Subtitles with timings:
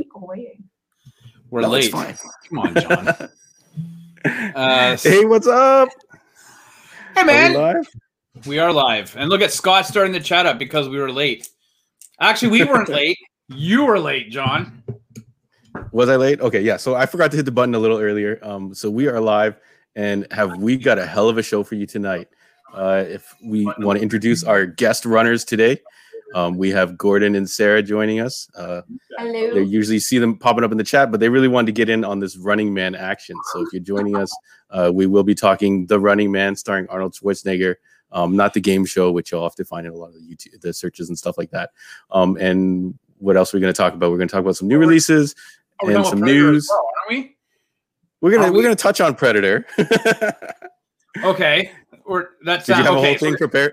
[0.00, 0.64] 11 people waiting.
[1.50, 1.90] We're No, late.
[1.90, 2.16] fine.
[2.48, 3.08] Come on, John.
[4.54, 5.88] uh, Hey, what's up?
[7.14, 7.54] hey, Are we man.
[7.54, 7.86] live?
[8.46, 9.16] We are live.
[9.16, 11.48] And look at Scott starting the chat up because we were late.
[12.20, 13.18] Actually, we weren't late.
[13.48, 14.82] You were late, John.
[15.92, 16.40] Was I late?
[16.40, 16.76] Okay, yeah.
[16.76, 18.38] So I forgot to hit the button a little earlier.
[18.42, 19.56] Um, so we are live,
[19.96, 22.28] and have we got a hell of a show for you tonight?
[22.72, 25.80] Uh, if we want to introduce our guest runners today,
[26.34, 28.48] um, we have Gordon and Sarah joining us.
[28.56, 28.82] Uh,
[29.18, 31.88] they usually see them popping up in the chat, but they really wanted to get
[31.88, 33.36] in on this Running Man action.
[33.52, 34.30] So if you're joining us,
[34.70, 37.76] uh, we will be talking The Running Man, starring Arnold Schwarzenegger.
[38.12, 40.20] Um, not the game show, which you'll have to find in a lot of the
[40.20, 41.70] YouTube the searches and stuff like that.
[42.10, 44.10] Um, and what else are we going to talk about?
[44.10, 45.34] We're going to talk about some new releases
[45.82, 46.66] Oh, and some about news.
[46.68, 47.36] well, aren't we?
[48.20, 49.64] We're gonna Are we're we- gonna touch on Predator.
[51.24, 51.70] Okay.
[52.04, 53.72] Or that's did you have a okay, whole so- thing prepared?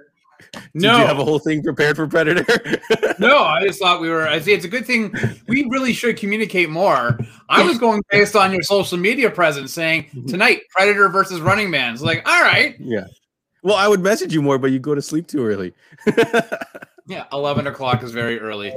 [0.73, 0.93] No.
[0.93, 2.45] Did you have a whole thing prepared for Predator?
[3.19, 4.27] No, I just thought we were.
[4.27, 4.53] I see.
[4.53, 5.11] It's a good thing.
[5.47, 7.17] We really should communicate more.
[7.49, 11.93] I was going based on your social media presence, saying tonight Predator versus Running Man.
[11.95, 13.05] It's like, all right, yeah.
[13.63, 15.73] Well, I would message you more, but you go to sleep too early.
[17.07, 18.71] yeah, eleven o'clock is very early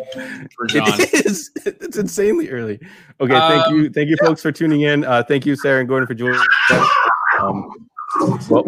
[0.57, 0.89] for John.
[0.99, 1.51] It is.
[1.67, 2.81] It's insanely early.
[3.21, 5.05] Okay, thank Um, you, thank you, folks, for tuning in.
[5.05, 6.41] Uh, thank you, Sarah and Gordon, for joining.
[6.71, 6.89] us.
[7.41, 7.71] Um,
[8.49, 8.65] well,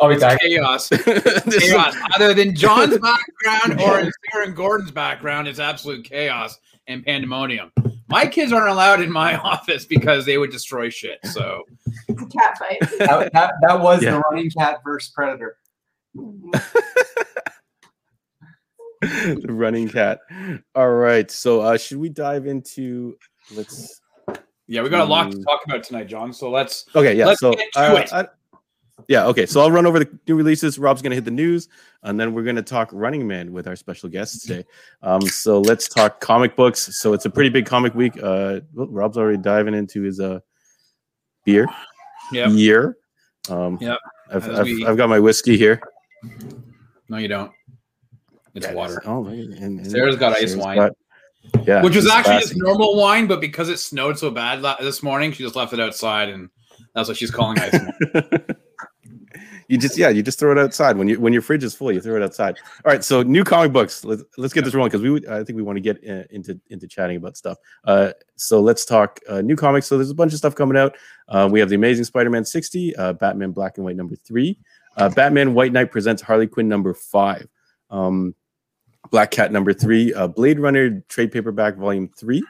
[0.00, 0.40] I'll be back.
[0.40, 1.94] Chaos, chaos.
[2.14, 2.98] Either than John's
[3.42, 7.72] background or in Sarah Gordon's background, it's absolute chaos and pandemonium.
[8.08, 11.18] My kids aren't allowed in my office because they would destroy shit.
[11.24, 11.62] So
[12.08, 12.78] It's a cat fight.
[12.98, 14.12] That, that, that was Yeah.
[14.12, 15.56] the running cat versus predator.
[19.02, 20.20] the running cat.
[20.74, 23.16] All right, so uh, should we dive into?
[23.54, 24.00] Let's.
[24.66, 25.44] yeah, we got a lot to Mm.
[25.44, 26.32] talk about tonight, John.
[26.32, 27.26] So let's Okay, yeah.
[27.26, 28.12] Let's so get to uh, it.
[28.12, 28.28] I-
[29.08, 29.46] yeah, okay.
[29.46, 30.78] So I'll run over the new releases.
[30.78, 31.68] Rob's gonna hit the news,
[32.02, 34.64] and then we're gonna talk Running Man with our special guests today.
[35.02, 36.96] Um, so let's talk comic books.
[36.98, 38.16] So it's a pretty big comic week.
[38.22, 40.40] Uh, well, Rob's already diving into his uh
[41.44, 41.66] beer
[42.32, 42.48] yeah.
[42.48, 42.96] year.
[43.48, 43.98] Um, Yep.
[44.32, 45.80] I've, I've, we- I've got my whiskey here.
[47.08, 47.52] No, you don't.
[48.54, 49.00] It's water.
[49.06, 50.76] Oh, and, and Sarah's got ice Sarah's wine.
[50.78, 50.92] got-
[51.64, 52.48] yeah, Which was actually classy.
[52.48, 55.72] just normal wine, but because it snowed so bad la- this morning, she just left
[55.72, 56.48] it outside, and
[56.92, 58.44] that's what she's calling ice wine.
[59.68, 61.92] you just yeah, you just throw it outside when you when your fridge is full.
[61.92, 62.56] You throw it outside.
[62.84, 64.04] All right, so new comic books.
[64.04, 66.24] Let's let's get this rolling because we would, I think we want to get uh,
[66.30, 67.58] into into chatting about stuff.
[67.84, 69.86] Uh, so let's talk uh, new comics.
[69.86, 70.96] So there's a bunch of stuff coming out.
[71.28, 74.58] Uh, we have the Amazing Spider-Man 60, uh, Batman Black and White number three,
[74.96, 77.48] uh, Batman White Knight presents Harley Quinn number five,
[77.90, 78.34] um,
[79.10, 82.44] Black Cat number three, uh, Blade Runner trade paperback volume three,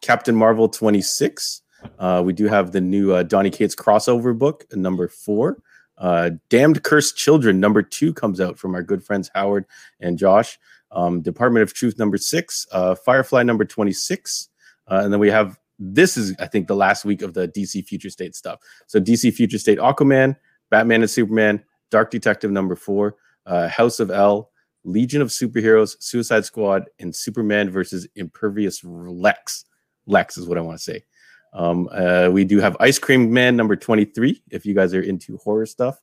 [0.00, 1.62] Captain Marvel 26.
[1.98, 5.58] Uh, we do have the new uh, Donny Cates crossover book, number four.
[6.00, 9.66] Uh, Damned Cursed Children, number two, comes out from our good friends Howard
[10.00, 10.58] and Josh.
[10.90, 12.66] Um, Department of Truth, number six.
[12.72, 14.48] Uh, Firefly, number 26.
[14.90, 17.86] Uh, and then we have this is, I think, the last week of the DC
[17.86, 18.60] Future State stuff.
[18.86, 20.36] So DC Future State Aquaman,
[20.70, 23.16] Batman and Superman, Dark Detective, number four,
[23.46, 24.50] uh, House of El,
[24.84, 29.64] Legion of Superheroes, Suicide Squad, and Superman versus Impervious Lex.
[30.06, 31.04] Lex is what I want to say.
[31.52, 35.36] Um, uh, we do have Ice Cream Man number 23, if you guys are into
[35.38, 36.00] horror stuff.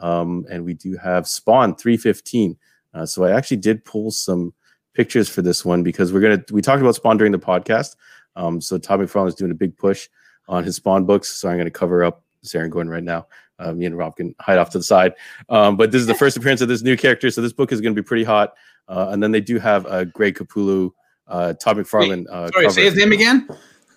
[0.00, 2.56] Um, and we do have Spawn 315.
[2.94, 4.52] Uh, so I actually did pull some
[4.94, 7.96] pictures for this one because we're gonna we talked about Spawn during the podcast.
[8.36, 10.08] Um, so Todd McFarlane is doing a big push
[10.48, 11.28] on his Spawn books.
[11.28, 13.26] So I'm gonna cover up Sarah and Gordon right now.
[13.58, 15.14] Uh, me and Rob can hide off to the side.
[15.48, 17.80] Um, but this is the first appearance of this new character, so this book is
[17.80, 18.54] going to be pretty hot.
[18.88, 20.92] Uh, and then they do have uh, Greg Capullo,
[21.26, 22.26] uh, Todd McFarlane.
[22.28, 22.74] Uh, Sorry, cover.
[22.74, 23.48] say his name again.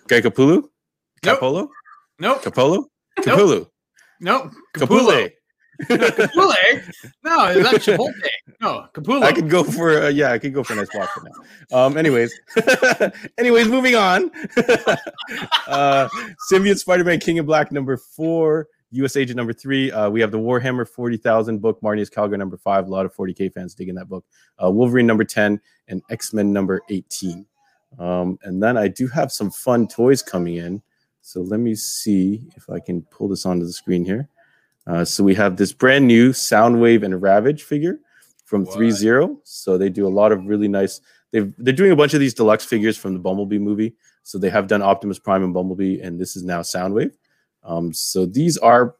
[0.08, 0.68] Greg Capullo,
[1.24, 1.40] Nope.
[1.40, 1.68] Capolo,
[2.18, 2.42] Nope.
[2.42, 2.84] Capolo,
[3.20, 3.66] Capullo,
[4.20, 4.52] Nope.
[4.74, 5.06] Capule.
[5.06, 5.30] Capule.
[7.24, 8.12] No, is that Chipotle?
[8.60, 9.22] No, Capullo.
[9.22, 11.76] I could go for uh, yeah, I could go for a nice walk for now.
[11.86, 12.32] Um, anyways,
[13.38, 14.30] anyways, moving on.
[15.66, 16.08] uh,
[16.50, 19.16] Symbiote Spider-Man King of Black number four, U.S.
[19.16, 19.90] Agent number three.
[19.90, 22.86] Uh, we have the Warhammer forty thousand book, Marneus Calgary number five.
[22.86, 24.24] A lot of forty k fans digging that book.
[24.62, 27.46] Uh, Wolverine number ten and X Men number eighteen.
[27.98, 30.82] Um, and then I do have some fun toys coming in.
[31.22, 34.28] So let me see if I can pull this onto the screen here.
[34.86, 38.00] Uh, so we have this brand new Soundwave and Ravage figure
[38.44, 38.66] from?
[38.66, 39.40] Three Zero.
[39.44, 41.00] So they do a lot of really nice.
[41.30, 43.94] They've they're doing a bunch of these deluxe figures from the Bumblebee movie.
[44.24, 47.12] So they have done Optimus Prime and Bumblebee, and this is now Soundwave.
[47.64, 48.96] Um, so these are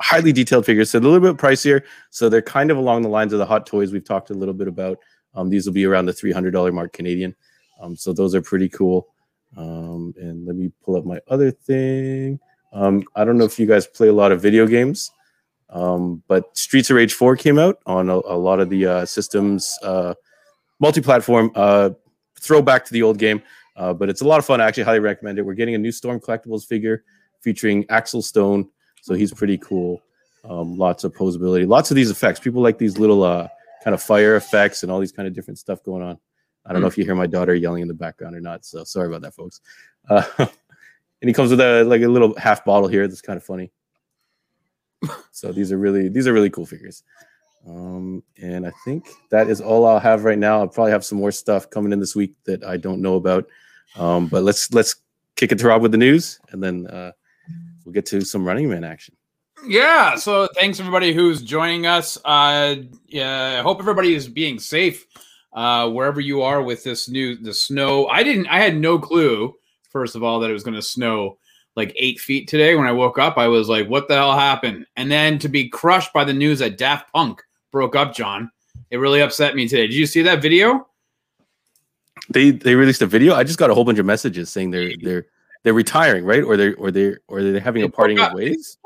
[0.00, 0.90] highly detailed figures.
[0.90, 1.82] So they're a little bit pricier.
[2.10, 4.54] So they're kind of along the lines of the hot toys we've talked a little
[4.54, 4.98] bit about.
[5.34, 7.34] Um, these will be around the three hundred dollar mark Canadian.
[7.80, 9.13] Um, so those are pretty cool.
[9.56, 12.40] Um, and let me pull up my other thing.
[12.72, 15.10] Um, I don't know if you guys play a lot of video games.
[15.70, 19.06] Um, but Streets of Rage 4 came out on a, a lot of the uh,
[19.06, 20.14] systems, uh,
[20.78, 21.90] multi-platform, uh,
[22.38, 23.42] throwback to the old game.
[23.76, 24.60] Uh, but it's a lot of fun.
[24.60, 25.42] I actually highly recommend it.
[25.42, 27.02] We're getting a new Storm Collectibles figure
[27.40, 28.68] featuring Axel Stone,
[29.02, 30.00] so he's pretty cool.
[30.44, 32.38] Um, lots of posability, lots of these effects.
[32.38, 33.48] People like these little uh,
[33.82, 36.18] kind of fire effects and all these kind of different stuff going on.
[36.66, 38.84] I don't know if you hear my daughter yelling in the background or not, so
[38.84, 39.60] sorry about that, folks.
[40.08, 43.06] Uh, and he comes with a like a little half bottle here.
[43.06, 43.70] That's kind of funny.
[45.32, 47.02] So these are really these are really cool figures.
[47.66, 50.60] Um, and I think that is all I'll have right now.
[50.60, 53.46] I'll probably have some more stuff coming in this week that I don't know about.
[53.96, 54.96] Um, but let's let's
[55.36, 57.12] kick it to Rob with the news, and then uh,
[57.84, 59.16] we'll get to some Running Man action.
[59.66, 60.16] Yeah.
[60.16, 62.18] So thanks everybody who's joining us.
[62.24, 62.76] Uh,
[63.06, 65.06] yeah, I hope everybody is being safe
[65.54, 68.06] uh, wherever you are with this new the snow.
[68.08, 68.48] I didn't.
[68.48, 69.54] I had no clue.
[69.90, 71.38] First of all, that it was going to snow
[71.76, 72.74] like eight feet today.
[72.74, 75.68] When I woke up, I was like, "What the hell happened?" And then to be
[75.68, 77.40] crushed by the news that Daft Punk
[77.70, 78.50] broke up, John,
[78.90, 79.86] it really upset me today.
[79.86, 80.88] Did you see that video?
[82.30, 83.34] They they released a video.
[83.34, 85.26] I just got a whole bunch of messages saying they're they're
[85.62, 86.42] they're retiring, right?
[86.42, 88.78] Or they're or they're or they're having They a parting of ways.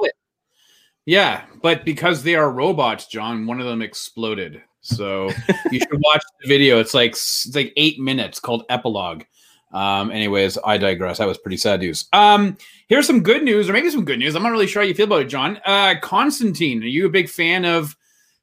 [1.06, 4.62] Yeah, but because they are robots, John, one of them exploded.
[4.80, 5.30] So
[5.70, 6.78] you should watch the video.
[6.78, 9.24] It's like it's like eight minutes called Epilogue.
[9.72, 11.18] Um, anyways, I digress.
[11.18, 12.06] That was pretty sad news.
[12.12, 12.56] Um,
[12.88, 14.34] here's some good news, or maybe some good news.
[14.34, 15.60] I'm not really sure how you feel about it, John.
[15.64, 17.96] Uh, Constantine, are you a big fan of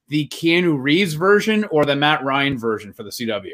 [0.07, 3.53] the Keanu Reeves version or the Matt Ryan version for the CW?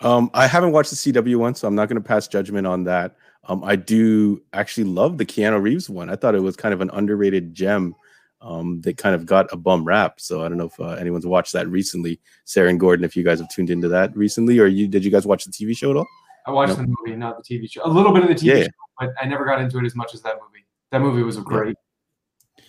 [0.00, 2.84] Um, I haven't watched the CW one, so I'm not going to pass judgment on
[2.84, 3.16] that.
[3.48, 6.10] Um, I do actually love the Keanu Reeves one.
[6.10, 7.94] I thought it was kind of an underrated gem
[8.40, 10.20] um, that kind of got a bum rap.
[10.20, 12.20] So I don't know if uh, anyone's watched that recently.
[12.44, 15.10] Sarah and Gordon, if you guys have tuned into that recently, or you did you
[15.10, 16.06] guys watch the TV show at all?
[16.46, 16.84] I watched No.
[16.84, 17.82] the movie, not the TV show.
[17.84, 18.62] A little bit of the TV Yeah.
[18.64, 20.64] show, but I never got into it as much as that movie.
[20.92, 21.76] That movie was great.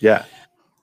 [0.00, 0.24] Yeah,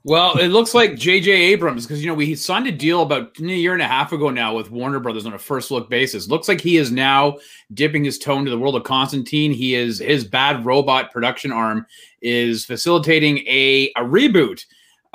[0.08, 1.32] Well, it looks like J.J.
[1.32, 4.30] Abrams, because you know we signed a deal about a year and a half ago
[4.30, 6.28] now with Warner Brothers on a first look basis.
[6.28, 7.38] Looks like he is now
[7.74, 9.52] dipping his toe into the world of Constantine.
[9.52, 11.88] He is his bad robot production arm
[12.22, 14.66] is facilitating a a reboot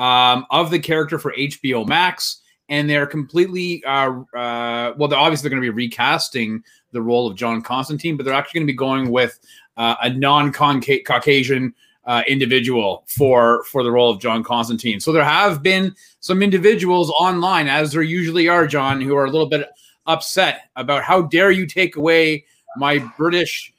[0.01, 5.07] um, of the character for HBO Max, and they're completely uh, uh, well.
[5.07, 8.67] They're obviously going to be recasting the role of John Constantine, but they're actually going
[8.67, 9.39] to be going with
[9.77, 15.01] uh, a non-Caucasian uh, individual for for the role of John Constantine.
[15.01, 19.31] So there have been some individuals online, as there usually are, John, who are a
[19.31, 19.69] little bit
[20.07, 22.45] upset about how dare you take away
[22.77, 23.73] my British,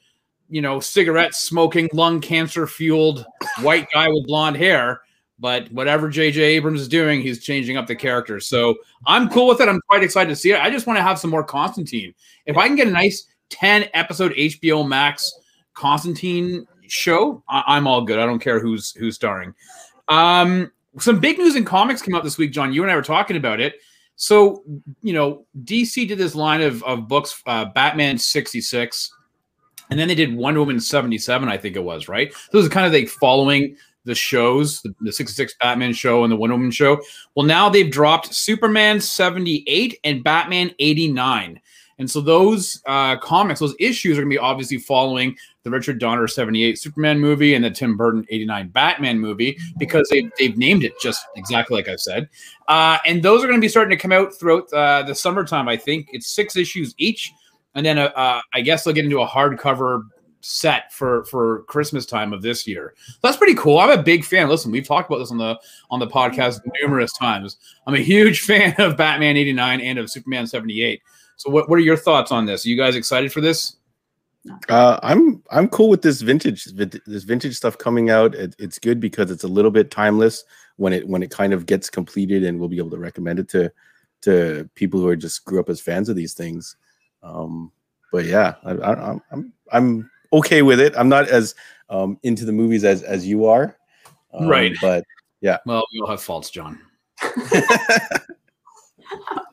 [0.48, 3.26] you know, cigarette smoking, lung cancer fueled
[3.60, 5.02] white guy with blonde hair.
[5.38, 6.40] But whatever J.J.
[6.40, 8.38] Abrams is doing, he's changing up the character.
[8.38, 8.76] So
[9.06, 9.68] I'm cool with it.
[9.68, 10.60] I'm quite excited to see it.
[10.60, 12.14] I just want to have some more Constantine.
[12.46, 15.32] If I can get a nice 10 episode HBO Max
[15.74, 18.18] Constantine show, I- I'm all good.
[18.18, 19.54] I don't care who's who's starring.
[20.08, 22.72] Um, some big news in comics came out this week, John.
[22.72, 23.76] You and I were talking about it.
[24.16, 24.62] So,
[25.00, 29.10] you know, DC did this line of, of books, uh, Batman 66,
[29.90, 32.32] and then they did Wonder Woman 77, I think it was, right?
[32.32, 33.74] So Those are kind of like following
[34.04, 37.00] the shows, the, the 66 Batman show and the Wonder Woman show.
[37.34, 41.58] Well, now they've dropped Superman 78 and Batman 89.
[41.98, 45.98] And so those uh, comics, those issues are going to be obviously following the Richard
[45.98, 50.84] Donner 78 Superman movie and the Tim Burton 89 Batman movie because they, they've named
[50.84, 52.28] it just exactly like I said.
[52.68, 55.68] Uh, and those are going to be starting to come out throughout uh, the summertime,
[55.68, 56.08] I think.
[56.12, 57.32] It's six issues each.
[57.74, 60.02] And then uh, uh, I guess they'll get into a hardcover
[60.44, 62.94] set for for Christmas time of this year.
[63.22, 63.78] That's pretty cool.
[63.78, 64.48] I'm a big fan.
[64.48, 65.58] Listen, we've talked about this on the
[65.90, 67.56] on the podcast numerous times.
[67.86, 71.00] I'm a huge fan of Batman 89 and of Superman 78.
[71.36, 72.66] So what, what are your thoughts on this?
[72.66, 73.76] Are you guys excited for this?
[74.68, 78.34] Uh, I'm I'm cool with this vintage this vintage stuff coming out.
[78.34, 80.44] It, it's good because it's a little bit timeless
[80.76, 83.48] when it when it kind of gets completed, and we'll be able to recommend it
[83.50, 83.72] to
[84.22, 86.76] to people who are just grew up as fans of these things.
[87.22, 87.72] Um,
[88.10, 90.94] but yeah, I, I, I'm I'm I'm okay with it.
[90.96, 91.54] I'm not as
[91.88, 93.76] um, into the movies as as you are,
[94.34, 94.74] um, Right.
[94.80, 95.04] But
[95.40, 96.80] yeah, Well, we all have faults, John.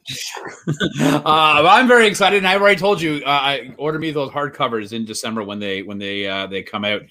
[1.02, 3.22] uh, I'm very excited, and I've already told you.
[3.26, 6.86] Uh, I order me those hardcovers in December when they when they uh, they come
[6.86, 7.02] out.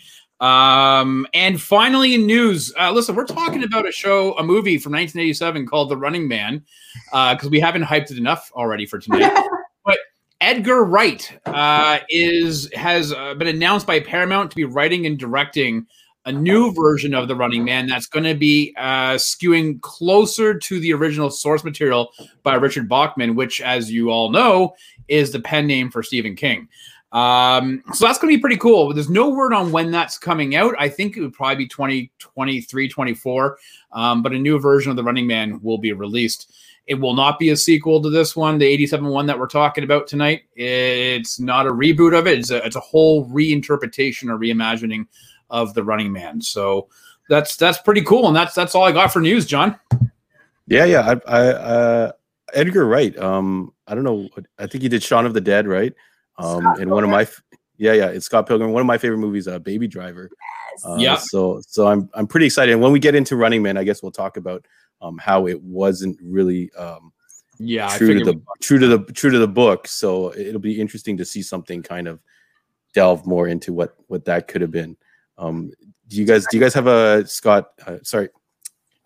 [0.40, 4.92] Um, and finally, in news, uh, listen, we're talking about a show, a movie from
[4.92, 6.64] 1987 called The Running Man,
[7.10, 9.32] because we haven't hyped it enough already for tonight.
[9.84, 9.98] but
[10.40, 15.86] Edgar Wright uh, is has uh, been announced by Paramount to be writing and directing
[16.28, 20.78] a new version of The Running Man that's going to be uh, skewing closer to
[20.78, 24.74] the original source material by Richard Bachman, which, as you all know,
[25.08, 26.68] is the pen name for Stephen King.
[27.12, 28.92] Um, so that's going to be pretty cool.
[28.92, 30.74] There's no word on when that's coming out.
[30.78, 33.58] I think it would probably be 2023, 24.
[33.92, 36.52] Um, but a new version of The Running Man will be released.
[36.86, 39.84] It will not be a sequel to this one, the 87 one that we're talking
[39.84, 40.42] about tonight.
[40.54, 42.38] It's not a reboot of it.
[42.38, 45.06] It's a, it's a whole reinterpretation or reimagining
[45.50, 46.40] of the Running Man.
[46.40, 46.88] So
[47.28, 49.78] that's that's pretty cool, and that's that's all I got for news, John.
[50.66, 51.14] Yeah, yeah.
[51.26, 52.12] I, I uh,
[52.52, 53.16] Edgar Wright.
[53.18, 54.28] Um, I don't know.
[54.58, 55.94] I think he did Shaun of the Dead, right?
[56.38, 57.26] Um, Scott and one of my,
[57.78, 58.72] yeah, yeah, it's Scott Pilgrim.
[58.72, 60.30] One of my favorite movies, uh, Baby Driver.
[60.84, 61.16] Uh, Yeah.
[61.16, 62.72] So, so I'm I'm pretty excited.
[62.72, 64.64] And when we get into Running Man, I guess we'll talk about
[65.00, 67.12] um how it wasn't really um
[67.58, 69.88] Yeah, I true to the true to the true to the book.
[69.88, 72.20] So it'll be interesting to see something kind of
[72.94, 74.96] delve more into what what that could have been.
[75.38, 75.70] Um,
[76.08, 77.70] do you guys do you guys have a Scott?
[77.86, 78.28] Uh, sorry,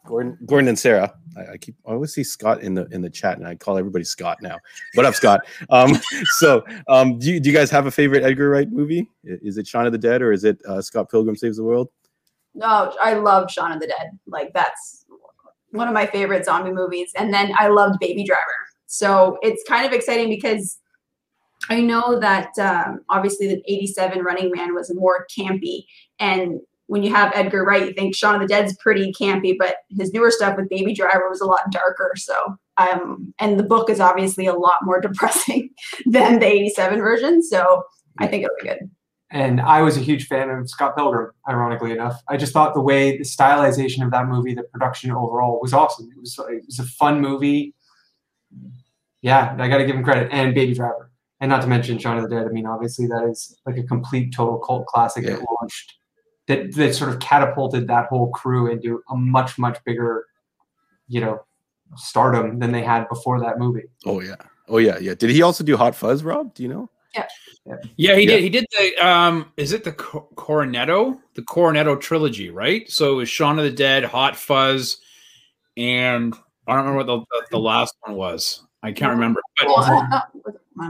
[0.07, 1.15] Gordon, Gordon and Sarah.
[1.37, 3.79] I, I keep I always see Scott in the in the chat, and I call
[3.79, 4.59] everybody Scott now.
[4.95, 5.41] What up, Scott?
[5.71, 6.01] Um,
[6.39, 9.09] so um, do you, do you guys have a favorite Edgar Wright movie?
[9.25, 11.89] Is it Shaun of the Dead or is it uh, Scott Pilgrim Saves the World?
[12.55, 14.19] No, I love Shaun of the Dead.
[14.27, 15.05] Like that's
[15.71, 17.13] one of my favorite zombie movies.
[17.17, 18.43] And then I loved Baby Driver.
[18.87, 20.79] So it's kind of exciting because
[21.71, 25.85] I know that um, obviously the 87 Running Man was more campy.
[26.23, 29.77] And when you have Edgar Wright, you think Shaun of the Dead's pretty campy, but
[29.91, 32.13] his newer stuff with Baby Driver was a lot darker.
[32.17, 32.35] So
[32.79, 35.71] um, and the book is obviously a lot more depressing
[36.07, 37.43] than the 87 version.
[37.43, 37.83] So
[38.19, 38.91] I think it'll be good.
[39.31, 42.21] And I was a huge fan of Scott Pilgrim, ironically enough.
[42.29, 46.11] I just thought the way the stylization of that movie, the production overall was awesome.
[46.15, 47.75] It was it was a fun movie.
[49.23, 50.29] Yeah, I got to give him credit.
[50.33, 51.11] And Baby Driver,
[51.41, 52.47] and not to mention Shaun of the Dead.
[52.47, 55.95] I mean, obviously that is like a complete total cult classic that launched,
[56.49, 60.27] that that sort of catapulted that whole crew into a much much bigger,
[61.09, 61.41] you know,
[61.97, 63.85] stardom than they had before that movie.
[64.05, 64.37] Oh yeah,
[64.69, 65.15] oh yeah, yeah.
[65.15, 66.55] Did he also do Hot Fuzz, Rob?
[66.55, 66.91] Do you know?
[67.15, 67.27] Yeah,
[67.97, 68.31] Yeah, he Yeah.
[68.37, 68.43] did.
[68.43, 71.21] He did the um is it the Co- Cornetto?
[71.35, 72.91] The Cornetto trilogy, right?
[72.91, 74.97] So it was Shaun of the Dead, Hot Fuzz,
[75.77, 76.35] and
[76.67, 78.63] I don't remember what the, the, the last one was.
[78.83, 79.41] I can't remember.
[79.59, 80.21] But Well, I don't know.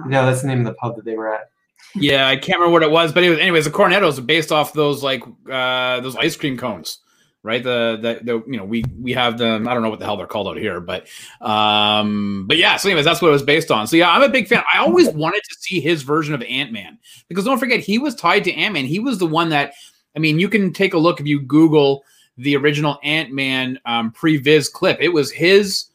[0.07, 1.51] No, that's the name of the pub that they were at.
[1.95, 4.53] Yeah, I can't remember what it was, but it was anyways, the Cornettos are based
[4.53, 6.99] off those like uh those ice cream cones.
[7.45, 9.67] Right, the, the the you know we we have them.
[9.67, 11.09] I don't know what the hell they're called out here, but
[11.41, 12.77] um, but yeah.
[12.77, 13.89] So, anyways, that's what it was based on.
[13.89, 14.63] So yeah, I'm a big fan.
[14.73, 18.15] I always wanted to see his version of Ant Man because don't forget he was
[18.15, 18.85] tied to Ant Man.
[18.85, 19.73] He was the one that,
[20.15, 22.05] I mean, you can take a look if you Google
[22.37, 24.99] the original Ant Man um, pre-Viz clip.
[25.01, 25.87] It was his.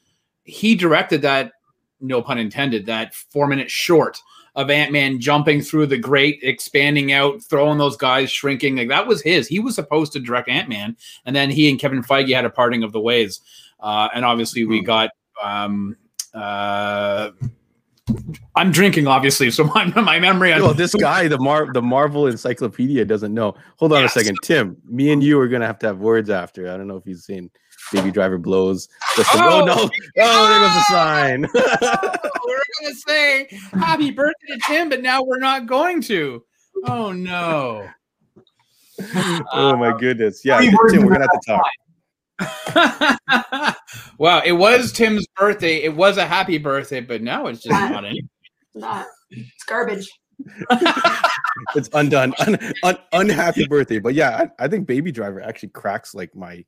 [0.44, 1.54] He directed that.
[2.02, 2.88] No pun intended.
[2.88, 4.20] That four minute short
[4.58, 8.76] of Ant Man jumping through the grate, expanding out, throwing those guys, shrinking.
[8.76, 9.48] Like that was his.
[9.48, 12.50] He was supposed to direct Ant Man, and then he and Kevin Feige had a
[12.50, 13.40] parting of the ways.
[13.80, 14.86] Uh, and obviously, we Hmm.
[14.86, 15.10] got.
[15.42, 15.96] Um,
[16.34, 17.30] uh,
[18.56, 23.06] I'm drinking, obviously, so my my memory Well, this guy, the Mar the Marvel Encyclopedia,
[23.06, 23.54] doesn't know.
[23.78, 24.16] Hold on Yes.
[24.16, 24.78] a second, Tim.
[24.86, 26.72] Me and you are gonna have to have words after.
[26.72, 27.50] I don't know if he's seen
[27.92, 28.88] Baby Driver blows.
[29.16, 29.66] Just the- oh, Oh!
[29.66, 29.90] no!
[30.20, 31.42] Oh, there goes the sign.
[32.46, 36.44] we're gonna say happy birthday to Tim, but now we're not going to.
[36.86, 37.88] Oh no.
[39.54, 40.44] oh my goodness!
[40.44, 40.74] Yeah, Tim,
[41.06, 41.66] we're gonna have to talk.
[44.18, 45.84] wow, it was Tim's birthday.
[45.84, 48.28] It was a happy birthday, but now it's just not any.
[48.76, 49.08] Not.
[49.30, 50.08] It's garbage.
[51.76, 52.34] It's undone.
[52.40, 54.00] Un, un, unhappy birthday.
[54.00, 56.64] But yeah, I, I think Baby Driver actually cracks like my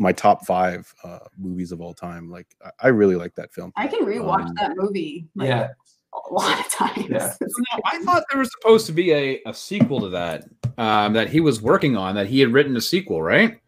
[0.00, 2.30] my top five uh, movies of all time.
[2.30, 3.72] Like I, I really like that film.
[3.76, 5.68] I can rewatch Um, that movie like Yeah.
[6.14, 7.06] a lot of times.
[7.08, 7.34] Yeah.
[7.40, 10.44] No, I thought there was supposed to be a, a sequel to that
[10.78, 12.14] um, that he was working on.
[12.14, 13.60] That he had written a sequel, right?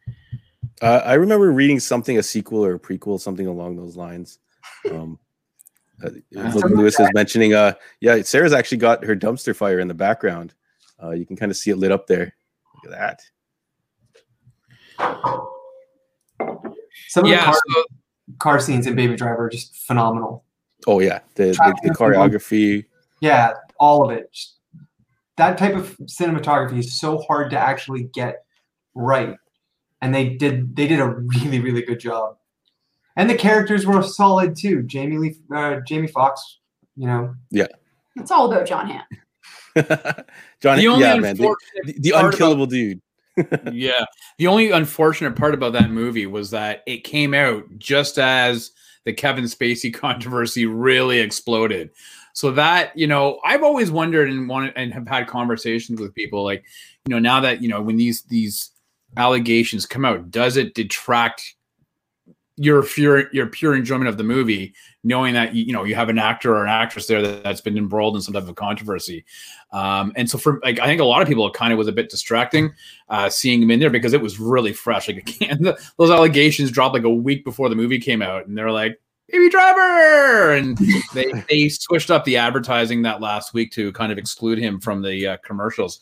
[0.80, 4.38] Uh, I remember reading something, a sequel or a prequel, something along those lines.
[4.90, 5.18] Um,
[6.02, 9.94] uh, look, Lewis is mentioning, uh, yeah, Sarah's actually got her dumpster fire in the
[9.94, 10.54] background.
[11.00, 12.34] Uh, you can kind of see it lit up there.
[12.82, 13.20] Look at
[14.98, 15.52] that.
[17.08, 17.38] Some of Yeah.
[17.38, 17.84] the car, So,
[18.38, 20.44] car scenes in Baby Driver are just phenomenal.
[20.87, 21.99] Oh yeah, the, the, the of the movie.
[21.99, 22.84] choreography.
[23.20, 24.32] Yeah, all of it.
[24.32, 24.56] Just-
[25.38, 28.44] that type of cinematography is so hard to actually get
[28.94, 29.34] right,
[30.02, 32.37] and they did they did a really really good job.
[33.16, 34.82] And the characters were solid too.
[34.82, 36.58] Jamie Lee, uh, Jamie Foxx,
[36.96, 37.66] you know, Yeah.
[38.16, 39.04] It's all about Jon Hamm.
[40.61, 43.00] John, the only yeah, man, the, the, the part about- unkillable dude.
[43.72, 44.04] Yeah.
[44.38, 48.72] The only unfortunate part about that movie was that it came out just as
[49.04, 51.90] the Kevin Spacey controversy really exploded.
[52.34, 56.44] So that, you know, I've always wondered and wanted and have had conversations with people
[56.44, 56.64] like,
[57.06, 58.70] you know, now that, you know, when these these
[59.16, 61.54] allegations come out, does it detract
[62.56, 66.09] your pure your pure enjoyment of the movie, knowing that you, you know you have
[66.09, 69.25] an actor or an actress there that, that's been embroiled in some type of controversy?
[69.73, 71.88] Um, and so for like I think a lot of people it kind of was
[71.88, 72.73] a bit distracting
[73.09, 75.09] uh, seeing him in there because it was really fresh.
[75.09, 78.56] Like again, the, those allegations dropped like a week before the movie came out, and
[78.56, 80.78] they're like, Baby Driver, and
[81.14, 85.00] they they switched up the advertising that last week to kind of exclude him from
[85.00, 86.00] the uh, commercials.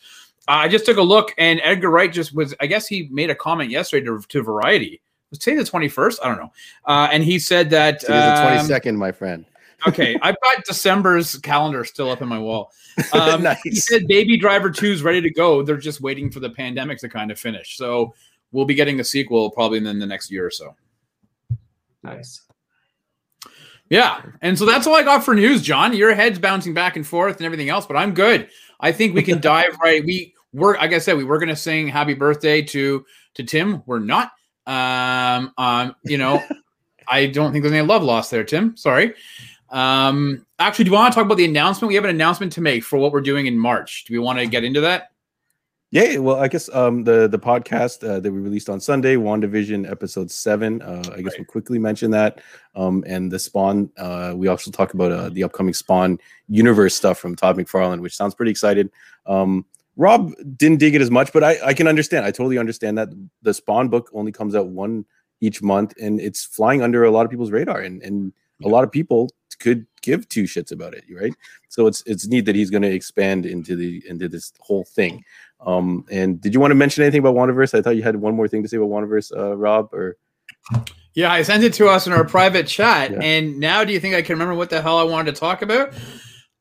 [0.48, 2.54] I just took a look, and Edgar Wright just was.
[2.60, 5.00] I guess he made a comment yesterday to, to Variety.
[5.30, 6.20] Was today the twenty first?
[6.22, 6.52] I don't know.
[6.84, 9.44] Uh, and he said that Today's the um, twenty second, my friend.
[9.88, 12.72] okay, I've got December's calendar still up in my wall.
[13.14, 15.62] Um, He said Baby Driver 2 is ready to go.
[15.62, 17.78] They're just waiting for the pandemic to kind of finish.
[17.78, 18.14] So
[18.52, 20.74] we'll be getting a sequel probably in the next year or so.
[22.02, 22.42] Nice.
[23.88, 24.20] Yeah.
[24.42, 25.94] And so that's all I got for news, John.
[25.94, 28.50] Your head's bouncing back and forth and everything else, but I'm good.
[28.80, 30.04] I think we can dive right.
[30.04, 33.82] We were, like I said, we were going to sing happy birthday to to Tim.
[33.86, 34.32] We're not.
[34.66, 36.42] Um, um, you know,
[37.08, 38.76] I don't think there's any love lost there, Tim.
[38.76, 39.14] Sorry.
[39.70, 41.88] Um, actually, do you want to talk about the announcement?
[41.88, 44.04] We have an announcement to make for what we're doing in March.
[44.06, 45.10] Do we want to get into that?
[45.92, 49.90] Yeah, well, I guess um, the the podcast uh, that we released on Sunday, WandaVision
[49.90, 50.80] episode seven.
[50.82, 52.40] Uh, I guess we'll quickly mention that,
[52.76, 53.90] um, and the Spawn.
[53.96, 58.16] Uh, we also talk about uh, the upcoming Spawn universe stuff from Todd McFarlane, which
[58.16, 58.88] sounds pretty excited.
[59.26, 59.64] Um,
[60.00, 62.24] Rob didn't dig it as much, but I, I can understand.
[62.24, 63.10] I totally understand that
[63.42, 65.04] the Spawn book only comes out one
[65.42, 68.32] each month, and it's flying under a lot of people's radar, and and
[68.64, 69.28] a lot of people
[69.58, 71.34] could give two shits about it, right?
[71.68, 75.22] So it's it's neat that he's going to expand into the into this whole thing.
[75.60, 77.78] Um, and did you want to mention anything about WandaVerse?
[77.78, 79.92] I thought you had one more thing to say about WandaVerse, uh, Rob.
[79.92, 80.16] Or
[81.12, 83.10] Yeah, I sent it to us in our private chat.
[83.10, 83.18] Yeah.
[83.20, 85.60] And now do you think I can remember what the hell I wanted to talk
[85.60, 85.92] about?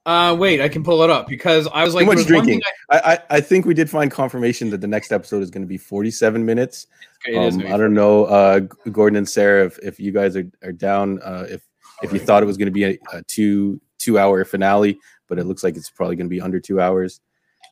[0.06, 2.46] Uh wait, I can pull it up because I was like much there was one
[2.46, 2.62] drinking.
[2.90, 5.68] I, I I think we did find confirmation that the next episode is going to
[5.68, 6.88] be 47 minutes.
[7.28, 8.60] I, it is Um, I don't know, uh,
[8.92, 11.62] Gordon and Sarah, if, if you guys are, are down, uh, if
[12.02, 15.38] if you thought it was going to be a, a two two hour finale, but
[15.38, 17.20] it looks like it's probably going to be under two hours.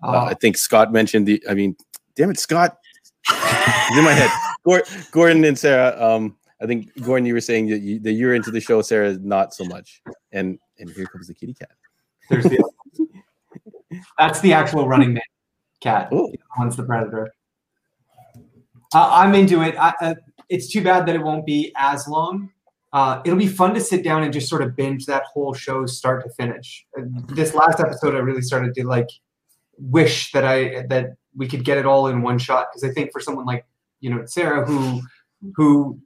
[0.03, 1.41] Uh, Uh, I think Scott mentioned the.
[1.49, 1.75] I mean,
[2.15, 2.78] damn it, Scott.
[3.30, 4.30] It's in my head.
[5.12, 5.95] Gordon and Sarah.
[6.01, 8.82] Um, I think Gordon, you were saying that, you, that you're into the show.
[8.82, 10.01] Sarah, not so much.
[10.32, 11.71] And and here comes the kitty cat.
[12.29, 12.63] There's the,
[14.17, 15.23] that's the actual running man
[15.81, 16.09] cat.
[16.11, 17.33] Oh, one's the predator.
[18.93, 19.75] Uh, I'm into it.
[19.77, 20.15] I, uh,
[20.49, 22.51] it's too bad that it won't be as long.
[22.93, 25.85] Uh, it'll be fun to sit down and just sort of binge that whole show
[25.85, 26.85] start to finish.
[26.97, 29.09] Uh, this last episode, I really started to like
[29.77, 33.11] wish that I that we could get it all in one shot because I think
[33.11, 33.65] for someone like
[33.99, 35.01] you know Sarah who
[35.55, 35.99] who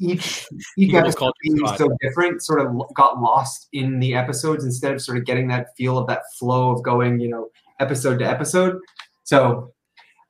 [0.00, 0.46] each
[0.78, 4.92] each People episode call being so different sort of got lost in the episodes instead
[4.92, 7.48] of sort of getting that feel of that flow of going you know
[7.80, 8.78] episode to episode.
[9.24, 9.72] So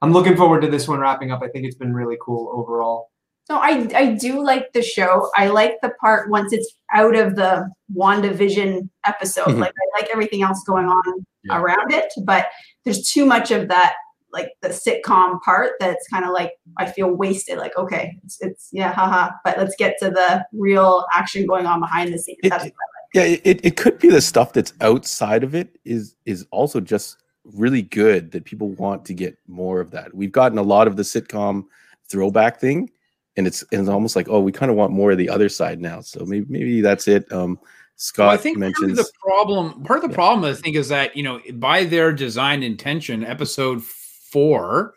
[0.03, 1.43] I'm looking forward to this one wrapping up.
[1.43, 3.11] I think it's been really cool overall.
[3.49, 5.31] No, I I do like the show.
[5.37, 9.47] I like the part once it's out of the WandaVision episode.
[9.47, 9.59] Mhm.
[9.61, 11.61] Like I like everything else going on Yeah.
[11.61, 12.47] around it, but
[12.85, 13.95] there's too much of that
[14.33, 17.59] like the sitcom part that's kind of like I feel wasted.
[17.59, 19.31] Like okay, it's, it's yeah, haha.
[19.45, 22.39] But let's get to the real action going on behind the scenes.
[22.43, 22.75] It- That's it-
[23.15, 27.17] yeah, it, it could be the stuff that's outside of it is is also just
[27.45, 30.13] really good that people want to get more of that.
[30.13, 31.65] We've gotten a lot of the sitcom
[32.11, 32.91] throwback thing,
[33.37, 35.49] and it's and it's almost like oh, we kind of want more of the other
[35.49, 36.01] side now.
[36.01, 37.31] So maybe maybe that's it.
[37.33, 37.59] Um,
[37.95, 39.83] Scott Well, I think part of mentions the problem.
[39.85, 40.15] Part of the Yeah.
[40.17, 43.83] problem, I think, is that you know, by their design intention, episode
[44.37, 44.93] four,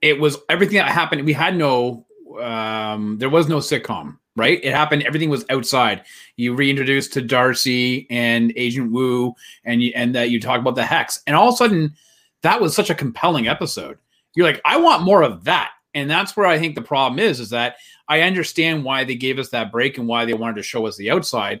[0.00, 1.26] it was everything that happened.
[1.26, 2.06] We had no,
[2.40, 4.58] um, there was no sitcom, right?
[4.64, 5.02] It happened.
[5.02, 6.04] Everything was outside.
[6.36, 10.86] You reintroduced to Darcy and Agent Woo, and you, and that you talk about the
[10.86, 11.94] hex, and all of a sudden,
[12.40, 13.98] that was such a compelling episode.
[14.34, 17.40] You're like, I want more of that, and that's where I think the problem is.
[17.40, 17.76] Is that
[18.08, 20.96] I understand why they gave us that break and why they wanted to show us
[20.96, 21.60] the outside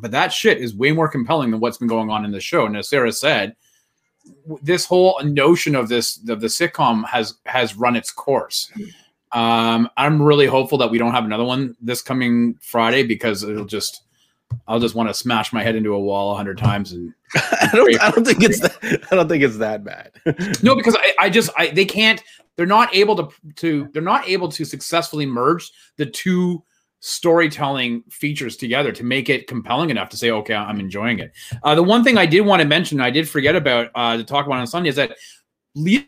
[0.00, 2.66] but that shit is way more compelling than what's been going on in the show.
[2.66, 3.56] And as Sarah said,
[4.62, 8.70] this whole notion of this of the sitcom has has run its course.
[9.32, 13.64] Um, I'm really hopeful that we don't have another one this coming Friday because it'll
[13.64, 14.02] just
[14.66, 17.70] I'll just want to smash my head into a wall a hundred times and I
[17.72, 20.12] don't I don't think it's that, I don't think it's that bad.
[20.62, 22.22] no because I, I just I they can't
[22.56, 26.62] they're not able to to they're not able to successfully merge the two
[27.00, 31.32] storytelling features together to make it compelling enough to say okay i'm enjoying it
[31.62, 34.24] uh, the one thing i did want to mention i did forget about uh, to
[34.24, 35.16] talk about on sunday is that
[35.74, 36.06] leading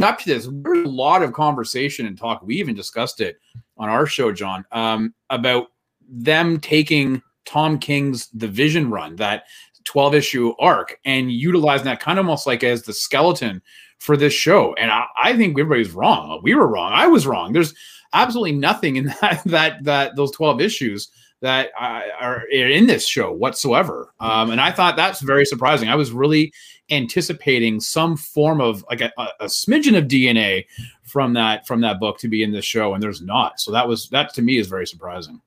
[0.00, 3.38] up to this there was a lot of conversation and talk we even discussed it
[3.76, 5.66] on our show john um, about
[6.08, 9.44] them taking tom king's the vision run that
[9.84, 13.60] 12 issue arc and utilizing that kind of almost like as the skeleton
[13.98, 14.74] for this show.
[14.74, 16.40] And I, I think everybody's wrong.
[16.42, 16.92] We were wrong.
[16.92, 17.52] I was wrong.
[17.52, 17.74] There's
[18.12, 21.08] absolutely nothing in that that that those 12 issues
[21.40, 24.12] that are in this show whatsoever.
[24.18, 25.88] Um, and I thought that's very surprising.
[25.88, 26.52] I was really
[26.90, 30.66] anticipating some form of like a, a, a smidgen of DNA
[31.04, 33.60] from that from that book to be in this show, and there's not.
[33.60, 35.40] So that was that to me is very surprising.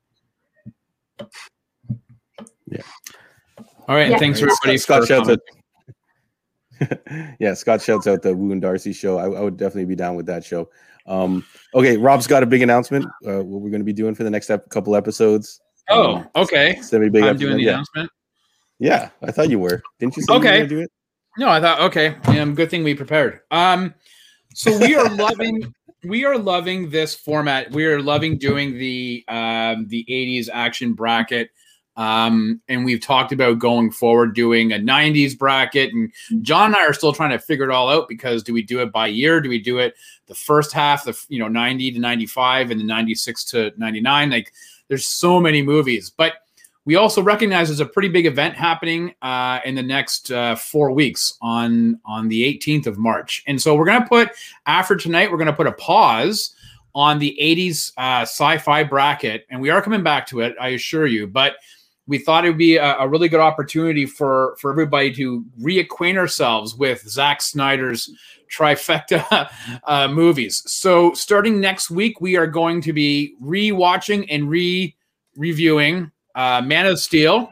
[2.67, 2.82] Yeah.
[3.88, 4.12] All right.
[4.12, 4.17] Yeah.
[4.17, 4.52] Thanks Right.
[4.52, 4.78] everybody.
[4.78, 5.39] Scott for shouts out.
[7.39, 9.17] yeah, Scott shouts out the Woo and Darcy show.
[9.17, 10.69] I, I would definitely be down with that show.
[11.08, 13.06] Um, okay, Rob's got a big announcement.
[13.26, 15.60] Uh, what we're going to be doing for the next ep- couple episodes.
[15.90, 16.80] Oh, Um, okay.
[16.82, 17.24] semi big.
[17.24, 17.72] I'm doing the yeah.
[17.74, 18.10] announcement.
[18.80, 19.82] yeah, I thought you were.
[20.00, 20.66] Didn't you say you were Okay.
[20.68, 20.92] do it?
[21.38, 22.16] No, I thought okay.
[22.40, 23.40] Um, good thing we prepared.
[23.52, 23.94] Um,
[24.54, 27.72] so we are loving we are loving this format.
[27.72, 31.50] We are loving doing the um the 80s action bracket.
[31.97, 35.93] Um, and we've talked about going forward doing a 90s bracket.
[35.93, 38.62] And John and I are still trying to figure it all out because do we
[38.62, 39.41] do it by year?
[39.41, 39.95] Do we do it
[40.27, 44.30] the first half, the you know 90 to 95 and the 96 to 99?
[44.30, 44.54] Like
[44.88, 46.36] there's so many movies, but
[46.84, 50.91] we also recognize there's a pretty big event happening uh, in the next uh, four
[50.91, 54.32] weeks on on the 18th of March, and so we're gonna put
[54.65, 56.56] after tonight we're gonna put a pause
[56.93, 61.08] on the 80s uh, sci-fi bracket, and we are coming back to it, I assure
[61.08, 61.27] you.
[61.27, 61.56] But
[62.12, 66.17] we thought it would be a, a really good opportunity for for everybody to reacquaint
[66.17, 68.12] ourselves with Zack Snyder's
[68.52, 69.50] trifecta
[69.86, 70.62] uh, movies.
[70.69, 74.93] So starting next week, we are going to be rewatching and re
[75.38, 77.50] reviewing uh, Man of Steel.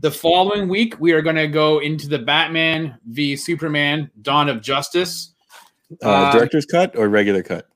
[0.00, 4.62] The following week, we are going to go into the Batman v Superman: Dawn of
[4.62, 5.34] Justice.
[6.02, 7.68] Uh, Uh, director's cut or regular cut?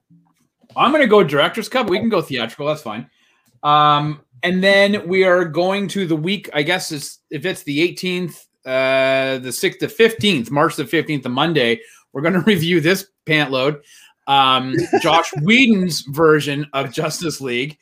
[0.75, 1.91] I'm going to go director's cut.
[1.91, 2.67] We can go theatrical.
[2.69, 3.11] That's fine.
[3.63, 6.49] Um, and then we are going to the week.
[6.55, 11.23] I guess it's if it's the 18th, uh, the 6th, the 15th, March the 15th,
[11.23, 11.81] the Monday.
[12.13, 13.83] We're going to review this pant load.
[14.27, 17.79] Um, Joss Whedon's version of Justice League.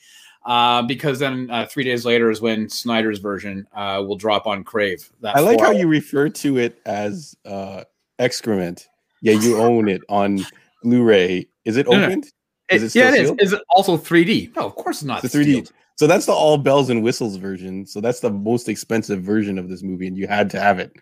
[0.47, 4.63] Uh, because then uh, three days later is when Snyder's version uh, will drop on
[4.63, 5.11] Crave.
[5.25, 7.85] I like how four- you refer to it as uh,
[8.19, 8.89] excrement.
[9.23, 10.45] Yeah, you own it on
[10.83, 11.47] Blu-ray.
[11.65, 12.07] Is it No, no.
[12.09, 12.27] opened?
[12.69, 13.27] It- Is it still yeah, it is.
[13.29, 13.41] sealed?
[13.43, 14.55] Is it also 3D?
[14.55, 15.25] No, of course not.
[15.25, 15.45] It's 3D.
[15.45, 15.73] sealed.
[15.97, 17.87] So that's the all bells and whistles version.
[17.87, 20.93] So that's the most expensive version of this movie, and you had to have it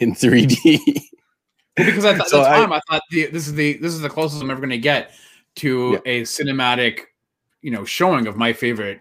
[0.00, 0.78] in 3D.
[1.78, 3.92] Well, because at the, So the I- time I, thought the, this is the this
[3.94, 5.12] is the closest I'm ever going to get
[5.56, 6.12] to Yeah.
[6.12, 7.02] a cinematic,
[7.62, 9.00] you know, showing of my favorite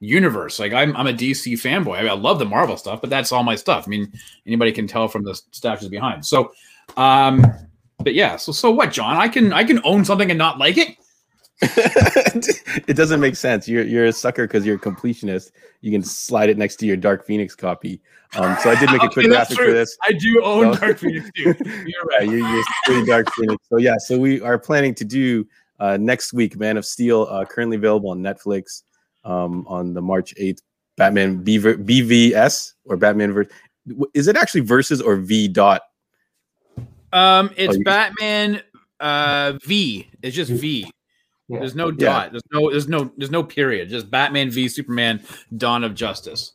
[0.00, 0.58] universe.
[0.58, 1.98] Like I'm I'm a DC fanboy.
[1.98, 3.84] I, mean, I love the Marvel stuff, but that's all my stuff.
[3.86, 4.12] I mean,
[4.46, 6.24] anybody can tell from the statues behind.
[6.26, 6.52] So,
[6.96, 7.44] um,
[7.98, 8.36] but yeah.
[8.36, 9.16] So so what, John?
[9.16, 10.96] I can I can own something and not like it.
[11.62, 13.68] it doesn't make sense.
[13.68, 15.50] You're you're a sucker because you're a completionist.
[15.82, 18.00] You can slide it next to your Dark Phoenix copy.
[18.36, 19.66] Um, so I did make a quick graphic true.
[19.66, 19.96] for this.
[20.02, 21.42] I do own So- Dark Phoenix too.
[21.58, 22.28] You're Yeah, right.
[22.28, 23.62] you're, you're pretty Dark Phoenix.
[23.68, 25.46] So yeah, so we are planning to do
[25.80, 28.82] uh, next week Man of Steel, uh, currently available on Netflix
[29.24, 30.58] um, on the March 8th.
[30.96, 33.46] Batman BV- BVS or Batman verse.
[34.12, 35.80] Is it actually versus or V dot?
[37.12, 38.60] Um, it's Oh, Batman
[39.00, 40.08] uh V.
[40.22, 40.90] It's just V.
[41.50, 41.58] Yeah.
[41.58, 41.96] There's no Yeah.
[41.96, 42.30] dot.
[42.32, 43.88] There's no there's no there's no period.
[43.88, 45.20] Just Batman v Superman
[45.56, 46.52] Dawn of Justice.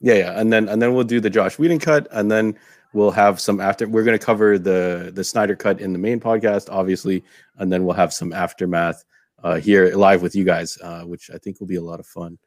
[0.00, 2.56] Yeah, yeah, and then and then we'll do the Joss Whedon cut, and then
[2.92, 3.88] we'll have some after.
[3.88, 7.24] We're going to cover the the Snyder cut in the main podcast, obviously,
[7.58, 9.04] and then we'll have some aftermath
[9.42, 12.06] uh, here live with you guys, uh, which I think will be a lot of
[12.06, 12.38] fun.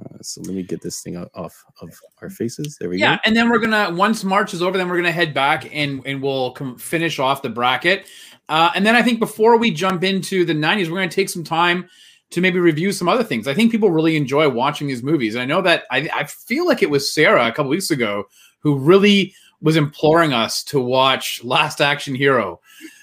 [0.00, 2.76] Uh, so let me get this thing off of our faces.
[2.80, 3.20] There we Yeah, go.
[3.24, 6.22] and then we're gonna once March is over, then we're gonna head back and and
[6.22, 8.06] we'll com- finish off the bracket.
[8.48, 11.44] Uh, and then I think before we jump into the '90s, we're gonna take some
[11.44, 11.88] time
[12.30, 13.46] to maybe review some other things.
[13.46, 15.34] I think people really enjoy watching these movies.
[15.34, 18.24] And I know that I, I feel like it was Sarah a couple weeks ago
[18.60, 22.60] who really was imploring us to watch Last Action Hero.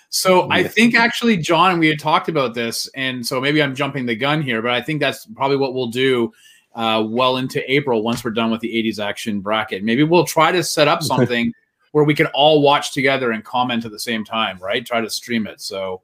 [0.09, 4.07] So I think actually, John, we had talked about this, and so maybe I'm jumping
[4.07, 6.33] the gun here, but I think that's probably what we'll do
[6.75, 9.83] uh, well into April once we're done with the 80s action bracket.
[9.83, 11.53] Maybe we'll try to set up something
[11.91, 14.85] where we can all watch together and comment at the same time, right?
[14.85, 15.59] Try to stream it.
[15.61, 16.01] So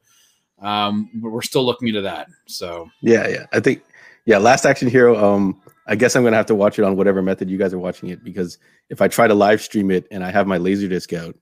[0.59, 2.27] um, we're still looking into that.
[2.47, 3.45] So Yeah, yeah.
[3.53, 3.83] I think
[4.25, 5.15] yeah, Last Action Hero.
[5.15, 7.79] Um, I guess I'm gonna have to watch it on whatever method you guys are
[7.79, 8.57] watching it because
[8.89, 11.35] if I try to live stream it and I have my laser disc out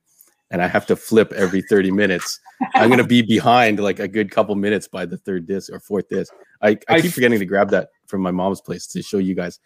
[0.51, 2.39] and I have to flip every 30 minutes,
[2.75, 6.09] I'm gonna be behind like a good couple minutes by the third disc or fourth
[6.09, 6.33] disc.
[6.61, 9.33] I, I I keep forgetting to grab that from my mom's place to show you
[9.33, 9.59] guys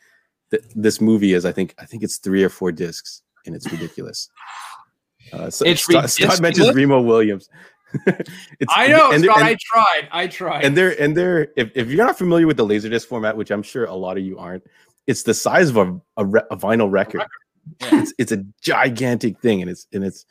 [0.52, 3.70] that this movie is I think I think it's three or four discs and it's
[3.70, 4.30] ridiculous.
[5.34, 6.74] Uh, so It's Scott, Scott mentions?
[6.74, 7.50] Remo Williams.
[8.06, 10.08] it's, I know, and- Scott, and- I tried.
[10.14, 10.64] I tried.
[10.64, 13.64] and they're and they're if, if you're not familiar with the laserdisc format which i'm
[13.64, 14.64] sure a lot of you aren't
[15.08, 17.24] it's the size of a, a, re- a vinyl record
[17.82, 18.00] Yeah.
[18.02, 20.26] it's it's a gigantic thing and it's and it's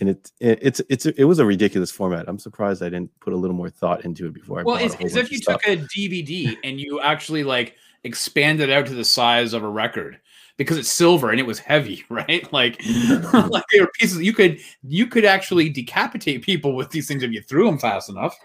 [0.00, 3.32] and it, it it's it's it was a ridiculous format i'm surprised i didn't put
[3.32, 5.38] a little more thought into it before i well, bought a it's as if you
[5.38, 5.60] stuff.
[5.62, 10.20] took a DVD and you actually like expanded out to the size of a record
[10.56, 12.52] because it's silver and it was heavy, right?
[12.52, 12.80] Like,
[13.32, 14.20] like they were pieces.
[14.20, 18.08] You could you could actually decapitate people with these things if you threw them fast
[18.08, 18.36] enough.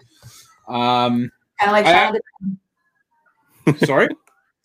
[0.68, 2.16] Um, Kind of like I- Shaun
[3.66, 4.08] of the- sorry.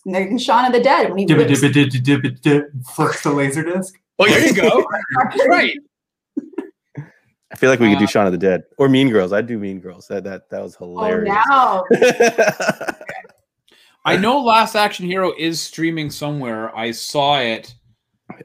[0.04, 3.22] Like Shaun of the Dead when he Dib- whips dib- dib- dib- dib- dib- flips
[3.22, 3.94] the laser disc.
[4.18, 4.84] Oh, there you go.
[5.48, 5.76] right.
[7.50, 9.32] I feel like we could do Uh, Shaun of the Dead or Mean Girls.
[9.32, 10.06] I'd do Mean Girls.
[10.08, 11.34] That that that was Oh, hilarious.
[14.04, 16.74] I know Last Action Hero is streaming somewhere.
[16.76, 17.74] I saw it.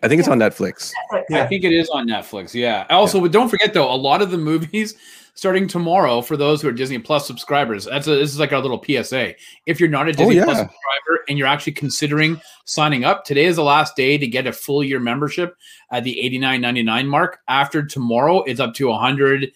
[0.01, 0.91] I think it's on Netflix.
[1.11, 1.31] Netflix.
[1.31, 2.53] I think it is on Netflix.
[2.53, 2.85] Yeah.
[2.89, 4.95] Also, but don't forget though, a lot of the movies
[5.36, 7.86] starting tomorrow for those who are Disney Plus subscribers.
[7.86, 9.34] That's a, this is like our little PSA.
[9.65, 10.63] If you're not a Disney Plus yeah.
[10.63, 14.54] subscriber and you're actually considering signing up, today is the last day to get a
[14.54, 15.56] full year membership
[15.91, 17.39] at the 89.99 mark.
[17.48, 19.52] After tomorrow, it's up to a 100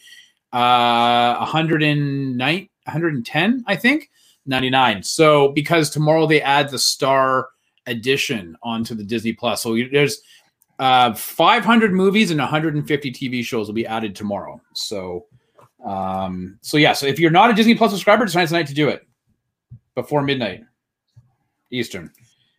[0.53, 4.09] uh 109 110, I think.
[4.45, 5.03] 99.
[5.03, 7.49] So because tomorrow they add the star
[7.85, 9.61] edition onto the Disney Plus.
[9.61, 10.21] So there's
[10.79, 14.59] uh 500 movies and 150 TV shows will be added tomorrow.
[14.73, 15.25] So
[15.87, 18.73] um so yeah, so if you're not a Disney Plus subscriber, tonight's the night to
[18.73, 19.07] do it
[19.95, 20.61] before midnight
[21.71, 22.11] Eastern.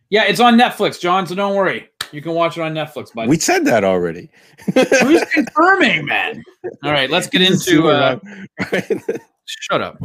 [0.09, 1.89] Yeah, it's on Netflix, John, so don't worry.
[2.11, 3.29] You can watch it on Netflix, buddy.
[3.29, 4.29] We said that already.
[4.73, 6.43] Who's confirming, man?
[6.83, 8.19] All right, let's get into uh
[8.71, 8.91] Right.
[9.45, 10.01] shut up.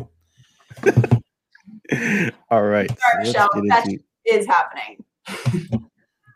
[2.51, 2.91] All right.
[2.91, 5.05] Sorry, Michelle, that- into- is happening.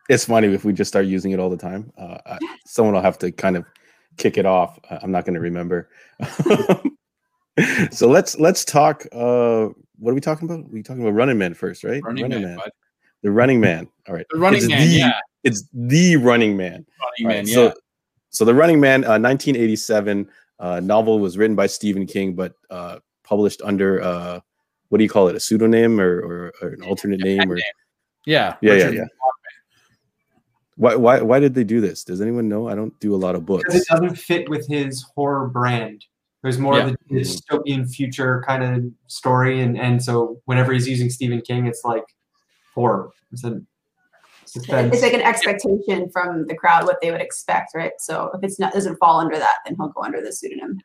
[0.09, 1.90] it's funny if we just start using it all the time.
[1.98, 3.64] Uh, I, someone will have to kind of
[4.18, 4.78] kick it off.
[4.90, 5.88] I'm not going to remember.
[7.90, 9.07] so let's let's talk.
[9.12, 10.70] Uh, what are we talking about?
[10.70, 12.02] We talking about Running Man first, right?
[12.04, 12.70] Running Man, bud.
[13.22, 13.88] The Running Man.
[14.07, 14.26] All right.
[14.31, 15.18] The Running It's Man, the- yeah.
[15.44, 16.85] It's the Running Man.
[17.20, 17.54] Running Man, yeah.
[17.54, 17.74] So,
[18.31, 20.28] so the Running Man, uh, 1987
[20.59, 24.40] uh, novel was written by Stephen King, but uh, published under uh,
[24.88, 25.37] what do you call it?
[25.37, 27.50] A pseudonym or, or, or an alternate name?
[27.50, 27.64] Or yeah.
[28.26, 29.04] Yeah, yeah, Richard yeah.
[30.79, 32.05] Why, why why did they do this?
[32.05, 32.69] Does anyone know?
[32.69, 33.75] I don't do a lot of because books.
[33.77, 36.05] it doesn't fit with his horror brand.
[36.43, 36.87] There's more Yeah.
[36.87, 41.67] of a dystopian future kind of story, and and so whenever he's using Stephen King,
[41.67, 42.05] it's like
[42.75, 43.11] horror.
[43.33, 43.61] It's a
[44.45, 44.95] suspense.
[44.95, 47.93] It's like an expectation from the crowd what they would expect, right?
[47.99, 50.79] So if it's not doesn't fall under that, then he'll go under the pseudonym.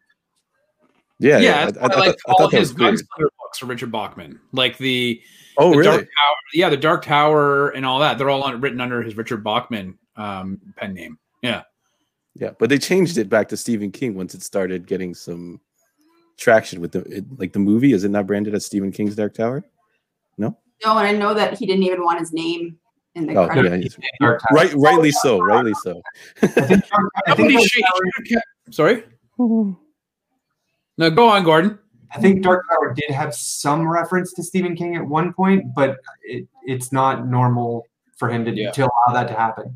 [1.20, 1.68] Yeah, Yeah, yeah.
[1.70, 2.82] it's I, I, kinda I like thought, I all thought that his was.
[3.02, 5.22] Gunslinger books for Richard Bachman, like the,
[5.58, 5.98] Oh, the really?
[5.98, 6.36] Dark Tower.
[6.54, 8.18] Yeah, the Dark Tower and all that.
[8.18, 11.18] They're all on, written under his Richard Bachman um, pen name.
[11.42, 11.64] Yeah,
[12.36, 15.60] Yeah, but they changed it back to Stephen King once it started getting some
[16.38, 17.94] traction with the it, like the movie.
[17.94, 19.64] Is it not branded as Stephen King's Dark Tower?
[20.38, 22.78] No, No, and I know that he didn't even want his name
[23.16, 23.70] in the Oh, credits.
[23.72, 24.56] yeah, he's- Dark Tower.
[24.58, 26.02] right, rightly so, rightly so.
[26.42, 26.62] I think,
[27.28, 29.04] I think Nobody Dark should- Tower- should have kept- Sorry.
[30.98, 31.80] No, go on, Gordon.
[32.16, 35.98] I think Dark Tower did have some reference to Stephen King at one point, but
[36.24, 38.72] it, it's not normal for him to, Yeah.
[38.72, 39.76] to allow that to happen.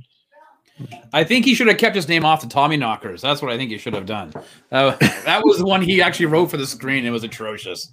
[1.11, 3.21] I think he should have kept his name off the Tommyknockers.
[3.21, 4.31] That's what I think he should have done.
[4.71, 4.95] Uh,
[5.25, 7.03] that was the one he actually wrote for the screen.
[7.03, 7.91] It was atrocious.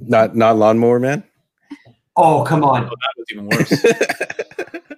[0.00, 1.22] Not not Lawnmower Man.
[2.16, 2.82] Oh, come Oh, on.
[2.86, 4.97] that was even worse.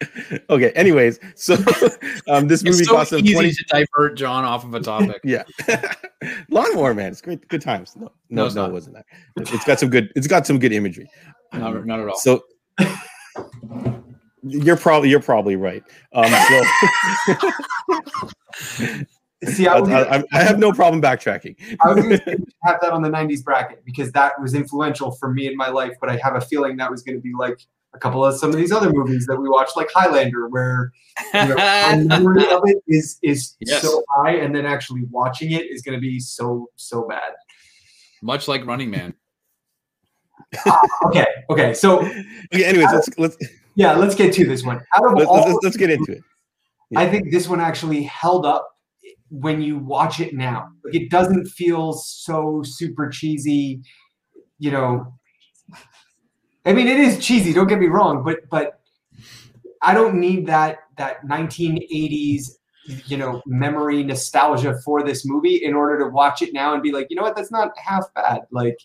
[0.50, 0.70] okay.
[0.72, 1.54] Anyways, so
[2.28, 3.52] um, this movie it's so cost them easy twenty.
[3.52, 5.20] to divert John off of a topic.
[5.24, 5.42] Yeah,
[6.50, 7.12] Lawnmower Man.
[7.12, 7.46] It's great.
[7.48, 7.96] Good times.
[7.96, 9.06] No, No, no, no, it wasn't that.
[9.36, 10.12] It's got some good.
[10.14, 11.10] It's got some good imagery.
[11.52, 12.18] Not, not at all.
[12.18, 12.44] So
[14.42, 15.82] you're probably you're probably right.
[16.12, 16.62] Um, so
[19.44, 21.56] See, I I, I, I have no problem backtracking.
[21.84, 22.04] I was
[22.64, 25.94] have that on the 90s bracket because that was influential for me in my life,
[26.00, 27.60] but I have a feeling that was going to be like
[27.96, 30.92] a couple of some of these other movies that we watched, like Highlander, where
[31.34, 33.82] you know, our memory of it is is Yes.
[33.82, 37.32] so high, and then actually watching it is going to be so so bad.
[38.22, 39.14] Much like Running Man.
[40.66, 42.00] Ah, okay, okay, so
[42.54, 43.36] Okay, anyways, let's let's
[43.74, 44.80] yeah, let's get to this one.
[44.96, 46.22] Out of let's, all, let's, let's get into it.
[46.96, 48.68] I think this one actually held up
[49.30, 50.68] when you watch it now.
[50.84, 53.80] Like it doesn't feel so super cheesy,
[54.58, 55.12] you know.
[56.66, 57.52] I mean, it is cheesy.
[57.52, 58.80] Don't get me wrong, but but
[59.82, 62.50] I don't need that that 1980s
[63.06, 66.92] you know memory nostalgia for this movie in order to watch it now and be
[66.92, 68.40] like, you know what, that's not half bad.
[68.50, 68.78] Like,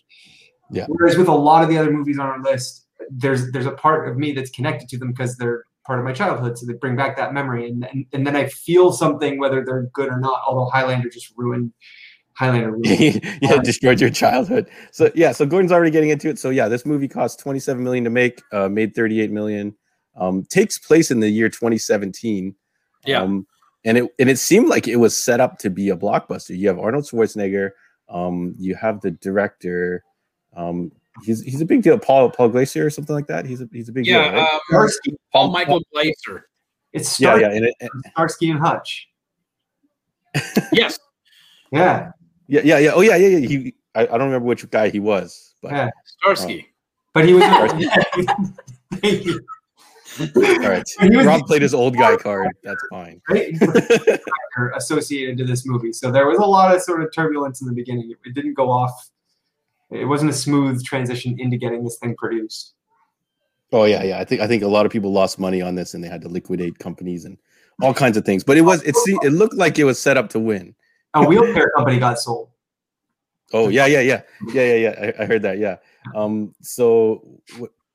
[0.70, 0.86] Yeah.
[0.88, 4.08] Whereas with a lot of the other movies on our list, there's there's a part
[4.08, 6.96] of me that's connected to them because they're part of my childhood, so they bring
[6.96, 10.42] back that memory, and and, and then I feel something whether they're good or not.
[10.46, 11.72] Although Highlander just ruined
[12.34, 12.70] Highlander.
[12.72, 13.38] Ruined.
[13.42, 14.68] yeah, destroyed your childhood.
[14.90, 16.38] So yeah, so Gordon's already getting into it.
[16.38, 19.74] So yeah, this movie cost 27 million to make, uh, made 38 million.
[20.16, 22.54] Um, takes place in the year 2017.
[23.06, 23.22] Yeah.
[23.22, 23.46] Um,
[23.84, 26.56] and it and it seemed like it was set up to be a blockbuster.
[26.56, 27.70] You have Arnold Schwarzenegger.
[28.08, 30.04] Um, you have the director.
[30.54, 30.92] Um,
[31.24, 31.98] he's he's a big deal.
[31.98, 33.44] Paul Paul Glacier or something like that.
[33.46, 34.32] He's a he's a big Yeah, deal.
[34.40, 34.52] Right?
[34.52, 35.14] um, Starsky.
[35.32, 36.46] Paul Michael Glaser.
[36.92, 39.08] It's yeah, Star- yeah, and it, and- Starsky and Hutch.
[40.72, 40.98] Yes.
[41.72, 42.10] Yeah,
[42.52, 42.90] yeah, yeah, yeah.
[42.94, 43.48] Oh yeah, yeah, yeah.
[43.48, 45.90] He I, I don't remember which guy he was, but Yeah.
[46.04, 46.60] Starsky.
[46.60, 46.66] Um,
[47.14, 47.44] but he was.
[49.00, 49.26] Thank.
[50.36, 50.84] All right.
[51.00, 52.48] Was- Rob played his old guy card.
[52.62, 53.20] That's fine.
[53.28, 53.54] Right?
[54.76, 55.92] Associated to this movie.
[55.92, 58.10] So there was a lot of sort of turbulence in the beginning.
[58.10, 59.10] It, it didn't go off.
[59.90, 62.74] It wasn't a smooth transition into getting this thing produced.
[63.72, 64.18] Oh yeah, yeah.
[64.18, 66.20] I think I think a lot of people lost money on this and they had
[66.22, 67.38] to liquidate companies and
[67.80, 68.44] all kinds of things.
[68.44, 70.74] But it was it se- it looked like it was set up to win.
[71.14, 72.48] A wheelchair company got sold.
[73.52, 74.22] Oh yeah, yeah, yeah,
[74.54, 75.12] yeah, yeah, yeah.
[75.18, 75.58] I, I heard that.
[75.58, 75.76] Yeah.
[76.14, 76.54] Um.
[76.62, 77.40] So,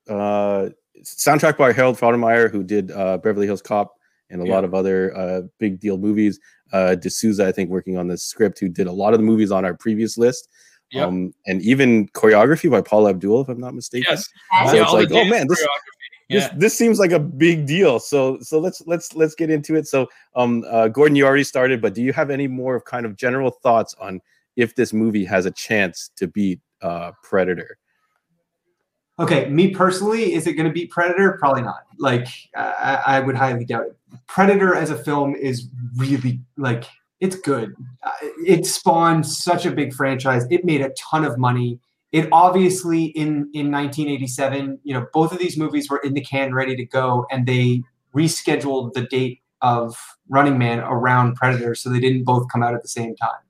[0.07, 0.69] uh,
[1.03, 3.95] soundtrack by Harold Faltermeyer, who did uh, Beverly Hills Cop
[4.29, 4.53] and a Yeah.
[4.53, 6.39] lot of other uh, big deal movies.
[6.73, 9.25] Uh, de Souza, I think, working on the script, who did a lot of the
[9.25, 10.49] movies on our previous list.
[10.91, 11.07] Yep.
[11.07, 14.07] Um, and even choreography by Paula Abdul, if I'm not mistaken.
[14.09, 14.29] Yes.
[14.53, 14.69] Yes.
[14.69, 15.65] So Yeah, it's like, oh man, this
[16.29, 16.33] choreography.
[16.33, 17.99] this this seems like a big deal.
[17.99, 19.87] So so let's let's let's get into it.
[19.87, 23.05] So um uh, Gordon, you already started, but do you have any more of kind
[23.05, 24.21] of general thoughts on
[24.55, 27.77] if this movie has a chance to beat uh Predator?
[29.19, 31.37] Okay, me personally, is it going to beat Predator?
[31.39, 31.85] Probably not.
[31.97, 33.97] Like, I, I would highly doubt it.
[34.27, 36.85] Predator as a film is really like
[37.19, 37.73] it's good.
[38.03, 38.11] Uh,
[38.45, 40.45] It spawned such a big franchise.
[40.51, 41.79] It made a ton of money.
[42.17, 46.51] It obviously in in 1987, you know, both of these movies were in the can,
[46.51, 47.83] ready to go, and they
[48.15, 49.95] rescheduled the date of
[50.27, 53.43] Running Man around Predator, so they didn't both come out at the same time.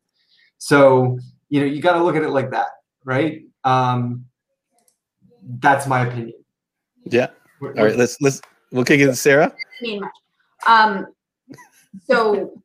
[0.57, 2.67] So you know, you got to look at it like that,
[3.05, 3.43] right?
[3.63, 4.25] Um,
[5.59, 6.33] that's my opinion.
[7.05, 7.27] Yeah.
[7.61, 8.41] All right, let's let's
[8.73, 9.55] we'll kick it to Sarah.
[10.67, 11.07] Um,
[12.05, 12.61] so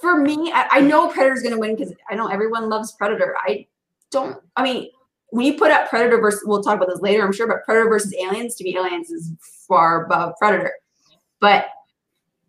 [0.00, 3.36] for me, I, I know Predator's going to win because I know everyone loves Predator.
[3.46, 3.66] I
[4.10, 4.38] don't.
[4.56, 4.88] I mean,
[5.34, 7.88] when you put up Predator versus, we'll talk about this later, I'm sure, but Predator
[7.88, 9.32] versus Aliens, to me, Aliens is
[9.66, 10.72] far above Predator.
[11.40, 11.66] But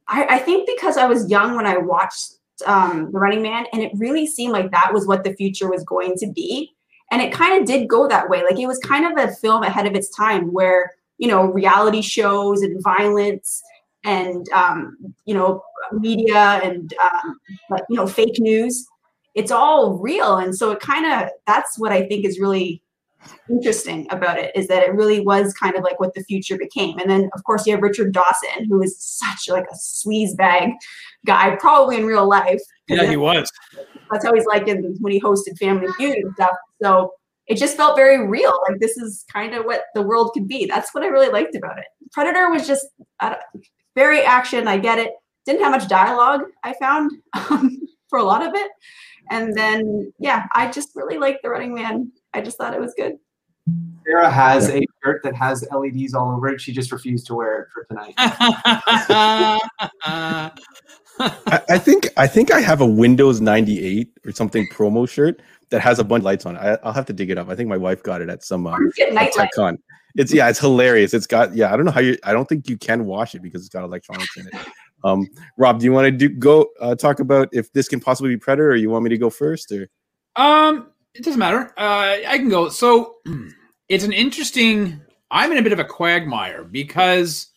[0.07, 2.33] I, I think because I was young when I watched
[2.67, 5.83] um, The Running Man, and it really seemed like that was what the future was
[5.83, 6.75] going to be.
[7.09, 8.43] And it kind of did go that way.
[8.43, 12.03] Like it was kind of a film ahead of its time where, you know, reality
[12.03, 13.63] shows and violence
[14.03, 14.95] and, um,
[15.25, 17.39] you know, media and, um,
[17.89, 18.85] you know, fake news,
[19.35, 20.37] it's all real.
[20.37, 22.81] And so it kind of, that's what I think is really
[23.49, 26.97] interesting about it is that it really was kind of like what the future became.
[26.99, 30.71] And then of course you have Richard Dawson, who is such like a sleaze bag
[31.25, 32.61] guy, probably in real life.
[32.87, 33.51] Yeah, he was.
[34.11, 36.55] That's how he's like in, when he hosted Family Feud and stuff.
[36.81, 37.13] So
[37.47, 38.59] it just felt very real.
[38.69, 40.65] Like this is kind of what the world could be.
[40.65, 41.85] That's what I really liked about it.
[42.11, 42.85] Predator was just
[43.19, 43.37] I
[43.95, 44.67] very action.
[44.67, 45.11] I get it.
[45.45, 46.41] Didn't have much dialogue.
[46.63, 47.11] I found
[47.49, 48.71] um, for a lot of it.
[49.29, 52.11] And then yeah, I just really liked the Running Man.
[52.33, 53.17] I just thought it was good.
[54.05, 56.61] Sarah has a shirt that has LEDs all over it.
[56.61, 58.13] She just refused to wear it for tonight.
[61.17, 65.81] I, I think I think I have a Windows 98 or something promo shirt that
[65.81, 66.59] has a bunch of lights on it.
[66.59, 67.49] I, I'll have to dig it up.
[67.49, 69.33] I think my wife got it at some uh, I'm just getting at.
[69.33, 69.77] TechCon.
[70.15, 71.13] It's yeah, it's hilarious.
[71.13, 71.73] It's got yeah.
[71.73, 72.17] I don't know how you.
[72.23, 74.53] I don't think you can wash it because it's got electronics in it.
[75.03, 75.27] Um,
[75.57, 78.37] Rob, do you want to do go uh, talk about if this can possibly be
[78.37, 79.71] Predator, or you want me to go first?
[79.71, 79.87] Or
[80.35, 81.73] Um, it doesn't matter.
[81.77, 82.69] Uh, I can go.
[82.69, 83.15] So
[83.89, 85.01] it's an interesting.
[85.31, 87.47] I'm in a bit of a quagmire because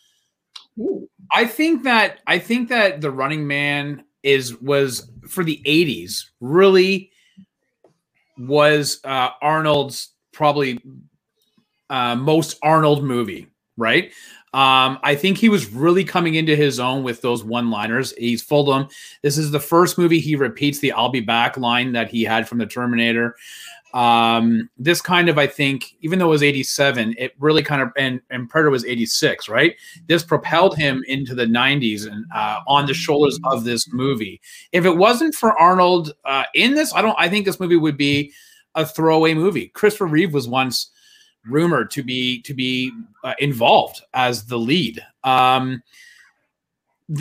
[0.79, 1.09] Ooh.
[1.33, 7.11] I think that I think that the Running Man is was for the '80s really
[8.39, 10.81] was uh, Arnold's probably
[11.91, 14.13] uh, most Arnold movie, right?
[14.55, 18.15] Um, I think he was really coming into his own with those one-liners.
[18.17, 18.89] He's full of them.
[19.23, 22.49] This is the first movie he repeats the "I'll be back" line that he had
[22.49, 23.37] from the Terminator.
[23.95, 27.91] Um, this kind of, I think, even though it was '87, it really kind of
[27.97, 29.77] and and Predator was '86, right?
[30.07, 34.41] This propelled him into the '90s and uh, on the shoulders of this movie.
[34.73, 37.17] If it wasn't for Arnold uh, in this, I don't.
[37.19, 38.33] I think this movie would be
[38.75, 39.69] a throwaway movie.
[39.69, 40.91] Christopher Reeve was once
[41.47, 42.93] rumored to be to be
[43.25, 45.01] uh, involved as the lead.
[45.25, 45.83] Um,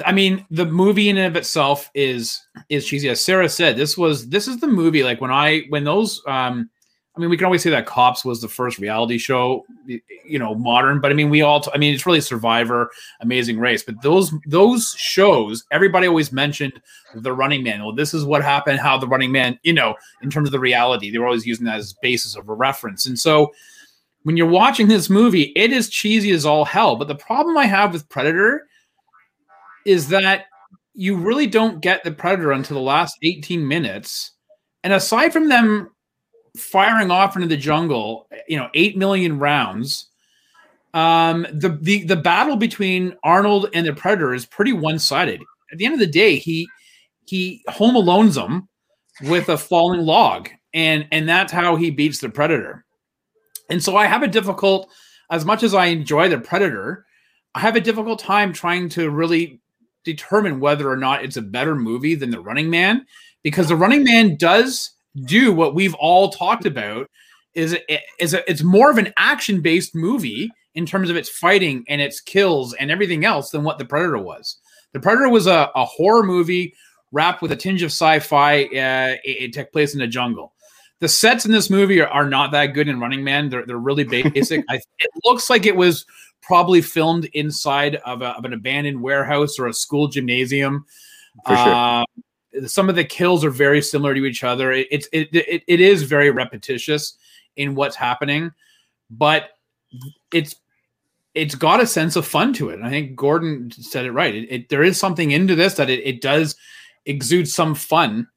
[0.05, 3.09] I mean, the movie in and of itself is is cheesy.
[3.09, 5.03] As Sarah said, this was this is the movie.
[5.03, 6.69] Like when I when those, um,
[7.15, 10.53] I mean, we can always say that Cops was the first reality show, you know,
[10.55, 10.99] modern.
[10.99, 11.61] But I mean, we all.
[11.61, 12.91] T- I mean, it's really Survivor,
[13.21, 13.81] Amazing Race.
[13.81, 16.73] But those those shows, everybody always mentioned
[17.15, 17.81] the Running Man.
[17.81, 18.79] Well, this is what happened.
[18.79, 21.65] How the Running Man, you know, in terms of the reality, they were always using
[21.65, 23.05] that as basis of a reference.
[23.05, 23.53] And so
[24.27, 26.97] when you're watching this movie, it is cheesy as all hell.
[26.97, 28.67] But the problem I have with Predator
[29.85, 30.47] is that
[30.93, 34.33] you really don't get the Predator until the last 18 minutes.
[34.83, 35.91] And aside from them
[36.57, 40.09] firing off into the jungle, you know, 8 million rounds,
[40.93, 45.41] um, the, the, the battle between Arnold and the Predator is pretty one sided.
[45.71, 46.67] At the end of the day, he
[47.27, 48.67] he home alones them
[49.21, 52.83] with a falling log, and and that's how he beats the Predator.
[53.69, 54.89] And so I have a difficult,
[55.29, 57.05] as much as I enjoy the Predator,
[57.53, 59.59] I have a difficult time trying to really
[60.03, 63.05] determine whether or not it's a better movie than The Running Man
[63.43, 64.91] because The Running Man does
[65.25, 67.09] do what we've all talked about
[67.55, 67.75] is
[68.19, 71.99] is a, it's more of an action based movie in terms of its fighting and
[71.99, 74.57] its kills and everything else than what The Predator was.
[74.93, 76.73] The Predator was a, a horror movie
[77.11, 78.63] wrapped with a tinge of sci-fi.
[78.65, 80.53] Uh, it, it took place in the jungle.
[80.99, 83.49] The sets in this movie are, are not that good in Running Man.
[83.49, 84.65] They're, they're really basic.
[84.69, 86.05] I, it looks like it was
[86.41, 90.85] probably filmed inside of, a, of an abandoned warehouse or a school gymnasium.
[91.45, 91.73] For sure.
[91.73, 92.05] Uh,
[92.65, 94.71] some of the kills are very similar to each other.
[94.71, 97.17] It, it's it, it, it is very repetitious
[97.55, 98.51] in what's happening,
[99.09, 99.49] but
[100.33, 100.55] it's
[101.33, 102.75] it's got a sense of fun to it.
[102.75, 104.33] And I think Gordon said it right.
[104.33, 106.55] It, it there is something into this that it, it does
[107.05, 108.27] exude some fun.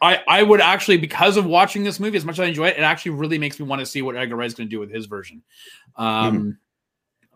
[0.00, 2.78] I, I would actually, because of watching this movie, as much as I enjoy it,
[2.78, 4.90] it actually really makes me want to see what Edgar Wright's going to do with
[4.90, 5.42] his version.
[5.96, 6.50] Um, Mm-hmm.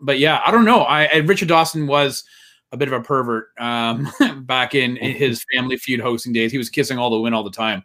[0.01, 0.81] But yeah, I don't know.
[0.81, 2.25] I, I Richard Dawson was
[2.73, 4.11] a bit of a pervert um,
[4.41, 6.51] back in, in his Family Feud hosting days.
[6.51, 7.83] He was kissing all the women all the time,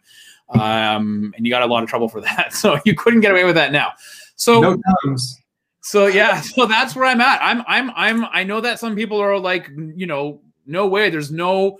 [0.49, 2.53] um, and you got a lot of trouble for that.
[2.53, 3.93] So you couldn't get away with that now.
[4.35, 5.15] So No
[5.81, 7.39] so yeah, so that's where I'm at.
[7.41, 11.09] I'm I'm I'm I know that some people are like, you know, no way.
[11.09, 11.79] There's no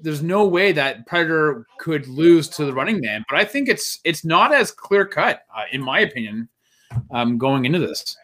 [0.00, 4.00] there's no way that Predator could lose to the Running Man, but I think it's
[4.04, 6.48] it's not as clear cut, uh, in my opinion,
[7.10, 8.16] um, going into this.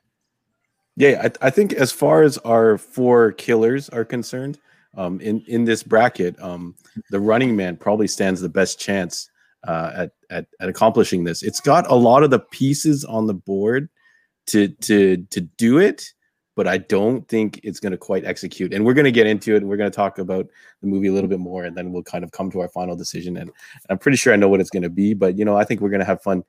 [0.97, 4.59] Yeah, I, I think as far as our four killers are concerned,
[4.97, 6.77] um, in in this bracket, um,
[7.11, 9.29] the Running Man probably stands the best chance
[9.67, 11.43] uh, at, at at accomplishing this.
[11.43, 13.89] It's got a lot of the pieces on the board
[14.47, 16.13] to to to do it,
[16.57, 18.73] but I don't think it's going to quite execute.
[18.73, 19.59] And we're going to get into it.
[19.59, 20.47] And we're going to talk about
[20.81, 22.97] the movie a little bit more, and then we'll kind of come to our final
[22.97, 23.37] decision.
[23.37, 23.51] And
[23.91, 25.81] I'm pretty sure I know what it's going to be, but you know, I think
[25.81, 26.45] we're going to have fun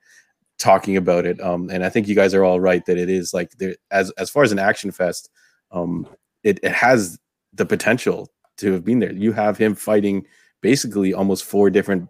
[0.58, 1.40] talking about it.
[1.40, 4.10] Um, and I think you guys are all right that it is like there as
[4.12, 5.28] as far as an action fest,
[5.70, 6.06] um,
[6.44, 7.18] it, it has
[7.52, 9.12] the potential to have been there.
[9.12, 10.26] You have him fighting
[10.62, 12.08] basically almost four different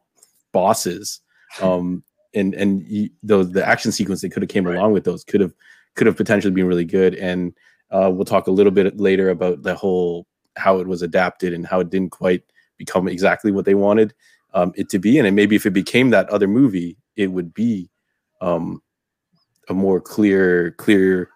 [0.53, 1.21] bosses.
[1.63, 2.03] Um,
[2.35, 4.77] and and you, those the action sequence that could have came Right.
[4.77, 5.55] along with those could have
[5.95, 7.15] could have potentially been really good.
[7.15, 7.55] And
[7.91, 10.27] uh, we'll talk a little bit later about the whole
[10.57, 12.43] how it was adapted and how it didn't quite
[12.79, 14.15] become exactly what they wanted
[14.55, 15.19] um, it to be.
[15.19, 17.91] And maybe if it became that other movie, it would be
[18.41, 18.83] um,
[19.69, 21.31] a more clear clear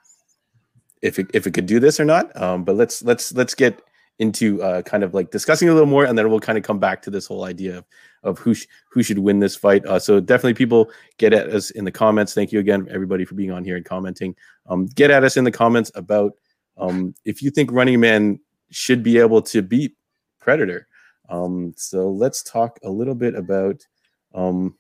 [1.03, 2.35] if it, if it could do this or not.
[2.41, 3.83] Um, but let's let's let's get
[4.19, 6.79] into uh, kind of like discussing a little more, and then we'll kind of come
[6.79, 7.85] back to this whole idea of,
[8.23, 9.85] of who sh- who should win this fight.
[9.87, 12.35] Uh, so definitely, people get at us in the comments.
[12.35, 14.35] Thank you again, everybody, for being on here and commenting.
[14.66, 16.33] Um, get at us in the comments about
[16.77, 18.39] um, if you think Running Man
[18.71, 19.97] should be able to beat
[20.39, 20.87] Predator.
[21.29, 23.87] Um, so let's talk a little bit about.
[24.35, 24.77] Um,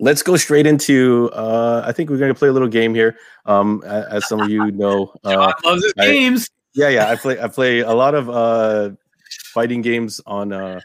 [0.00, 1.30] let's go straight into.
[1.32, 3.16] Uh, I think we're going to play a little game here.
[3.46, 6.48] Um, as some of you know, uh, loves his I- games.
[6.74, 7.10] yeah, yeah.
[7.10, 8.90] I play I play a lot of uh
[9.52, 10.80] fighting games on uh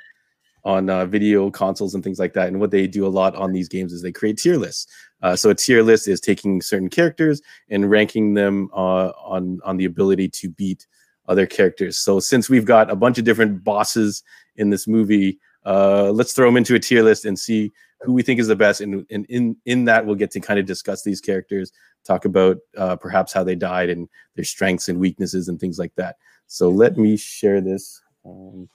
[0.66, 2.48] on uh, video consoles and things like that.
[2.48, 4.88] And what they do a lot on these games is they create tier lists.
[5.22, 9.78] Uh, so a tier list is taking certain characters and ranking them uh, on on
[9.78, 10.88] the ability to beat
[11.28, 11.98] other characters.
[11.98, 14.24] So since we've got a bunch of different bosses
[14.56, 18.22] in this movie, uh, let's throw them into a tier list and see who we
[18.22, 18.82] think is the best.
[18.82, 21.72] And, and in in that, we'll get to kind of discuss these characters,
[22.06, 25.96] talk about uh, perhaps how they died and their strengths and weaknesses and things like
[25.96, 26.18] that.
[26.48, 28.02] So let me share this.
[28.26, 28.70] Um,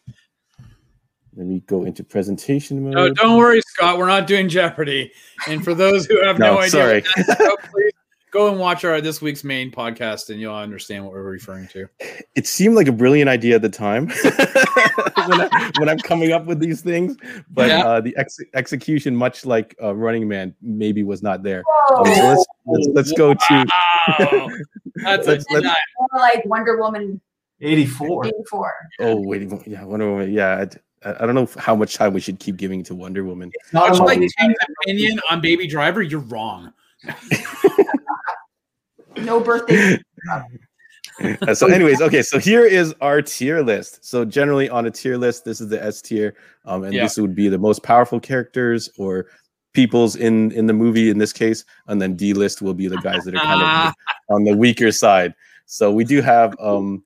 [1.39, 2.95] let me go into presentation mode.
[2.95, 3.97] No, don't worry, Scott.
[3.97, 5.13] We're not doing Jeopardy.
[5.47, 7.01] And for those who have no, No, idea, sorry.
[7.03, 7.93] what that's about, please
[8.33, 11.89] go and watch our this week's main podcast, and you'll understand what we're referring to.
[12.35, 16.45] It seemed like a brilliant idea at the time when, I, when I'm coming up
[16.45, 17.17] with these things,
[17.51, 17.87] but Yeah.
[17.87, 21.63] uh, the ex- execution, much like uh, Running Man, maybe was not there.
[21.97, 23.67] Um, so Oh, let's, let's let's go to
[24.19, 24.49] Wow.
[24.97, 27.21] That's a Let's- let's- more like Wonder Woman
[27.61, 28.27] 84.
[28.27, 28.73] 84.
[29.01, 30.69] oh wait yeah Wonder Woman yeah I,
[31.05, 33.53] I don't know how much time we should keep giving to Wonder Woman.
[33.73, 34.31] Not Much like movie.
[34.41, 36.73] James' opinion on Baby Driver, you're wrong.
[39.17, 40.01] No birthday.
[41.43, 45.17] Uh, so anyways okay so here is our tier list so generally on a tier
[45.17, 47.03] list this is the s tier um, and Yeah.
[47.03, 49.27] this would be the most powerful characters or
[49.73, 52.99] peoples in in the movie in this case and then d list will be the
[52.99, 53.95] guys that are kind of
[54.37, 55.35] on the weaker side
[55.67, 57.03] so we do have um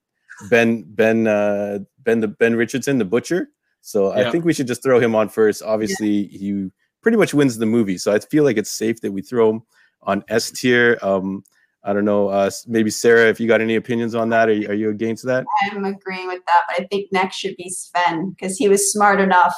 [0.50, 3.48] ben ben uh ben the ben richardson the butcher
[3.82, 4.28] so Yeah.
[4.28, 6.70] i think we should just throw him on first obviously he
[7.02, 9.62] pretty much wins the movie so i feel like it's safe that we throw him
[10.02, 11.44] on s tier um
[11.84, 12.28] I don't know.
[12.28, 15.24] Uh, maybe Sarah, if you got any opinions on that, are you, are you against
[15.26, 15.44] that?
[15.72, 19.20] I'm agreeing with that, but I think next should be Sven because he was smart
[19.20, 19.52] enough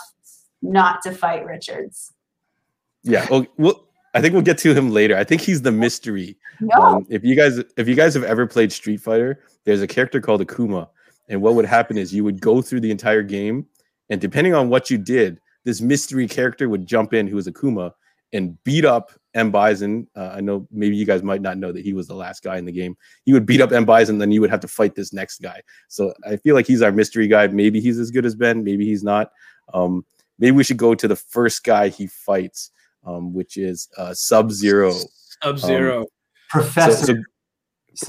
[0.62, 2.14] not to fight Richards.
[3.02, 3.26] Yeah.
[3.30, 5.16] Well, we'll I think we'll get to him later.
[5.18, 6.38] I think he's the mystery.
[6.60, 6.80] No.
[6.80, 10.18] Um, if you guys if you guys have ever played Street Fighter, there's a character
[10.20, 10.88] called Akuma,
[11.28, 13.66] and what would happen is you would go through the entire game,
[14.10, 17.92] and depending on what you did, this mystery character would jump in who is Akuma
[18.32, 20.06] and beat up M Bison.
[20.16, 22.56] Uh, I know maybe you guys might not know that he was the last guy
[22.58, 22.96] in the game.
[23.24, 25.62] He would beat up M Bison, then you would have to fight this next guy.
[25.88, 27.46] So I feel like he's our mystery guy.
[27.46, 28.62] Maybe he's as good as Ben.
[28.64, 29.30] Maybe he's not.
[29.72, 30.04] Um,
[30.38, 32.70] maybe we should go to the first guy he fights,
[33.06, 34.92] um, which is uh, Sub Zero.
[35.42, 36.06] Sub Zero.
[36.50, 37.06] Professor.
[37.06, 37.22] so- So,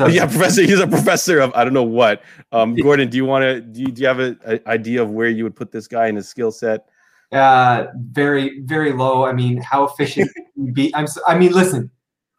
[0.07, 0.61] yeah, professor.
[0.61, 2.21] He's a professor of I don't know what.
[2.51, 3.61] Um, Gordon, do you want to?
[3.61, 6.15] Do you, do you have an idea of where you would put this guy in
[6.15, 6.85] his skill set?
[7.31, 9.25] uh, very, very low.
[9.25, 10.93] I mean, how efficient can be?
[10.95, 11.03] I'm.
[11.05, 11.91] s- I mean, listen,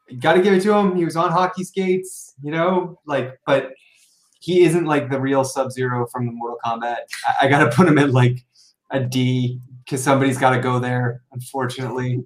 [0.08, 0.96] you got to give it to him.
[0.96, 3.72] He was on hockey skates, you know, like, but
[4.40, 6.98] he isn't like the real Sub Zero from the Mortal Kombat.
[7.26, 8.44] I, I got to put him in like
[8.90, 11.22] a D because somebody's got to go there.
[11.32, 12.24] Unfortunately,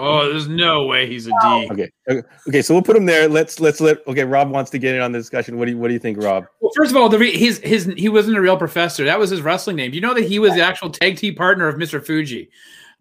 [0.00, 1.68] Oh, there's no way he's a D.
[1.72, 2.62] Okay, okay, okay.
[2.62, 3.28] So we'll put him there.
[3.28, 4.06] Let's let's let.
[4.06, 5.58] Okay, Rob wants to get in on the discussion.
[5.58, 6.46] What do you What do you think, Rob?
[6.60, 9.04] Well, first of all, the re- his his he wasn't a real professor.
[9.04, 9.90] That was his wrestling name.
[9.90, 12.04] Do you know that he was the actual tag team partner of Mr.
[12.04, 12.50] Fuji,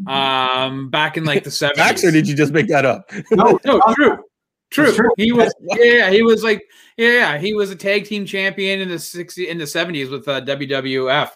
[0.08, 1.78] um, back in like the seventies?
[1.86, 3.12] Max, or did you just make that up?
[3.32, 4.24] no, No, true.
[4.70, 4.92] True.
[4.94, 5.10] True.
[5.18, 6.64] He was yeah, he was like
[6.98, 10.28] yeah, yeah, he was a tag team champion in the 60 in the 70s with
[10.28, 11.30] uh, WWF.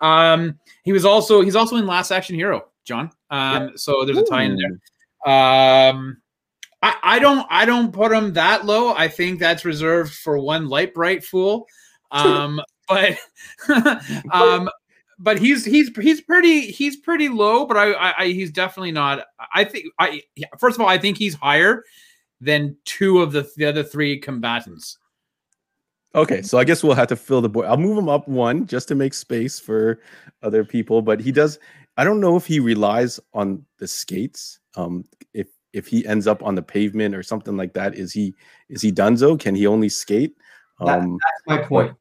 [0.00, 3.10] Um he was also he's also in Last Action Hero, John.
[3.30, 4.78] Um so there's a tie in there.
[5.26, 6.18] Um
[6.82, 8.94] I, I don't I don't put him that low.
[8.94, 11.66] I think that's reserved for one light bright fool.
[12.10, 13.18] Um but
[14.32, 14.70] um
[15.18, 19.24] but he's he's he's pretty he's pretty low, but I, I, I he's definitely not.
[19.54, 20.22] I think I
[20.58, 21.82] first of all I think he's higher
[22.40, 24.98] than two of the the other three combatants.
[26.14, 27.66] Okay, so I guess we'll have to fill the board.
[27.66, 30.00] I'll move him up one just to make space for
[30.42, 31.02] other people.
[31.02, 31.58] But he does.
[31.98, 34.58] I don't know if he relies on the skates.
[34.76, 35.04] Um,
[35.34, 38.34] if if he ends up on the pavement or something like that, is he
[38.68, 39.38] is he Dunzo?
[39.38, 40.36] Can he only skate?
[40.80, 41.96] That- Um, that's my point.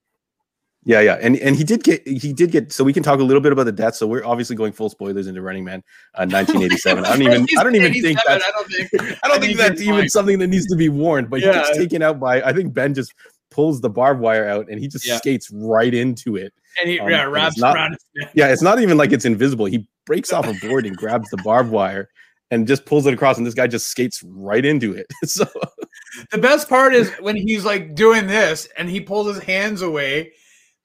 [0.84, 2.71] yeah, yeah, and and he did get he did get.
[2.71, 3.95] So we can talk a little bit about the death.
[3.95, 5.82] So we're obviously going full spoilers into Running Man,
[6.15, 7.05] uh, 1987.
[7.05, 9.57] I don't even I don't even think 87, that's I don't think I don't think
[9.57, 11.53] that's even something that needs to be warned, but he Yeah.
[11.53, 13.13] gets taken out by I think Ben just
[13.51, 15.17] pulls the barbed wire out and he just Yeah.
[15.17, 16.53] skates right into it.
[16.82, 18.32] and he Um, yeah, wraps around his neck.
[18.36, 19.65] Yeah, it's not even like it's invisible.
[19.65, 22.09] He breaks off a board and grabs the barbed wire
[22.51, 25.07] and just pulls it across, and this guy just skates right into it.
[25.25, 25.45] so
[26.31, 30.33] The best part is when he's like doing this and he pulls his hands away.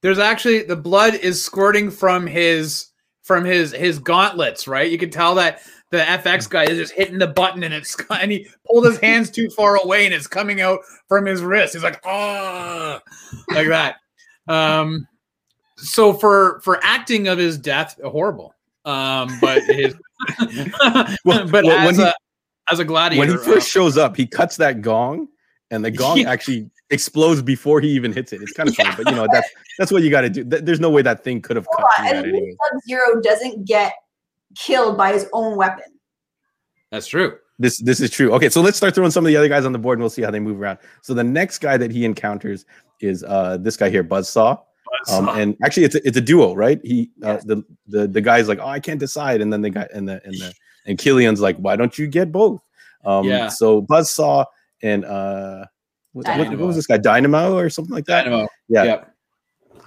[0.02, 2.86] There's actually the blood is squirting from his
[3.22, 4.90] from his his gauntlets, right?
[4.90, 8.32] You can tell that the FX guy is just hitting the button and it's and
[8.32, 11.74] he pulled his hands too far away and it's coming out from his wrist.
[11.74, 13.00] He's like, ah,
[13.50, 13.96] like that.
[14.48, 15.06] Um,
[15.76, 18.54] so for for acting of his death, horrible.
[18.84, 19.94] Um, but his
[21.24, 22.14] Well, but well, when as he- a
[22.70, 25.28] as a gladiator, when he uh, first shows up, he cuts that gong,
[25.70, 26.30] and the gong Yeah.
[26.30, 28.40] actually explodes before he even hits it.
[28.42, 30.44] It's kind of funny, but you know that's that's what you got to do.
[30.44, 32.54] There's no way that thing could have cut through and anyway.
[32.72, 33.92] Sub Zero doesn't get
[34.56, 35.84] killed by his own weapon.
[36.90, 37.36] that's true.
[37.58, 38.32] This this is true.
[38.34, 40.10] Okay, so let's start throwing some of the other guys on the board, and we'll
[40.10, 40.78] see how they move around.
[41.02, 42.64] So the next guy that he encounters
[43.00, 44.60] is uh this guy here, Buzzsaw.
[45.10, 46.80] Um, and actually, it's a, it's a duo, right?
[46.84, 47.44] He uh, Yes.
[47.44, 50.20] the the the guy's like, oh, I can't decide, and then the guy and the
[50.24, 50.52] and the
[50.86, 52.60] and Killian's like, why don't you get both?
[53.04, 53.48] Um, Yeah.
[53.48, 54.44] So Buzzsaw
[54.82, 55.64] and uh,
[56.12, 56.98] what, what, what was this guy?
[56.98, 58.24] Dynamo or something like that?
[58.24, 58.48] Dynamo.
[58.68, 58.84] Yeah.
[58.84, 59.14] Yep.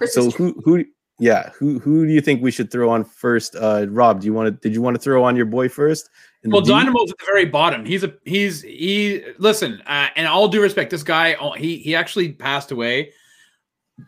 [0.06, 0.84] So who who
[1.20, 3.54] yeah who who do you think we should throw on first?
[3.56, 6.08] Uh, Rob, do you want to did you want to throw on your boy first?
[6.44, 6.70] Well, D?
[6.70, 7.84] Dynamo's at the very bottom.
[7.84, 9.24] He's a he's he.
[9.38, 13.12] Listen, uh, and all due respect, this guy oh, he he actually passed away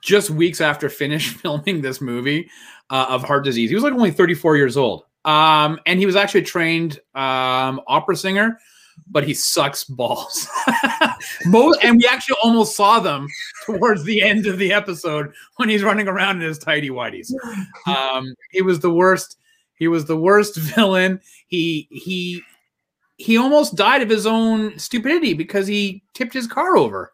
[0.02, 2.50] just weeks after finish filming this movie
[2.90, 3.70] uh, of heart disease.
[3.70, 7.80] He was like only 34 years old, um, and he was actually a trained um,
[7.86, 8.58] opera singer,
[9.08, 10.48] but he sucks balls.
[11.46, 13.26] Most, and we actually almost saw them
[13.64, 17.32] towards the end of the episode when he's running around in his tidy whities.
[17.86, 19.38] Um, he was the worst.
[19.74, 21.20] He was the worst villain.
[21.46, 22.42] He he
[23.16, 27.12] he almost died of his own stupidity because he tipped his car over.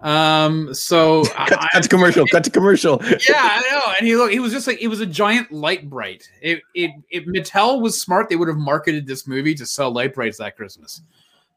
[0.00, 2.26] Um, so cut, I, cut to commercial.
[2.26, 3.00] Cut to commercial.
[3.28, 3.92] yeah, I know.
[3.98, 6.28] And he look, he was just like it was a giant light bright.
[6.40, 10.14] It it if Mattel was smart, they would have marketed this movie to sell light
[10.14, 11.02] brights that Christmas.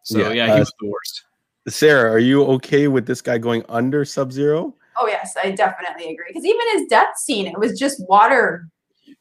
[0.03, 1.23] So Yeah, yeah, he uh, was the worst.
[1.67, 4.75] Sarah, are you okay with this guy going under Sub Zero?
[4.97, 6.25] Oh yes, I definitely agree.
[6.27, 8.69] Because even his death scene, it was just water.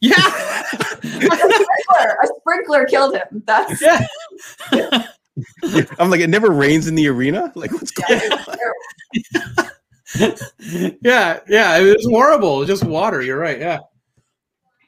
[0.00, 0.14] Yeah.
[0.16, 3.42] a sprinkler, a sprinkler killed him.
[3.46, 3.80] That's
[4.72, 5.06] yeah.
[5.98, 7.52] I'm like, it never rains in the arena.
[7.54, 8.56] Like, what's going on?
[11.02, 12.64] yeah, yeah, it was horrible.
[12.64, 13.22] Just water.
[13.22, 13.58] You're right.
[13.58, 13.78] Yeah.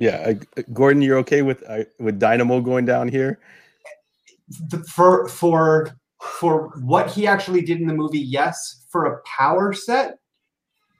[0.01, 3.39] Yeah, uh, Gordon, you're okay with uh, with Dynamo going down here?
[4.49, 8.87] the, for for for what he actually did in the movie, yes.
[8.91, 10.19] For a power set,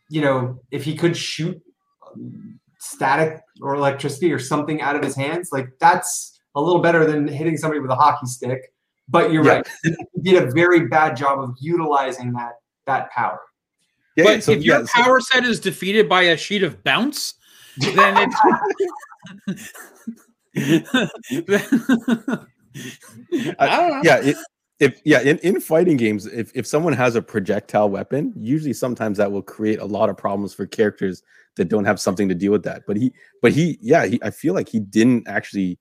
[0.09, 1.61] you know, if he could shoot
[2.07, 7.07] um, static or electricity or something out of his hands, like that's a little better
[7.07, 8.73] than hitting somebody with a hockey stick.
[9.09, 9.57] But you're Yeah.
[9.57, 9.69] right;
[10.15, 12.53] he did a very bad job of utilizing that
[12.87, 13.41] that power.
[14.17, 16.83] Yeah, but so, if your yeah, so- power set is defeated by a sheet of
[16.85, 17.35] bounce,
[17.79, 18.37] then it's.
[23.59, 24.01] I don't know.
[24.05, 24.37] yeah it,
[24.81, 29.19] if yeah in, in fighting games if, if someone has a projectile weapon usually sometimes
[29.19, 31.23] that will create a lot of problems for characters
[31.57, 34.31] that don't have something to deal with that but he but he yeah he, i
[34.31, 35.79] feel like he didn't actually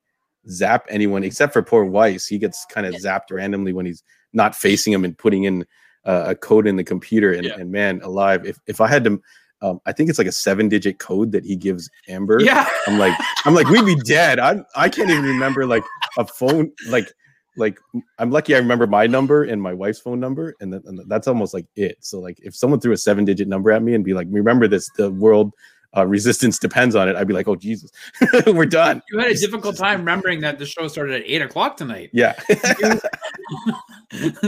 [0.50, 4.56] zap anyone except for poor weiss he gets kind of zapped randomly when he's not
[4.56, 5.66] facing him and putting in
[6.06, 7.56] uh, a code in the computer and, Yeah.
[7.58, 9.22] and man alive if, if i had to
[9.62, 12.68] um, i think it's like a seven digit code that he gives amber Yeah.
[12.86, 14.38] I'm like, I'm like, we'd be dead.
[14.40, 15.84] I I can't even remember like
[16.18, 16.70] a phone.
[16.90, 17.08] Like,
[17.56, 17.80] like
[18.20, 21.30] I'm lucky I remember my number and my wife's phone number, and, that, and that's
[21.30, 21.96] almost like it.
[22.02, 24.68] So like, if someone threw a seven digit number at me and be like, remember
[24.68, 25.54] this, the world
[25.96, 27.16] uh, resistance depends on it.
[27.16, 27.92] I'd be like, oh Jesus,
[28.48, 29.02] we're done.
[29.12, 32.34] You had a difficult time remembering that the show started at eight o'clock tonight, Yeah,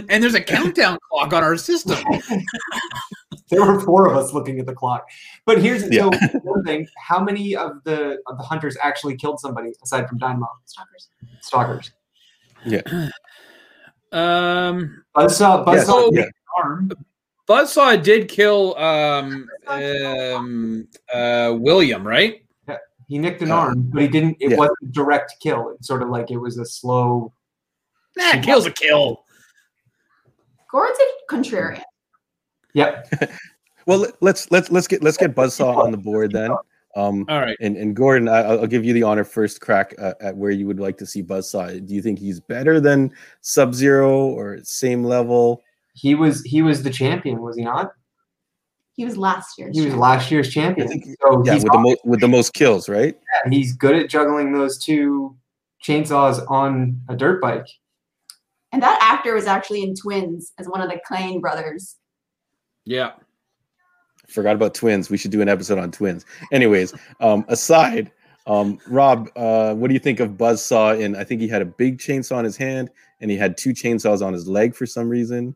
[0.09, 1.97] and there's a countdown clock on our system.
[3.51, 5.07] There were four of us looking at the clock.
[5.45, 6.09] But here's Yeah.
[6.09, 10.17] so one thing: how many of the of the hunters actually killed somebody aside from
[10.17, 11.09] Dynamo Stalkers.
[11.41, 11.91] stalkers?
[12.65, 12.81] Yeah.
[14.11, 16.25] Um, Buzzsaw, Yes, Buzzsaw yeah.
[16.57, 16.89] arm.
[17.47, 22.41] Buzzsaw did kill um, um, uh, William, right?
[23.07, 24.37] He nicked an Uh, arm, but he didn't.
[24.39, 24.57] It yeah.
[24.57, 25.69] wasn't a direct kill.
[25.77, 27.31] It's sort of like it was a slow.
[28.17, 29.23] Nah, kill's a kill.
[30.71, 31.83] Gordon's a contrarian.
[32.73, 33.31] Yep.
[33.85, 36.51] well let- let's let's let's get let's get Buzzsaw on the board then.
[36.95, 37.57] Um, All right.
[37.59, 40.51] and and Gordon, I, I'll I'll give you the honor first crack uh, at where
[40.51, 41.85] you would like to see Buzzsaw.
[41.85, 45.61] Do you think he's better than Sub Zero or same level?
[45.95, 47.91] He was he was the champion, was he not?
[48.95, 49.75] He was last year's.
[49.75, 49.99] He was champion.
[49.99, 50.87] last year's champion.
[50.87, 53.17] Think- so Yeah, he's, with the most with the most kills, right?
[53.45, 55.35] Yeah, he's good at juggling those two
[55.83, 57.67] chainsaws on a dirt bike.
[58.71, 61.95] And that actor was actually in Twins as one of the Klein brothers.
[62.83, 63.13] Yeah.
[64.27, 65.09] Forgot about twins.
[65.09, 66.25] We should do an episode on twins.
[66.51, 68.11] Anyways, um, aside,
[68.47, 71.01] um, Rob, uh, what do you think of Buzzsaw?
[71.01, 72.89] And I think he had a big chainsaw in his hand,
[73.21, 75.55] and he had two chainsaws on his leg for some reason.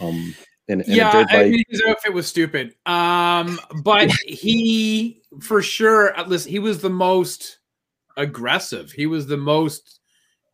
[0.00, 0.34] Um,
[0.68, 1.50] and, and yeah, dirt I bike.
[1.50, 2.74] mean, his outfit was stupid.
[2.86, 7.58] Um, but he, for sure, at least he was the most
[8.16, 8.92] aggressive.
[8.92, 10.00] He was the most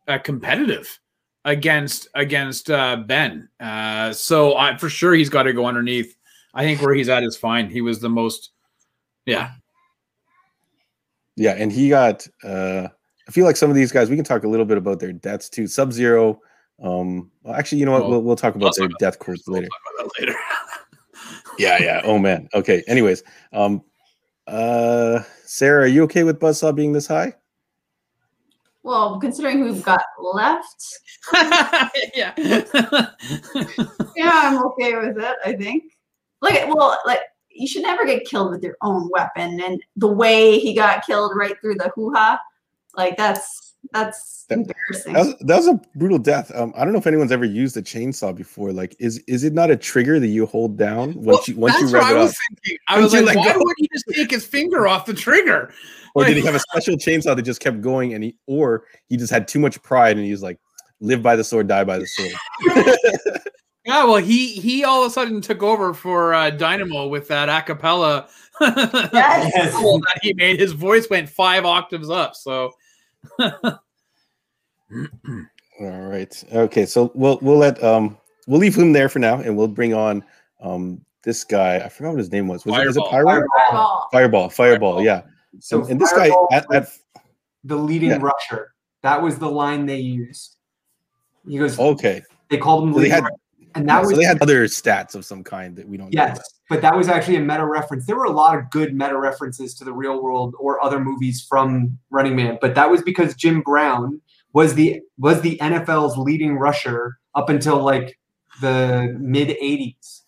[0.07, 0.99] uh, competitive
[1.45, 3.49] against against uh, Ben.
[3.59, 6.15] Uh, so I, for sure, he's got to go underneath.
[6.53, 7.69] I think where he's at is fine.
[7.69, 8.51] He was the most.
[9.25, 9.51] Yeah,
[11.35, 12.27] Yeah, and he got.
[12.43, 12.87] Uh,
[13.27, 14.09] I feel like some of these guys.
[14.09, 15.67] We can talk a little bit about their deaths too.
[15.67, 16.41] Sub Zero.
[16.81, 18.01] Um, well, actually, you know what?
[18.01, 19.67] Well, we'll, we'll talk about let's their death quotes We'll later.
[19.67, 20.39] talk about that later.
[21.59, 22.01] Yeah, yeah.
[22.05, 22.47] Oh man.
[22.53, 22.83] Okay.
[22.87, 23.21] Anyways,
[23.51, 23.83] um,
[24.47, 27.33] uh, Sarah, are you okay with Buzzsaw being this high?
[28.83, 30.99] Well, considering who we've got left,
[32.15, 32.33] yeah.
[34.15, 35.37] yeah, I'm okay with it.
[35.45, 35.83] I think.
[36.41, 37.19] Like, well, like
[37.49, 41.33] you should never get killed with your own weapon, and the way he got killed
[41.35, 42.39] right through the hoo ha,
[42.95, 45.13] like that's that's That- embarrassing.
[45.13, 46.51] That was, that was a brutal death.
[46.55, 48.71] Um, I don't know if anyone's ever used a chainsaw before.
[48.71, 51.73] Like, is is it not a trigger that you hold down once Well, you once
[51.75, 52.77] you That's what rev I it was up, thinking.
[52.87, 53.59] I Once was you like, why go.
[53.59, 55.73] would he just take his finger off the trigger?
[56.15, 59.17] or did he have a special chainsaw that just kept going, and he or he
[59.17, 60.59] just had too much pride and he's like,
[60.99, 62.31] live by the sword, die by the sword.
[63.85, 67.49] Yeah, well, he he all of a sudden took over for uh, Dynamo with that
[67.49, 68.27] a cappella
[68.61, 69.73] Yes.
[69.73, 70.59] that he made.
[70.59, 72.35] His voice went five octaves up.
[72.35, 72.73] So
[73.39, 73.79] All
[75.79, 76.43] right.
[76.53, 76.85] Okay.
[76.85, 78.17] So we'll we'll let um
[78.47, 80.23] we'll leave him there for now, and we'll bring on
[80.61, 81.77] um this guy.
[81.77, 82.65] I forgot what his name was.
[82.65, 83.09] Was it, was it Fireball.
[83.31, 83.47] Pyro?
[83.67, 84.07] Fireball.
[84.11, 84.49] Fireball.
[84.49, 85.01] Fireball.
[85.03, 85.21] Yeah.
[85.59, 86.89] So and, and this guy Fireball at, at
[87.63, 88.19] the leading Yeah.
[88.21, 88.73] rusher.
[89.03, 90.57] That was the line they used.
[91.47, 91.79] He goes.
[91.79, 92.21] okay.
[92.49, 93.35] They called him So they had rusher,
[93.75, 96.23] and that so was they had other stats of some kind that we don't know.
[96.23, 96.39] Yes,
[96.69, 98.05] but that was actually a meta reference.
[98.05, 101.45] There were a lot of good meta references to the real world or other movies
[101.47, 104.21] from Running Man, but that was because Jim Brown
[104.53, 108.19] was the was the NFL's leading rusher up until like
[108.61, 110.21] the mid 80s.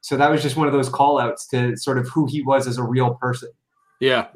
[0.00, 2.66] So that was just one of those call outs to sort of who he was
[2.66, 3.50] as a real person.
[4.00, 4.28] yeah,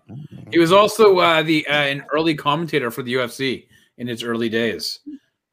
[0.53, 3.66] he was also uh, the uh, an early commentator for the UFC
[3.97, 5.01] in its early days.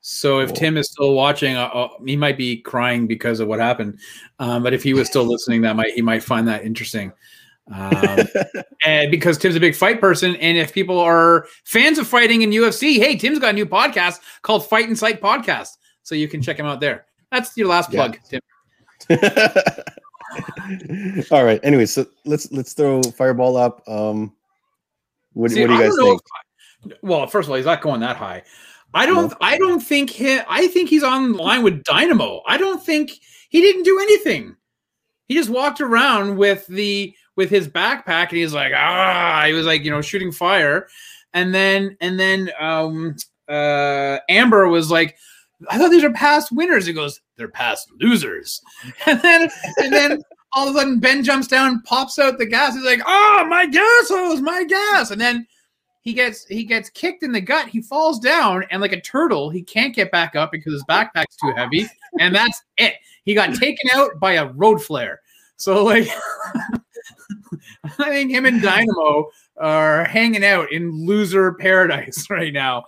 [0.01, 0.55] So if Cool.
[0.55, 3.99] Tim is still watching, uh, uh, he might be crying because of what happened.
[4.39, 7.13] Um, but if he was still listening, that might he might find that interesting.
[7.71, 8.19] Um,
[8.85, 12.49] and because Tim's a big fight person, and if people are fans of fighting in
[12.49, 16.41] UFC, hey, Tim's got a new podcast called Fight and Sight Podcast, so you can
[16.41, 17.05] check him out there.
[17.31, 18.07] That's your last Yeah.
[18.07, 18.41] plug, Tim.
[21.31, 21.59] All right.
[21.63, 23.87] Anyway, so let's let's throw Fireball up.
[23.87, 24.33] Um,
[25.33, 26.21] what, See, what do you guys think?
[27.03, 28.43] well, first of all, he's not going that high.
[28.93, 29.33] I don't.
[29.39, 30.39] I don't think he.
[30.47, 32.41] I think he's on the line with Dynamo.
[32.45, 33.11] I don't think
[33.49, 34.55] he didn't do anything.
[35.27, 39.65] He just walked around with the with his backpack, and he's like, ah, he was
[39.65, 40.87] like, you know, shooting fire,
[41.33, 43.15] and then and then um
[43.47, 45.15] uh Amber was like,
[45.69, 46.85] I thought these are past winners.
[46.85, 48.61] He goes, they're past losers,
[49.05, 50.21] and then and then.
[50.53, 52.73] All of a sudden, Ben jumps down, pops out the gas.
[52.73, 55.47] He's like, "Oh, my gas hose, my gas!" And then
[56.01, 57.67] he gets he gets kicked in the gut.
[57.67, 61.35] He falls down, and like a turtle, he can't get back up because his backpack's
[61.37, 61.87] too heavy,
[62.19, 62.95] and that's it.
[63.23, 65.21] He got taken out by a road flare.
[65.57, 66.07] So like,
[67.99, 72.85] I think him and Dynamo are hanging out in loser paradise right now.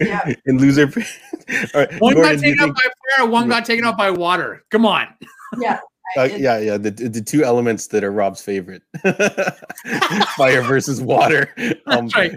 [0.00, 0.32] Yeah.
[0.46, 0.90] In loser.
[1.74, 2.00] All right.
[2.00, 4.64] One Gordon, got taken out think- by fire, one got taken out by water.
[4.70, 5.08] Come on,
[5.58, 5.80] Yeah.
[6.16, 6.76] Uh, yeah, yeah.
[6.76, 8.82] The, the two elements that are Rob's favorite:
[10.36, 11.54] fire versus water.
[11.86, 12.32] Um, that's right.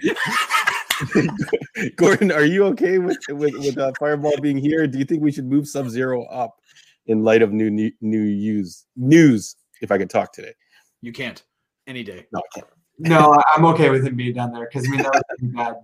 [1.95, 4.87] Gordon, are you okay with with, with uh, Fireball being here?
[4.87, 6.59] Do you think we should move Sub Zero up
[7.05, 8.85] in light of new new, new news?
[8.95, 10.53] News, if I could talk today.
[11.01, 11.43] You can't
[11.85, 12.25] any day.
[12.31, 12.67] No, I can't.
[12.99, 15.53] No, I- I'm okay with him being down there because I mean that was pretty
[15.53, 15.75] bad.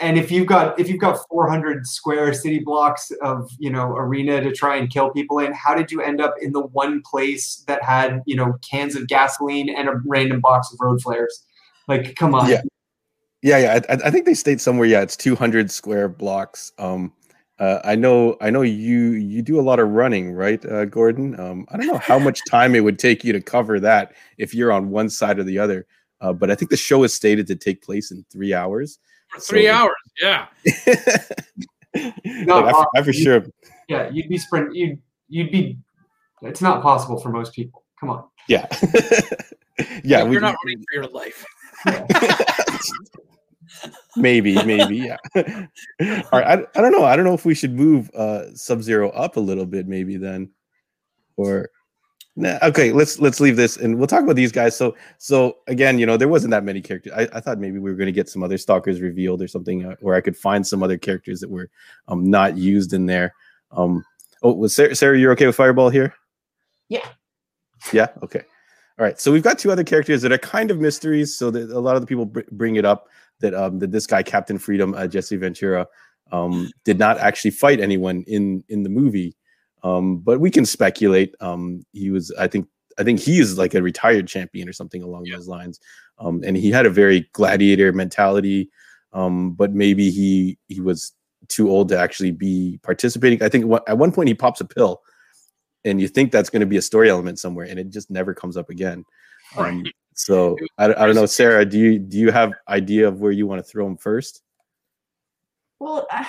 [0.00, 4.40] And if you've got if you've got 400 square city blocks of you know arena
[4.40, 7.64] to try and kill people in, how did you end up in the one place
[7.66, 11.44] that had you know cans of gasoline and a random box of road flares?
[11.88, 12.48] Like, come on.
[12.48, 12.62] Yeah.
[13.42, 13.80] Yeah, yeah.
[13.88, 14.86] I, I think they state somewhere.
[14.86, 16.70] Yeah, it's 200 square blocks.
[16.78, 17.12] Um,
[17.58, 21.38] uh, I know, I know you you do a lot of running, right, uh, Gordon?
[21.38, 24.54] Um, I don't know how much time it would take you to cover that if
[24.54, 25.86] you're on one side or the other.
[26.20, 28.98] Uh, but I think the show is stated to take place in three hours.
[29.32, 29.94] For three So- hours.
[30.20, 30.46] Yeah.
[32.24, 33.44] No, Like, I, I for sure.
[33.86, 34.74] Yeah, you'd be sprint.
[34.74, 35.76] You'd you'd be.
[36.40, 37.84] It's not possible for most people.
[38.00, 38.24] Come on.
[38.48, 38.66] Yeah,
[40.02, 40.24] yeah.
[40.24, 41.44] we- You're not running for your life.
[44.16, 45.18] maybe, maybe, yeah.
[45.36, 45.42] All
[46.40, 47.04] right, I, I don't know.
[47.04, 50.16] I don't know if we should move uh Sub Zero up a little bit, maybe
[50.16, 50.50] then,
[51.36, 51.68] or
[52.36, 52.92] nah, okay.
[52.92, 54.76] Let's let's leave this and we'll talk about these guys.
[54.76, 57.12] So so again, you know, there wasn't that many characters.
[57.14, 59.84] I, I thought maybe we were going to get some other stalkers revealed or something,
[59.84, 61.68] uh, or I could find some other characters that were
[62.08, 63.34] um not used in there.
[63.70, 64.04] Um,
[64.42, 64.94] oh, was Sarah?
[64.94, 66.14] Sarah, you're okay with Fireball here?
[66.88, 67.06] Yeah.
[67.92, 68.08] Yeah.
[68.22, 68.42] Okay.
[68.98, 69.18] All right.
[69.18, 71.36] So we've got two other characters that are kind of mysteries.
[71.36, 73.08] So that a lot of the people br- bring it up
[73.40, 75.86] that um that this guy Captain Freedom, uh, Jesse Ventura,
[76.30, 79.34] um did not actually fight anyone in in the movie.
[79.82, 81.34] Um, but we can speculate.
[81.40, 82.68] Um, he was, I think,
[82.98, 85.36] I think he is like a retired champion or something along Yeah.
[85.36, 85.80] those lines.
[86.18, 88.70] Um, and he had a very gladiator mentality.
[89.12, 91.12] Um, but maybe he he was
[91.48, 93.42] too old to actually be participating.
[93.42, 95.02] I think at one point he pops a pill,
[95.84, 98.32] and you think that's going to be a story element somewhere, and it just never
[98.34, 99.04] comes up again.
[99.56, 99.94] Um, Right.
[100.14, 101.66] so I, I don't know, Sarah.
[101.66, 104.42] Do you do you have idea of where you want to throw him first?
[105.78, 106.26] Well, I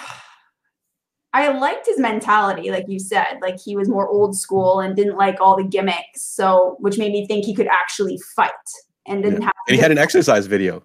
[1.49, 3.39] liked his mentality, like you said.
[3.41, 6.21] Like he was more old school and didn't like all the gimmicks.
[6.21, 8.51] So, which made me think he could actually fight
[9.07, 9.53] and didn't have.
[9.67, 10.83] And he had an exercise video,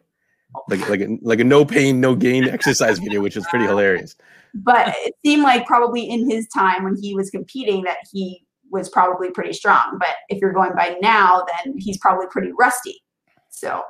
[0.69, 4.17] like like a, like a no pain no gain exercise video, which was pretty hilarious.
[4.55, 8.89] but it seemed like probably in his time when he was competing that he was
[8.89, 9.99] probably pretty strong.
[9.99, 13.03] But if you're going by now, then he's probably pretty rusty.
[13.51, 13.83] So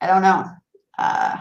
[0.00, 0.46] I don't know.
[0.98, 1.36] Uh,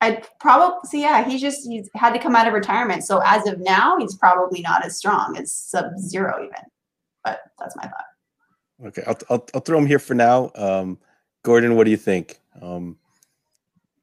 [0.00, 1.28] I'd probably so yeah.
[1.28, 3.04] He just he's had to come out of retirement.
[3.04, 6.64] So as of now, he's probably not as strong as Sub Zero even.
[7.22, 8.86] But that's my thought.
[8.86, 10.50] Okay, I'll, I'll, I'll throw him here for now.
[10.54, 10.98] Um,
[11.42, 12.40] Gordon, what do you think?
[12.62, 12.96] Um,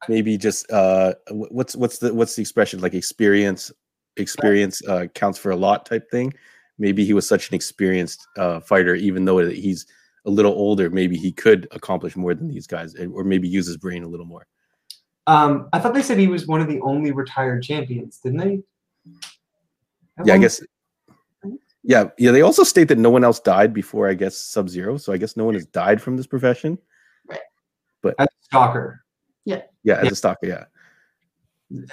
[0.08, 3.72] maybe just uh, what's what's the what's the expression like experience
[4.18, 6.34] experience uh, counts for a lot type thing.
[6.78, 9.88] Maybe he was such an experienced uh, fighter, even though he's
[10.26, 10.92] a little older.
[10.92, 14.28] Maybe he could accomplish more than these guys, or maybe use his brain a little
[14.28, 14.46] more.
[15.28, 18.62] Um, I thought they said he was one of the only retired champions, didn't they?
[20.18, 20.62] At Yeah, I guess.
[21.84, 22.32] Yeah, yeah.
[22.32, 24.98] They also state that no one else died before, I guess, Sub Zero.
[24.98, 26.78] So I guess no one has died from this profession.
[27.30, 27.40] Right.
[28.02, 29.04] But as a stalker.
[29.46, 29.62] Yeah.
[29.84, 30.12] Yeah, as Yeah.
[30.12, 30.48] a stalker.
[30.48, 30.64] Yeah.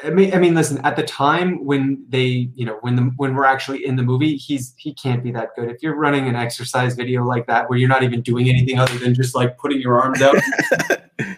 [0.04, 0.78] I mean, I mean, listen.
[0.84, 4.36] At the time when they, you know, when the when we're actually in the movie,
[4.36, 5.68] he's he can't be that good.
[5.68, 8.96] If you're running an exercise video like that, where you're not even doing anything other
[8.98, 10.36] than just like putting your arms out,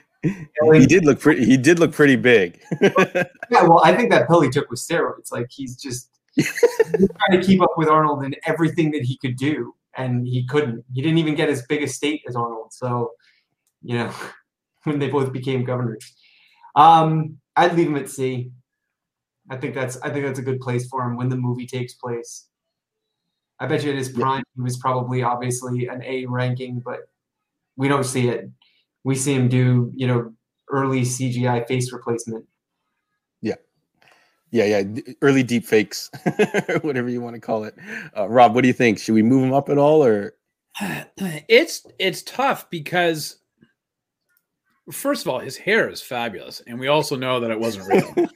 [0.73, 1.45] he did look pretty.
[1.45, 2.61] He did look pretty big.
[2.81, 3.25] yeah.
[3.51, 5.31] Well, I think that pill he took was steroids.
[5.31, 9.37] Like he's just he's trying to keep up with Arnold in everything that he could
[9.37, 10.85] do, and he couldn't.
[10.95, 12.73] He didn't even get as big a state as Arnold.
[12.73, 13.13] So,
[13.83, 14.13] you know,
[14.85, 16.15] when they both became governors,
[16.75, 18.51] um, I'd leave him at C.
[19.51, 21.95] I think that's I think that's a good place for him when the movie takes
[21.95, 22.49] place.
[23.59, 27.09] I bet you at his prime he was probably obviously an A ranking, but
[27.77, 28.51] we don't see it.
[29.05, 30.33] We see him do you know
[30.71, 32.45] early CGI face replacement.
[33.41, 33.55] Yeah,
[34.51, 35.01] yeah, yeah.
[35.23, 36.11] early deep fakes,
[36.83, 37.75] whatever you want to call it.
[38.17, 38.99] Uh, Rob, what do you think?
[38.99, 40.35] Should we move him up at all, or
[41.17, 43.39] it's it's tough because
[44.93, 48.29] first of all, his hair is fabulous, and we also know that it wasn't real.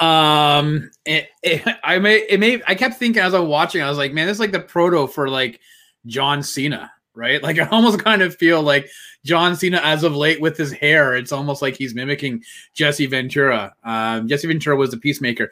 [0.08, 3.88] um, it, it, I may it may I kept thinking as I was watching, I
[3.88, 5.60] was like, man, this is like the proto for like
[6.06, 7.42] John Cena, right?
[7.42, 8.88] Like I almost kind of feel like
[9.24, 11.14] John Cena as of late with his hair.
[11.16, 12.42] It's almost like he's mimicking
[12.74, 13.72] Jesse Ventura.
[13.84, 15.50] Um, Jesse Ventura was the peacemaker.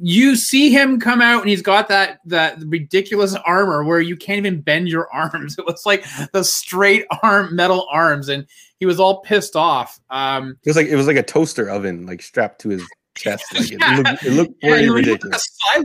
[0.00, 4.38] You see him come out and he's got that that ridiculous armor where you can't
[4.38, 5.58] even bend your arms.
[5.58, 8.46] It was like the straight arm metal arms, and
[8.78, 10.00] he was all pissed off.
[10.10, 12.82] Um, it was like it was like a toaster oven, like strapped to his
[13.16, 13.44] chest.
[13.54, 13.98] Like Yeah.
[14.00, 15.58] it, looked, it looked pretty looked ridiculous.
[15.74, 15.84] Like a Cylon.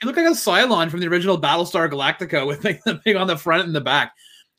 [0.00, 3.26] He looked like a Cylon from the original Battlestar Galactica with like the thing on
[3.26, 4.12] the front and the back.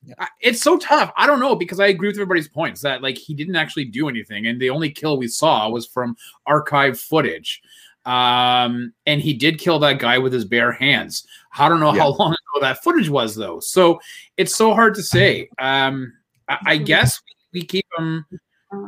[0.03, 0.15] Yeah.
[0.19, 1.11] I- It's so tough.
[1.15, 4.09] I don't know because I agree with everybody's points that like he didn't actually do
[4.09, 6.15] anything, and the only kill we saw was from
[6.47, 7.61] archive footage.
[8.03, 11.27] Um, and he did kill that guy with his bare hands.
[11.55, 12.01] I don't know Yeah.
[12.01, 13.99] how long ago that footage was though, so
[14.37, 15.49] it's so hard to say.
[15.59, 16.11] Um,
[16.49, 17.21] I, I guess
[17.53, 18.25] we keep him.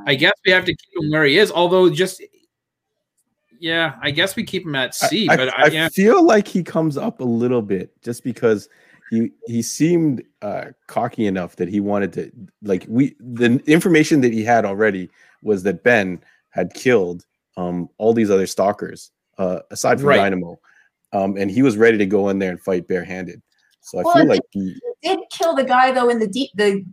[0.07, 1.51] I guess we have to keep him where he is.
[1.51, 2.24] Although, just
[3.59, 5.28] yeah, I guess we keep him at C.
[5.30, 8.68] I, but I, I, yeah, feel like he comes up a little bit just because
[9.14, 12.32] he he seemed uh, cocky enough that he wanted to
[12.64, 15.09] like we the information that he had already
[15.43, 20.18] was that Ben had killed um, all these other stalkers uh, aside from Right.
[20.18, 20.59] Dynamo,
[21.11, 23.41] um, and he was ready to go in there and fight barehanded.
[23.82, 26.49] So I Well, feel like he, He did kill the guy though in the deep
[26.55, 26.84] the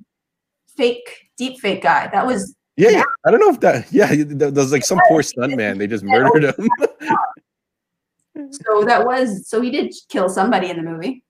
[0.76, 2.08] fake deep fake guy.
[2.12, 5.00] That was yeah, yeah, I don't know if that yeah there there was like some
[5.08, 6.68] poor stunt man they just murdered him.
[8.50, 11.24] so that was so he did kill somebody in the movie.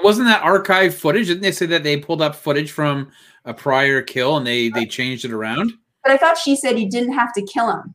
[0.00, 1.26] Wasn't that archive footage?
[1.26, 3.10] Didn't they say that they pulled up footage from
[3.44, 5.72] a prior kill and they they changed it around?
[6.02, 7.94] But I thought she said he didn't have to kill him.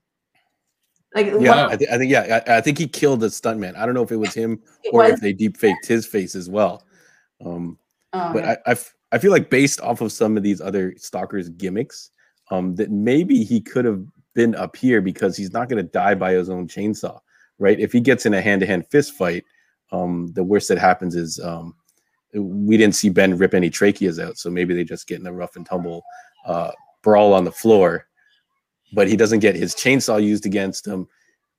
[1.15, 3.75] Like Yeah, I, th- I think yeah, I, I think he killed the stuntman.
[3.75, 5.13] I don't know if it was him it or was.
[5.13, 6.83] if they deep faked his face as well.
[7.43, 7.77] Um,
[8.13, 10.93] um, but I, I f- I feel like based off of some of these other
[10.97, 12.11] stalkers gimmicks,
[12.51, 16.13] um, that maybe he could have been up here because he's not going to die
[16.13, 17.19] by his own chainsaw,
[17.57, 17.79] right?
[17.79, 19.43] If he gets in a hand to hand fist fight,
[19.91, 21.73] um, the worst that happens is um,
[22.37, 25.33] we didn't see Ben rip any tracheas out, so maybe they just get in a
[25.33, 26.03] rough and tumble
[26.45, 26.71] uh,
[27.01, 28.07] brawl on the floor.
[28.93, 31.07] But he doesn't get his chainsaw used against him.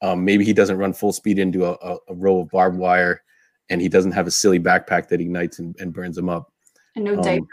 [0.01, 3.23] Um, maybe he doesn't run full speed into a, a, a row of barbed wire,
[3.69, 6.53] and he doesn't have a silly backpack that ignites and, and burns him up.
[6.97, 7.47] and no Um, diaper.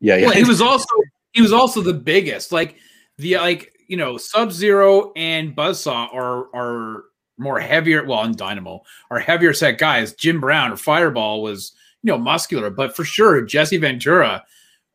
[0.00, 0.26] yeah, yeah.
[0.26, 0.86] Well, he was also
[1.32, 2.52] he was also the biggest.
[2.52, 2.76] Like
[3.18, 7.04] the like you know Sub Zero and Buzzsaw are are
[7.38, 8.04] more heavier.
[8.04, 10.12] Well, and Dynamo are heavier set guys.
[10.14, 11.72] Jim Brown or Fireball was
[12.04, 14.44] you know muscular, but for sure Jesse Ventura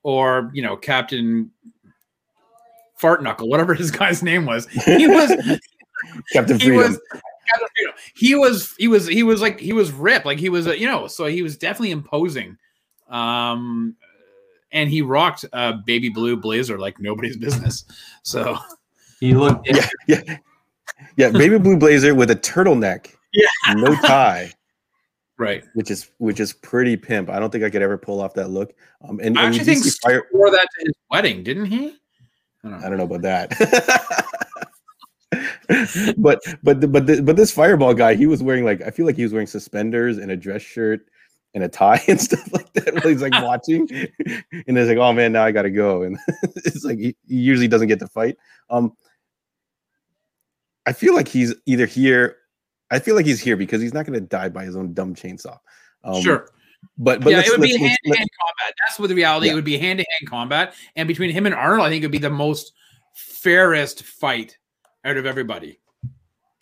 [0.04, 1.52] or you know Captain
[2.96, 5.30] Fart Knuckle, whatever his guy's name was, he was
[6.32, 6.92] Captain he Freedom.
[6.92, 7.00] was
[7.50, 7.94] Captain Freedom.
[8.16, 10.88] he was he was he was like he was ripped like he was a, you
[10.88, 12.56] know so he was definitely imposing
[13.10, 13.96] um
[14.72, 17.86] and he rocked a baby blue blazer like nobody's business
[18.24, 18.56] so
[19.20, 20.38] He looked yeah, yeah,
[21.18, 21.30] yeah.
[21.32, 23.14] Baby blue blazer with a turtleneck.
[23.34, 23.74] Yeah.
[23.74, 24.54] no tie,
[25.40, 27.30] right which is which is pretty pimp.
[27.30, 28.76] I don't think I could ever pull off that look.
[29.08, 30.28] Um, and, i actually think fire.
[30.32, 31.96] wore that to his wedding didn't he
[32.64, 32.86] I don't know.
[32.86, 34.26] I don't know about that.
[36.18, 39.06] but but the, but the, but this fireball guy, he was wearing like I feel
[39.06, 41.02] like he was wearing suspenders and a dress shirt
[41.54, 42.94] and a tie and stuff like that.
[42.94, 46.04] While he's like watching, and it's like, oh man, now I gotta go.
[46.04, 46.18] And
[46.56, 48.38] it's like he, he usually doesn't get to fight.
[48.70, 48.94] Um,
[50.86, 52.38] I feel like he's either here.
[52.92, 55.16] I feel like he's here because he's not going to die by his own dumb
[55.16, 55.60] chainsaw.
[56.04, 56.50] Um, sure
[56.98, 58.76] but but yeah, it would be let's- let's- hand-to-hand combat.
[58.86, 59.48] That's what the reality.
[59.48, 59.54] Yeah.
[59.54, 62.18] It would be hand-to-hand combat, and between him and Arnold, I think it would be
[62.18, 62.74] the most
[63.14, 64.58] fairest fight
[65.06, 65.80] out of everybody.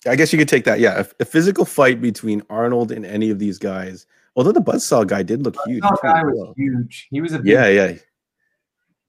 [0.08, 0.80] I guess you could take that.
[0.80, 4.06] Yeah, a, a physical fight between Arnold and any of these guys.
[4.36, 5.82] Although the buzzsaw guy did look huge.
[5.82, 7.08] that guy was huge.
[7.10, 7.94] He was a big Yeah, yeah,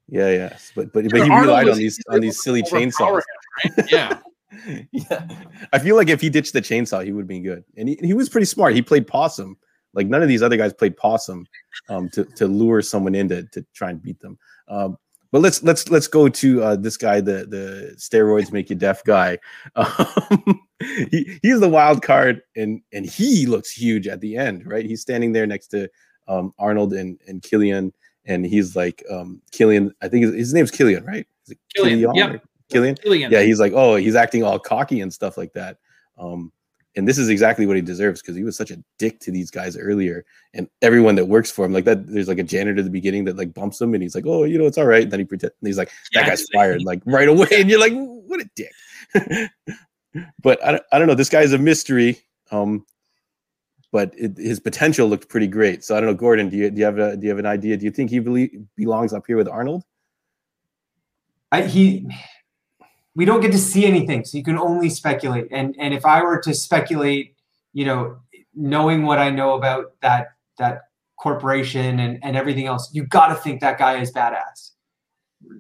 [0.09, 0.59] yeah, yeah.
[0.75, 3.23] But but, but he Arnold relied on these on these silly chainsaws.
[3.63, 3.93] him, right?
[3.93, 4.19] Yeah.
[4.93, 5.29] yeah,
[5.73, 7.65] I feel like if he ditched the chainsaw, he would have been good.
[7.77, 8.75] And he, he was pretty smart.
[8.75, 9.57] He played possum.
[9.95, 11.47] Like none of these other guys played possum
[11.89, 14.39] um, to to lure someone in to, to try and beat them.
[14.69, 14.99] Um,
[15.31, 19.05] but let's let's let's go to uh, this guy, the the steroids make you deaf
[19.05, 19.39] guy.
[19.77, 20.61] Um,
[21.11, 24.87] he, he's the wild card, and and he looks huge at the end, right?
[24.87, 25.89] He's standing there next to
[26.29, 27.93] um, Arnold and and Killian,
[28.27, 29.93] and he's like um, Killian.
[30.01, 31.27] I think his, his name's Killian, right?
[31.47, 32.39] Is it Killian, Killian yeah.
[32.71, 32.97] Or Killian.
[32.97, 33.33] Killian.
[33.33, 35.79] Yeah, he's like, oh, he's acting all cocky and stuff like that.
[36.19, 36.53] Um,
[36.97, 39.51] and this is exactly what he deserves because he was such a dick to these
[39.51, 42.07] guys earlier, and everyone that works for him, like that.
[42.07, 44.45] There's like a janitor at the beginning that like bumps him, and he's like, oh,
[44.45, 45.03] you know, it's all right.
[45.03, 47.71] And then he pretend, and he's like, that Yeah, guy's fired, like right away, and
[47.71, 48.73] you're like, what a dick.
[50.43, 51.15] but I don't, I don't know.
[51.15, 52.21] This guy's a mystery.
[52.51, 52.85] Um,
[53.93, 55.85] but it, his potential looked pretty great.
[55.85, 56.49] So I don't know, Gordon.
[56.49, 57.77] Do you do you have a do you have an idea?
[57.77, 59.85] Do you think he belie- belongs up here with Arnold?
[61.51, 62.07] I, he
[63.19, 66.23] we don't get to see anything so you can only speculate and and if i
[66.23, 67.35] were to speculate
[67.73, 68.17] you know
[68.55, 70.83] knowing what i know about that that
[71.17, 74.71] corporation and and everything else you got to think that guy is badass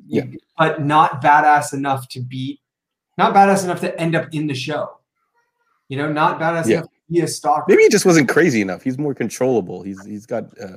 [0.07, 0.25] Yeah.
[0.57, 2.61] but not badass enough to beat
[3.19, 5.01] not badass enough to end up in the show
[5.89, 6.77] you know not badass Yeah.
[6.79, 8.83] enough to be a stalker Maybe he just wasn't crazy enough.
[8.83, 9.83] He's more controllable.
[9.83, 10.77] He's he's got uh,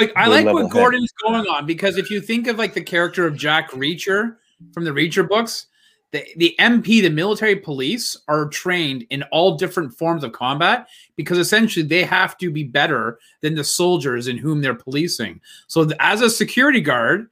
[0.00, 0.70] like I like what head.
[0.72, 4.36] Gordon's going on because if you think of like the character of Jack Reacher
[4.72, 5.66] from the Reacher books,
[6.12, 11.38] the, the MP, the military police, are trained in all different forms of combat because
[11.38, 15.40] essentially they have to be better than the soldiers in whom they're policing.
[15.66, 17.28] So th- as a security guard,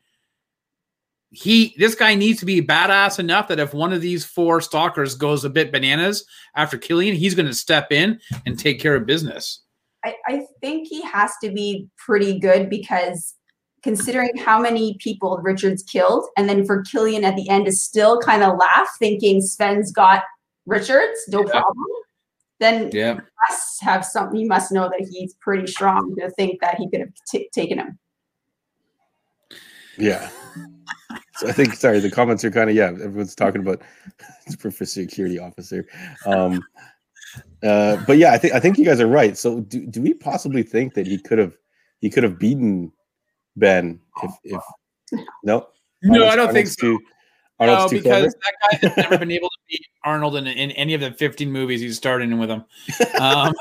[1.30, 5.14] he this guy needs to be badass enough that if one of these four stalkers
[5.14, 6.24] goes a bit bananas
[6.54, 9.60] after Killian, he's going to step in and take care of business.
[10.04, 13.34] I, I think he has to be pretty good because
[13.86, 18.18] considering how many people Richard's killed, and then for Killian at the end to still
[18.20, 20.24] kind of laugh, thinking Sven's got
[20.66, 21.50] Richards, no Yeah.
[21.50, 21.86] problem.
[22.58, 23.14] Then Yeah.
[23.14, 24.36] he must have something.
[24.40, 27.78] He must know that he's pretty strong to think that he could have t- taken
[27.78, 27.98] him.
[29.98, 30.30] yeah.
[31.36, 32.88] So I think sorry, the comments are kind of yeah.
[32.88, 33.82] Everyone's talking about
[34.58, 35.86] for security officer.
[36.26, 36.60] Um,
[37.62, 39.36] uh, but yeah, I think I think you guys are right.
[39.38, 41.56] So do, do we possibly think that he could have
[42.00, 42.92] he could have beaten
[43.56, 44.62] Ben if if
[45.42, 45.68] no
[46.02, 46.80] No, Arnold's- I don't think Arnold's so.
[46.80, 47.00] Too,
[47.58, 48.28] Arnold's no, because clever?
[48.44, 51.50] that guy has never been able to beat Arnold in, in any of the 15
[51.50, 52.64] movies he's starred in with him.
[53.20, 53.54] Um,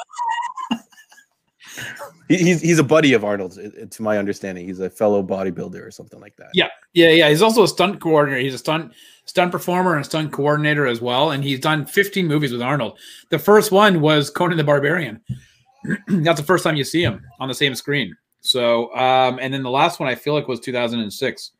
[2.27, 4.65] he's he's a buddy of Arnold's, to my understanding.
[4.65, 6.49] He's a fellow bodybuilder or something like that.
[6.53, 6.69] Yeah.
[6.93, 7.29] yeah, yeah.
[7.29, 8.41] He's also a stunt coordinator.
[8.41, 8.93] He's a stunt
[9.25, 11.31] stunt performer and stunt coordinator as well.
[11.31, 12.97] And he's done 15 movies with Arnold.
[13.29, 15.21] The first one was Conan the Barbarian.
[16.07, 18.15] That's the first time you see him on the same screen.
[18.45, 21.51] So, um, and then the last one I feel like was 2006.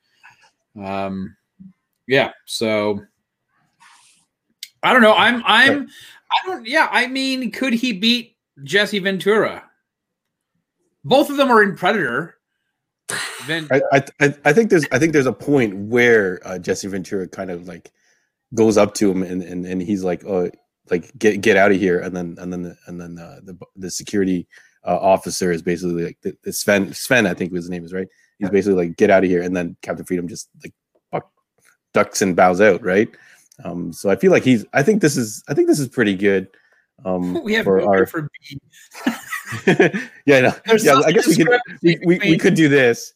[0.84, 1.36] Um,
[2.08, 2.32] yeah.
[2.46, 3.02] So
[4.84, 5.14] I don't know.
[5.14, 5.88] I'm, I'm,
[6.32, 6.88] I don't, yeah.
[6.92, 9.64] I mean, could he beat Jesse Ventura?
[11.04, 12.38] Both of them are in Predator.
[13.46, 16.88] Ven- I, I I I think there's I think there's a point where uh, Jesse
[16.88, 17.92] Ventura kind of like
[18.56, 20.50] goes up to him and and, and he's like oh
[20.90, 23.58] like get get out of here and then and then the, and then uh, the
[23.76, 24.48] the security
[24.86, 28.08] uh, officer is basically like the, the Sven Sven I think his name is right?
[28.40, 30.74] He's basically like get out of here and then Captain Freedom just like
[31.12, 31.32] buck,
[31.94, 33.10] ducks and bows out right?
[33.64, 36.16] Um so I feel like he's I think this is I think this is pretty
[36.16, 36.48] good
[37.04, 38.60] um we have for our for B.
[40.26, 41.48] yeah no, yeah I guess we could
[41.82, 43.14] we, we, we could do this.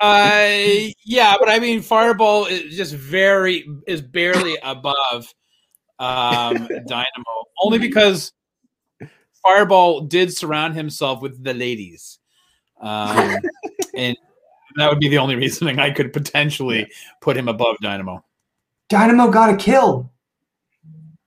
[0.00, 5.26] Uh, yeah, but I mean, Fireball is just very is barely above
[5.98, 8.32] um, Dynamo, only because
[9.48, 12.18] Fireball did surround himself with the ladies,
[12.82, 13.38] um,
[13.96, 14.16] and
[14.76, 16.86] that would be the only reasoning I could potentially
[17.22, 18.22] put him above Dynamo.
[18.90, 20.10] dynamo got a kill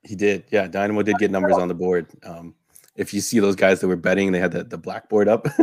[0.04, 0.44] He did.
[0.52, 2.06] Yeah, Dynamo did get numbers on the board.
[2.24, 2.54] Um,
[2.96, 5.48] if you see those guys that were betting, they had the, the blackboard up.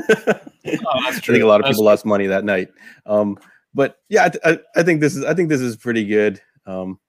[0.71, 2.69] Oh, that's I think a lot of That's people lost money that night.
[3.07, 3.39] Um,
[3.73, 6.43] but yeah, I, I, I think this is I think this is pretty good.
[6.67, 7.01] Um,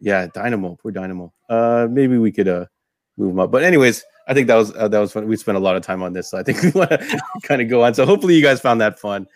[0.00, 1.30] yeah, Dynamo, poor Dynamo.
[1.50, 2.64] Uh, maybe we could uh
[3.18, 3.50] move them up.
[3.50, 5.26] But anyways, I think that was uh, that was fun.
[5.26, 7.60] We spent a lot of time on this, so I think we want to kind
[7.62, 7.94] of go on.
[7.94, 9.26] So hopefully you guys found that fun.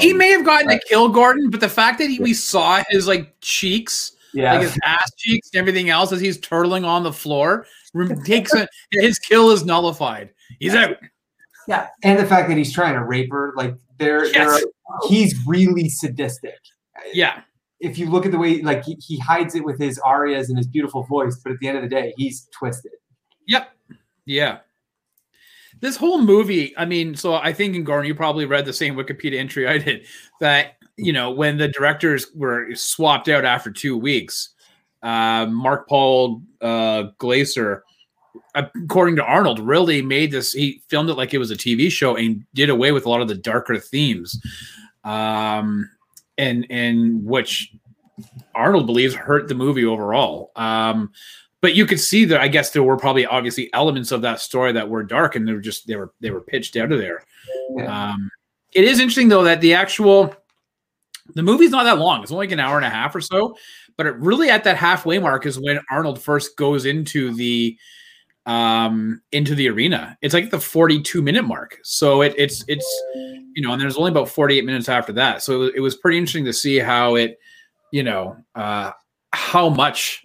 [0.00, 2.34] he Um, may have gotten uh, a kill, Gordon, but the fact that he, we
[2.34, 6.84] saw his like cheeks yeah like his ass cheeks and everything else as he's turtling
[6.86, 7.66] on the floor
[8.24, 10.30] takes a, his kill is nullified.
[10.58, 10.96] He's out.
[11.68, 14.64] Yeah, and the fact that he's trying to rape her like there there Yes.
[15.08, 16.58] he's really sadistic
[17.12, 17.42] Yeah.
[17.80, 20.56] if you look at the way like he, he hides it with his arias and
[20.58, 22.92] his beautiful voice but at the end of the day he's twisted
[23.46, 23.70] Yep.
[24.30, 24.58] Yeah.
[25.80, 28.94] This whole movie, I mean, so I think in Gordon, you probably read the same
[28.94, 30.06] Wikipedia entry I did
[30.40, 34.50] that, you know, when the directors were swapped out after two weeks,
[35.02, 37.82] uh, Mark Paul uh, Glaser,
[38.54, 40.52] according to Arnold, really made this.
[40.52, 43.22] He filmed it like it was a TV show and did away with a lot
[43.22, 44.40] of the darker themes,
[45.02, 45.90] um,
[46.38, 47.72] and and which
[48.54, 50.52] Arnold believes hurt the movie overall.
[50.54, 51.10] Um,
[51.60, 54.72] but you could see that I guess there were probably obviously elements of that story
[54.72, 57.24] that were dark and they were just they were they were pitched out of there.
[57.76, 58.12] Yeah.
[58.12, 58.30] Um,
[58.72, 60.34] it is interesting though that the actual
[61.34, 62.22] the movie's not that long.
[62.22, 63.56] It's only like an hour and a half or so,
[63.96, 67.76] but it really at that halfway mark is when Arnold first goes into the
[68.46, 70.16] um into the arena.
[70.22, 71.78] It's like the 42 minute mark.
[71.82, 72.86] So it, it's it's
[73.54, 75.42] you know, and there's only about 48 minutes after that.
[75.42, 77.38] So it was, it was pretty interesting to see how it,
[77.92, 78.92] you know, uh
[79.32, 80.22] how much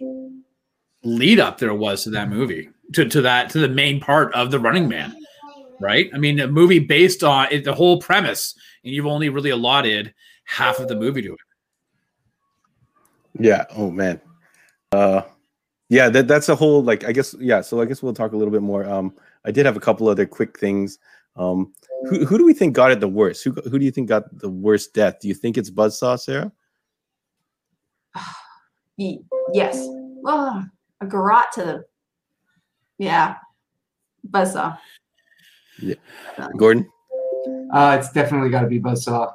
[1.06, 4.50] lead up there was to that movie, to, to that to the main part of
[4.50, 5.16] the running man.
[5.78, 6.10] Right?
[6.14, 10.14] I mean, a movie based on it, the whole premise, and you've only really allotted
[10.44, 11.40] half of the movie to it.
[13.38, 13.64] Yeah.
[13.76, 14.20] Oh man.
[14.92, 15.22] Uh
[15.88, 18.36] yeah, that that's a whole like I guess yeah, so I guess we'll talk a
[18.36, 18.88] little bit more.
[18.88, 20.98] Um I did have a couple other quick things.
[21.36, 21.74] Um
[22.08, 23.44] who who do we think got it the worst?
[23.44, 25.20] Who who do you think got the worst death?
[25.20, 26.52] Do you think it's Buzzsaw, Sarah?
[29.52, 29.76] Yes.
[30.22, 30.66] Well,
[31.00, 31.84] a garrote to the.
[32.98, 33.36] Yeah.
[34.30, 34.78] Buzzsaw.
[36.56, 36.88] Gordon?
[37.72, 39.34] Uh, it's definitely got to be Buzzsaw.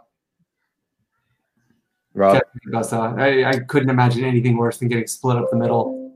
[2.14, 2.34] Rob?
[2.34, 3.20] Definitely Buzzsaw.
[3.20, 6.12] I, I couldn't imagine anything worse than getting split up the middle.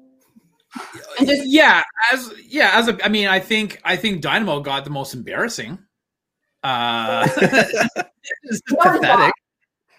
[1.17, 4.83] And just yeah, as yeah, as a I mean, I think I think Dynamo got
[4.83, 5.79] the most embarrassing.
[6.63, 7.25] Uh
[8.43, 9.33] it's pathetic.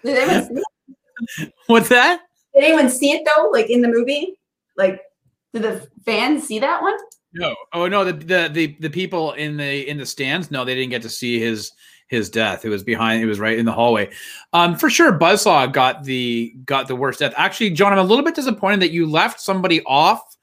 [0.03, 0.63] did anyone,
[1.29, 2.21] see, What's that?
[2.53, 3.49] did anyone see it though?
[3.49, 4.37] Like in the movie?
[4.75, 5.01] Like,
[5.59, 6.97] did the fans see that one?
[7.33, 7.55] No.
[7.73, 10.91] Oh no, the, the the the people in the in the stands, no, they didn't
[10.91, 11.71] get to see his
[12.07, 12.63] his death.
[12.63, 14.09] It was behind, it was right in the hallway.
[14.53, 17.33] Um, for sure, Buzzsaw got the got the worst death.
[17.35, 20.37] Actually, John, I'm a little bit disappointed that you left somebody off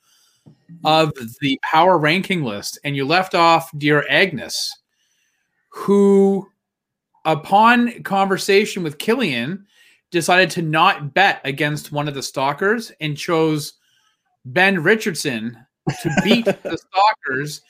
[0.84, 4.70] of the power ranking list and you left off dear Agnes,
[5.70, 6.46] who
[7.24, 9.66] upon conversation with Killian
[10.10, 13.74] decided to not bet against one of the stalkers and chose
[14.44, 15.56] Ben Richardson
[16.02, 17.62] to beat the stalkers.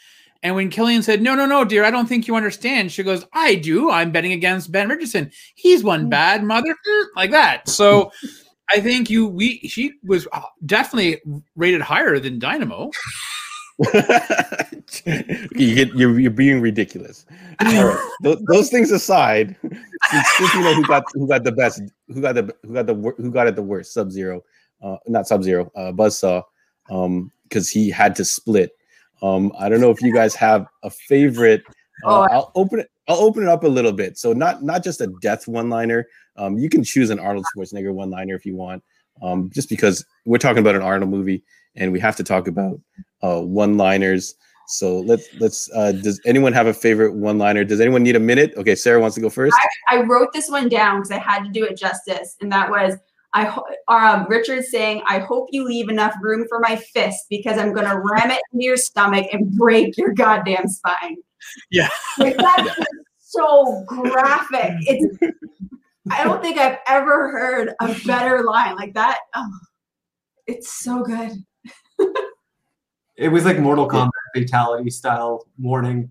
[0.43, 3.25] And when Killian said, No, no, no, dear, I don't think you understand, she goes,
[3.33, 3.91] I do.
[3.91, 5.31] I'm betting against Ben Richardson.
[5.55, 6.77] He's one bad mother,
[7.17, 7.69] like that.
[7.69, 8.13] So
[8.71, 11.21] I think you, we, she was uh, definitely
[11.57, 12.91] rated higher than Dynamo.
[15.57, 17.27] you get you're, you're being ridiculous.
[17.61, 18.11] All right.
[18.23, 22.21] Those, those things aside, since, since you know who got who got the best, who
[22.21, 24.45] got the who got the who got it the worst, Sub Zero,
[24.81, 26.45] uh, not Sub Zero, uh, Buzzsaw,
[26.87, 28.73] because he had to split.
[29.23, 31.63] Um, I don't know if you guys have a favorite.
[31.67, 31.73] Uh,
[32.07, 32.91] Oh, I'll open it.
[33.09, 34.19] I'll open it up a little bit.
[34.19, 36.07] So not not just a death one liner.
[36.37, 38.83] Um, you can choose an Arnold Schwarzenegger one liner if you want.
[39.23, 41.45] Um, just because we're talking about an Arnold movie
[41.77, 42.81] and we have to talk about
[43.23, 44.35] uh, one liners.
[44.67, 45.71] So let's let's.
[45.75, 47.65] Uh, does anyone have a favorite one liner?
[47.65, 48.55] Does anyone need a minute?
[48.57, 49.55] Okay, Sarah wants to go first.
[49.91, 52.95] I wrote this one down because I had to do it justice, and that was
[53.35, 57.59] I ho- um, Richard saying, "I hope you leave enough room for my fist because
[57.59, 61.17] I'm going to ram it into your stomach and break your goddamn spine."
[61.71, 61.89] Yeah.
[62.19, 62.71] like, that's
[63.19, 64.73] so graphic.
[64.83, 65.35] It's
[66.11, 69.19] I don't think I've ever heard a better line like that.
[69.35, 69.59] Oh,
[70.47, 71.33] it's so good.
[73.17, 76.11] It was like Mortal Kombat fatality style warning.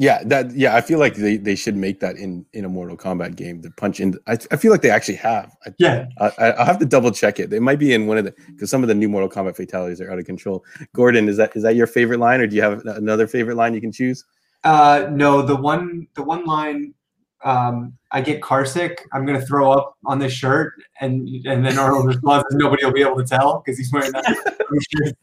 [0.00, 0.76] Yeah, that yeah.
[0.76, 3.60] I feel like they, they should make that in in a Mortal Kombat game.
[3.62, 4.16] The punch in.
[4.28, 5.54] I, I feel like they actually have.
[5.66, 6.06] I, Yeah.
[6.20, 7.52] I, I- I'll have to double check it.
[7.52, 10.00] It might be in one of the because some of the new Mortal Kombat fatalities
[10.00, 10.64] are out of control.
[10.94, 13.74] Gordon, is that is that your favorite line, or do you have another favorite line
[13.74, 14.24] you can choose?
[14.62, 16.94] Uh, no, the one the one line
[17.44, 18.98] um, I get carsick.
[19.12, 23.02] I'm gonna throw up on this shirt, and and then Arnold responds, "Nobody will be
[23.02, 24.24] able to tell because he's wearing that
[24.92, 25.14] shirt."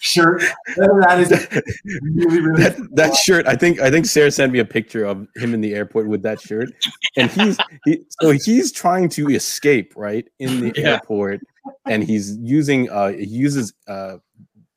[0.00, 0.42] shirt.
[0.76, 1.30] That is
[2.16, 2.62] really really.
[2.64, 5.60] that that shirt i think i think sarah sent me a picture of him in
[5.60, 6.68] the airport with that shirt
[7.16, 10.94] and he's he, so he's trying to escape right in the Yeah.
[10.94, 11.42] airport
[11.86, 14.16] and he's using uh he uses uh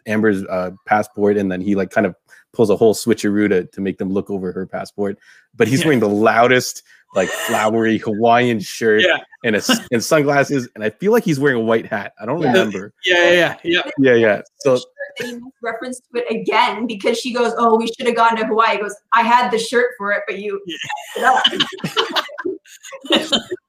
[0.05, 2.15] amber's uh passport and then he like kind of
[2.56, 5.18] pulls a whole switcheroo to, to make them look over her passport
[5.56, 5.88] but he's Yeah.
[5.88, 6.84] wearing the loudest
[7.14, 9.18] like flowery hawaiian shirt Yeah.
[9.44, 12.26] and a, s- and sunglasses and i feel like he's wearing a white hat i
[12.26, 12.48] don't Yeah.
[12.52, 13.82] remember Yeah, yeah, yeah.
[13.99, 14.80] yeah yeah so
[15.19, 18.45] They make reference to it again because she goes, "Oh, we should have gone to
[18.45, 20.60] Hawaii." He goes, "I had the shirt for it, but you."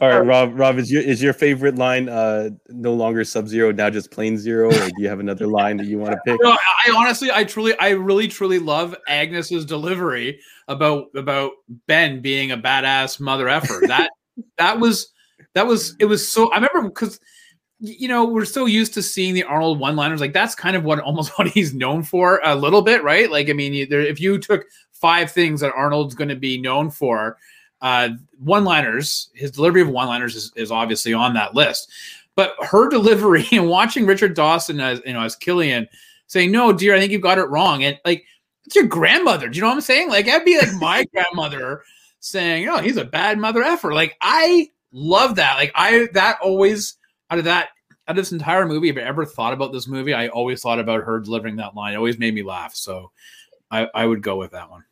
[0.00, 0.58] All right, Rob.
[0.58, 4.38] Rob, is your is your favorite line uh no longer Sub Zero now just plain
[4.38, 6.40] Zero, or do you have another line that you want to pick?
[6.42, 11.52] No, I honestly, I truly, I really, truly love Agnes's delivery about about
[11.86, 13.82] Ben being a badass mother effer.
[13.86, 14.10] That
[14.56, 15.12] that was
[15.54, 16.50] that was it was so.
[16.52, 17.20] I remember because
[17.78, 20.20] you know we're so used to seeing the Arnold one-liners.
[20.20, 23.30] Like that's kind of what almost what he's known for a little bit, right?
[23.30, 26.60] Like I mean, you- there, if you took five things that Arnold's going to be
[26.60, 27.36] known for,
[27.82, 31.90] uh, one-liners, his delivery of one-liners is, is obviously on that list.
[32.34, 35.88] but her delivery and watching Richard Dawson as you know as Killian
[36.28, 38.24] saying, "No, dear, I think you've got it wrong," and like
[38.64, 39.48] it's your grandmother.
[39.48, 40.08] Do you know what I'm saying?
[40.08, 41.82] Like that'd be like my grandmother
[42.20, 45.56] saying, "Oh, he's a bad mother effer." Like I love that.
[45.56, 46.96] Like I that always
[47.30, 47.70] out of that
[48.08, 50.78] out of this entire movie, if I ever thought about this movie, I always thought
[50.78, 51.94] about her delivering that line.
[51.94, 52.74] It always made me laugh.
[52.74, 53.10] So
[53.70, 54.84] I, I would go with that one.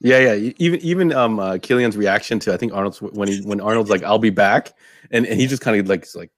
[0.00, 0.52] Yeah, yeah.
[0.58, 4.02] Even even um uh, Killian's reaction to I think Arnold's when he when Arnold's like
[4.04, 4.72] I'll be back,
[5.10, 6.30] and and he just kind of like like,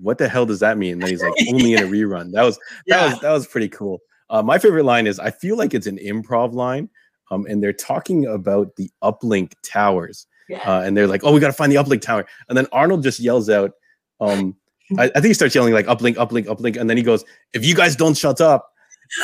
[0.00, 0.94] what the hell does that mean?
[0.94, 2.32] And then he's like only in a rerun.
[2.32, 3.10] That was that Yeah.
[3.10, 4.00] was that was pretty cool.
[4.30, 6.88] Uh, my favorite line is I feel like it's an improv line,
[7.30, 10.58] um, and they're talking about the uplink towers, Yeah.
[10.64, 13.02] uh, and they're like, oh, we got to find the uplink tower, and then Arnold
[13.02, 13.72] just yells out,
[14.20, 14.56] um,
[14.96, 17.64] I, I think he starts yelling like uplink, uplink, uplink, and then he goes, if
[17.66, 18.71] you guys don't shut up.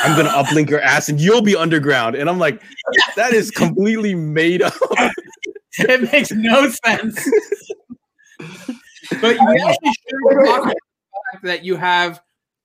[0.03, 2.15] I'm gonna uplink your ass and you'll be underground.
[2.15, 2.61] And I'm like,
[3.15, 4.73] that is completely made up.
[5.79, 7.29] it makes no sense.
[9.21, 12.21] but you actually should talk about the fact that you have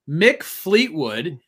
[0.08, 1.38] Mick Fleetwood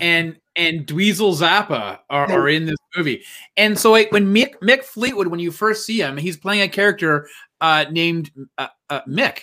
[0.00, 3.24] and and Dweezil Zappa are, are in this movie.
[3.56, 6.68] And so like when Mick Mick Fleetwood, when you first see him, he's playing a
[6.68, 7.28] character
[7.60, 9.40] uh, named uh, uh, Mick.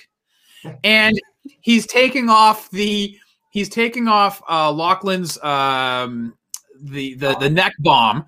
[0.84, 1.20] And
[1.62, 3.18] he's taking off the
[3.56, 6.36] he's taking off uh Laughlin's um
[6.80, 8.26] the the the neck bomb.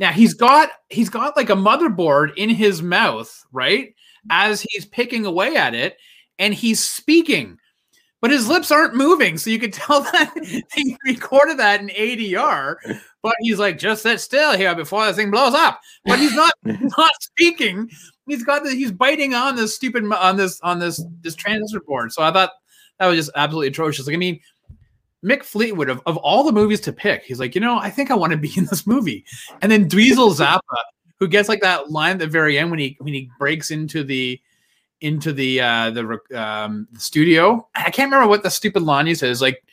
[0.00, 3.94] Now he's got he's got like a motherboard in his mouth, right?
[4.28, 5.96] As he's picking away at it,
[6.38, 7.58] and he's speaking,
[8.20, 12.76] but his lips aren't moving, so you could tell that he recorded that in ADR.
[13.22, 15.80] But he's like, just sit still here before this thing blows up.
[16.04, 17.88] But he's not not speaking.
[18.26, 22.12] He's got the, he's biting on this stupid on this on this this transistor board.
[22.12, 22.50] So I thought
[23.00, 24.06] that was just absolutely atrocious.
[24.06, 24.40] Like I mean,
[25.24, 28.10] Mick Fleetwood of, of all the movies to pick, he's like, you know, I think
[28.10, 29.24] I want to be in this movie.
[29.62, 30.60] And then Dweezil Zappa,
[31.18, 34.04] who gets like that line at the very end when he when he breaks into
[34.04, 34.40] the
[35.00, 37.66] into the uh the um the studio.
[37.74, 39.64] I can't remember what the stupid line he says, like,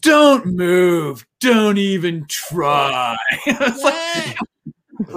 [0.00, 3.16] don't move, don't even try.
[3.46, 4.36] Like,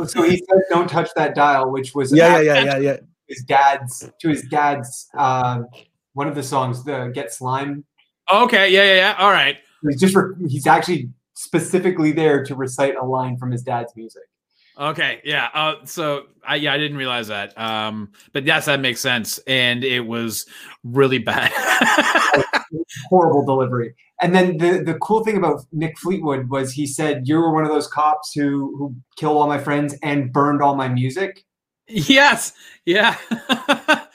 [0.10, 2.98] So he said, "Don't touch that dial," which was Yeah, yeah, yeah, yeah, yeah.
[3.28, 5.68] his dad's to his dad's um,
[6.16, 7.86] one of the songs, the "Get Slime."
[8.32, 9.16] okay, yeah, yeah, yeah.
[9.20, 9.58] All right.
[9.84, 14.24] He's just re- he's actually specifically there to recite a line from his dad's music.
[14.78, 15.50] Okay, yeah.
[15.54, 17.58] Uh, so I yeah, I didn't realize that.
[17.58, 20.46] Um, but yes, that makes sense, and it was
[20.84, 21.52] really bad.
[23.10, 23.96] Horrible delivery.
[24.22, 27.64] And then the the cool thing about Mick Fleetwood was he said, "You were one
[27.64, 31.46] of those cops who who killed all my friends and burned all my music."
[31.88, 32.52] yes,
[32.86, 33.16] yeah,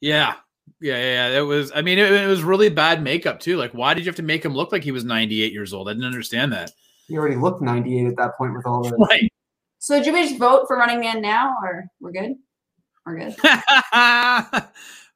[0.00, 0.34] yeah,
[0.80, 1.38] yeah, yeah.
[1.38, 1.72] It was.
[1.74, 3.56] I mean, it, it was really bad makeup too.
[3.56, 5.72] Like, why did you have to make him look like he was ninety eight years
[5.72, 5.88] old?
[5.88, 6.72] I didn't understand that.
[7.08, 8.96] He already looked 98 at that point with all the.
[9.08, 9.32] Right.
[9.78, 12.34] So, do we just vote for Running Man now, or we're good?
[13.04, 13.36] We're good.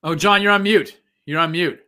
[0.05, 1.01] oh, John, you're on mute.
[1.27, 1.81] You're on mute.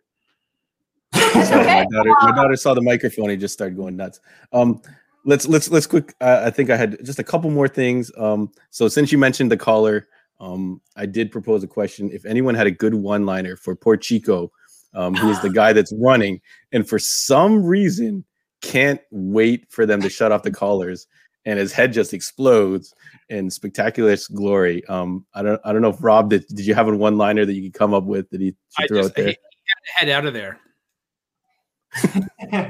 [1.14, 1.84] Sorry, okay.
[1.88, 4.20] my, daughter, my daughter saw the microphone and just started going nuts.
[4.52, 4.80] Um,
[5.24, 6.14] let's let's let's quick.
[6.20, 8.10] Uh, I think I had just a couple more things.
[8.16, 10.08] Um, so since you mentioned the caller,
[10.42, 12.10] um, I did propose a question.
[12.12, 14.50] If anyone had a good one-liner for poor Chico,
[14.92, 16.40] um, who is the guy that's running,
[16.72, 18.24] and for some reason
[18.60, 21.06] can't wait for them to shut off the callers,
[21.44, 22.92] and his head just explodes
[23.28, 24.84] in spectacular glory.
[24.86, 26.44] Um, I don't I don't know if Rob did.
[26.48, 28.88] Did you have a one-liner that you could come up with that he I should
[28.88, 29.26] throw just out there?
[29.26, 30.58] he- he had head out of there.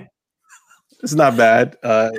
[1.02, 1.76] It's not bad.
[1.82, 2.10] Uh,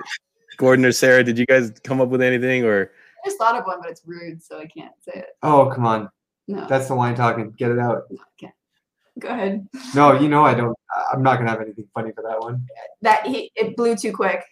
[0.58, 2.92] Gordon or Sarah, did you guys come up with anything or?
[3.24, 5.28] I just thought of one, but it's rude, so I can't say it.
[5.44, 6.10] oh come on,
[6.48, 7.52] No, that's the line talking.
[7.52, 8.04] Get it out.
[8.10, 8.54] no, I can't.
[9.20, 9.68] Go ahead.
[9.96, 10.78] No, you know I don't.
[11.12, 12.66] I'm not gonna have anything funny for that one.
[13.02, 14.44] That he it blew too quick.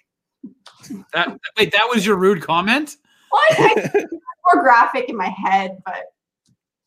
[1.13, 2.95] That, wait, that was your rude comment?
[3.31, 4.05] Well, I, I
[4.53, 6.03] more graphic in my head, but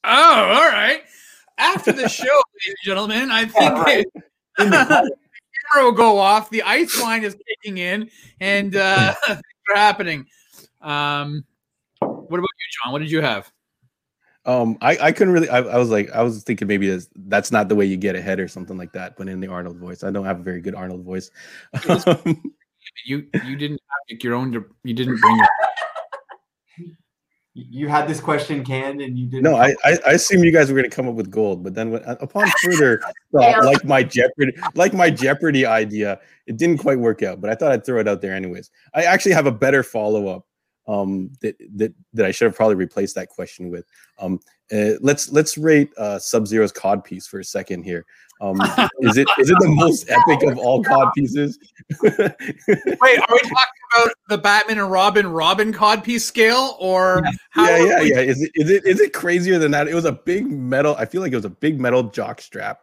[0.04, 0.10] Oh,
[0.52, 1.02] all right.
[1.58, 4.06] After the show, ladies and gentlemen, I think Yeah, right.
[4.58, 4.64] the
[5.72, 6.50] camera will go off.
[6.50, 9.40] The ice line is kicking in, and uh, things
[9.74, 10.26] are happening.
[10.82, 11.44] Um,
[12.06, 12.92] what about you, John?
[12.92, 13.50] What did you have?
[14.46, 15.48] Um, I, I couldn't really.
[15.48, 18.14] I, I was like, I was thinking maybe that's, that's not the way you get
[18.14, 19.16] ahead or something like that.
[19.16, 21.30] But in the Arnold voice, I don't have a very good Arnold voice.
[21.88, 22.42] Um,
[23.06, 24.52] You you didn't make your own.
[24.52, 25.46] You didn't bring your.
[27.54, 29.44] You you had this question canned and you didn't.
[29.44, 31.74] no, I, I I assume you guys were going to come up with gold, but
[31.74, 33.00] then when, upon further
[33.32, 37.40] thought, like my Jeopardy, like my Jeopardy idea, it didn't quite work out.
[37.40, 38.70] But I thought I'd throw it out there anyways.
[38.92, 40.46] I actually have a better follow up
[40.86, 43.84] um, that that that I should have probably replaced that question with.
[44.18, 44.40] Um,
[44.72, 48.04] uh, let's let's rate uh, Sub Zero's cod piece for a second here.
[48.40, 48.60] Um,
[49.00, 51.58] is it is it the most epic of all cod pieces?
[52.02, 52.28] Wait, are
[52.98, 57.68] we talking about the Batman and Robin Robin cod piece scale, or how?
[57.68, 58.20] yeah, yeah, we- yeah.
[58.20, 59.88] Is it is it is it crazier than that?
[59.88, 60.96] It was a big metal.
[60.98, 62.80] I feel like it was a big metal jock strap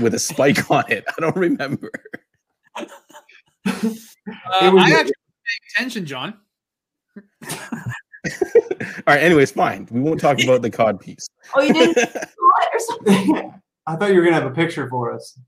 [0.00, 1.04] with a spike on it.
[1.08, 1.90] I don't remember.
[2.76, 2.84] Uh,
[3.66, 6.34] It was- I actually paying attention, John.
[7.16, 9.22] All right.
[9.22, 9.86] Anyways, fine.
[9.90, 11.26] We won't talk about the cod piece.
[11.54, 11.96] Oh, you didn't
[12.38, 13.54] what or something?
[13.86, 15.38] I thought you were gonna have a picture for us.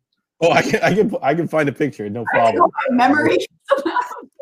[0.41, 2.09] oh, I can, I can, I can find a picture.
[2.09, 2.71] No problem.
[2.91, 3.39] Memory.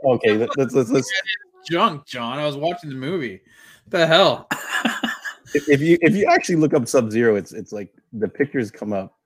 [0.05, 0.37] Okay.
[0.37, 1.11] let- Let's let's let's.
[1.71, 2.39] Junk, John.
[2.39, 3.41] I was watching the movie.
[3.89, 4.47] the hell?
[5.55, 8.71] If, if you if you actually look up Sub Zero, it's it's like the pictures
[8.71, 9.17] come up.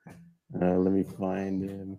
[0.63, 1.99] Uh, let me find him.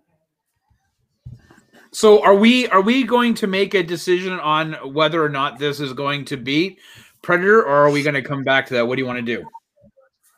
[1.93, 5.79] So are we are we going to make a decision on whether or not this
[5.79, 6.79] is going to beat
[7.21, 8.87] Predator, or are we going to come back to that?
[8.87, 9.45] What do you want to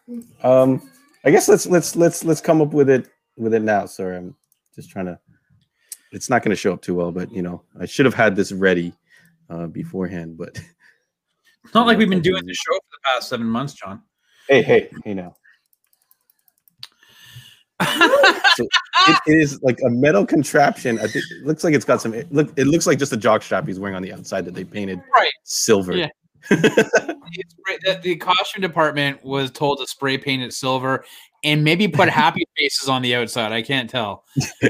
[0.06, 0.22] do?
[0.42, 0.90] Um,
[1.24, 3.08] I guess let's let's let's let's come up with it
[3.38, 3.86] with it now.
[3.86, 4.36] Sorry, I'm
[4.76, 5.20] just trying to.
[6.12, 8.36] It's not going to show up too well, but you know, I should have had
[8.36, 8.94] this ready
[9.50, 10.38] uh, beforehand.
[10.38, 10.60] But
[11.64, 14.02] It's not like we've been doing the show for the past seven months, John.
[14.48, 15.36] hey, hey, hey, now
[18.60, 18.70] it,
[19.28, 20.98] it is like a metal contraption.
[21.00, 22.14] I think it looks like it's got some.
[22.14, 24.54] It look, it looks like just a jock strap he's wearing on the outside that
[24.54, 25.32] they painted Right.
[25.44, 25.96] silver.
[25.96, 26.10] Yeah.
[26.50, 31.04] It's great that the costume department was told to spray paint it silver
[31.44, 33.52] and maybe put happy faces on the outside.
[33.52, 34.26] I can't tell.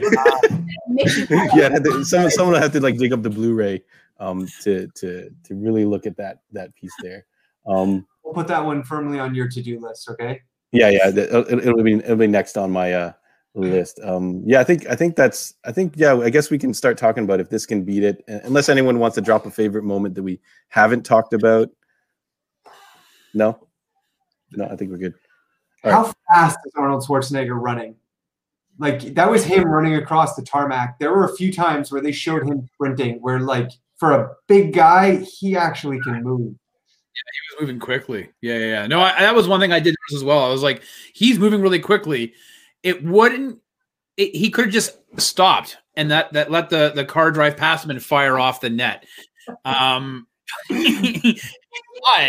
[0.87, 3.83] Makes you yeah, it had to- someone someone had to like dig up the Blu-ray
[4.19, 7.25] um to to to really look at that that piece there.
[7.67, 10.41] Um We'll put that one firmly on your to-do list, okay?
[10.73, 13.13] Yeah, yeah, it'll, it'll be it'll be next on my uh
[13.55, 13.99] list.
[14.03, 16.97] Um yeah, I think I think that's I think yeah, I guess we can start
[16.97, 20.15] talking about if this can beat it unless anyone wants to drop a favorite moment
[20.15, 20.39] that we
[20.69, 21.69] haven't talked about.
[23.33, 23.67] No.
[24.51, 25.13] No, I think we're good.
[25.83, 27.95] All How fast is Arnold Schwarzenegger running?
[28.79, 30.97] Like that was him running across the tarmac.
[30.99, 34.73] There were a few times where they showed him sprinting, where like for a big
[34.73, 36.55] guy, he actually can move.
[37.13, 38.29] He was moving quickly.
[38.41, 38.87] Yeah, yeah, yeah.
[38.87, 40.43] No, I, that was one thing I did as well.
[40.43, 40.83] I was like,
[41.13, 42.33] he's moving really quickly.
[42.81, 43.59] It wouldn't.
[44.17, 47.85] It, he could have just stopped and that that let the the car drive past
[47.85, 49.05] him and fire off the net.
[49.65, 50.27] Um,
[50.69, 51.39] he,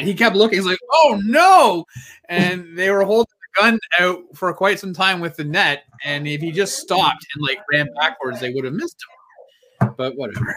[0.03, 0.59] he kept looking.
[0.59, 1.85] He's like, "Oh no!"
[2.29, 5.85] And they were holding the gun out for quite some time with the net.
[6.05, 9.24] And if he just stopped and like ran backwards, they would have missed him.
[9.97, 10.57] But whatever.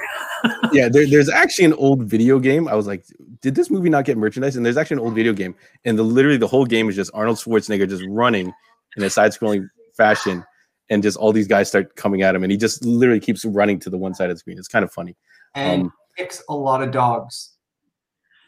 [0.71, 2.67] yeah, there, there's actually an old video game.
[2.67, 3.05] I was like,
[3.41, 4.55] did this movie not get merchandise?
[4.55, 7.11] And there's actually an old video game, and the literally the whole game is just
[7.13, 8.53] Arnold Schwarzenegger just running
[8.95, 10.43] in a side-scrolling fashion,
[10.89, 13.79] and just all these guys start coming at him, and he just literally keeps running
[13.79, 14.57] to the one side of the screen.
[14.57, 15.15] It's kind of funny.
[15.55, 17.53] And Um, kicks a lot of dogs.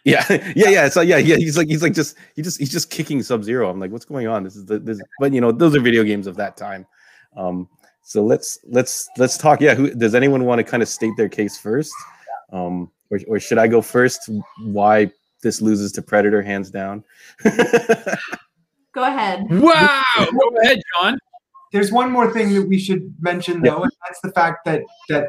[0.06, 0.26] Yeah,
[0.56, 0.90] yeah, yeah.
[0.90, 1.36] So yeah, yeah.
[1.36, 3.70] He's like, he's like just, he just, he's just kicking Sub Zero.
[3.70, 4.44] I'm like, what's going on?
[4.44, 6.88] This is the, this, but you know, those are video games of that time.
[7.36, 7.68] Um,
[8.10, 9.61] so let's let's let's talk.
[9.61, 11.94] Yeah, who does anyone want to kind of state their case first,
[12.52, 14.27] um, or or should I go first?
[14.64, 15.11] Why
[15.44, 17.03] this loses to Predator, hands down.
[17.44, 19.45] Go ahead.
[19.52, 20.03] Wow!
[20.15, 21.19] Go ahead, John.
[21.72, 25.27] There's one more thing that we should mention though, and that's the fact that that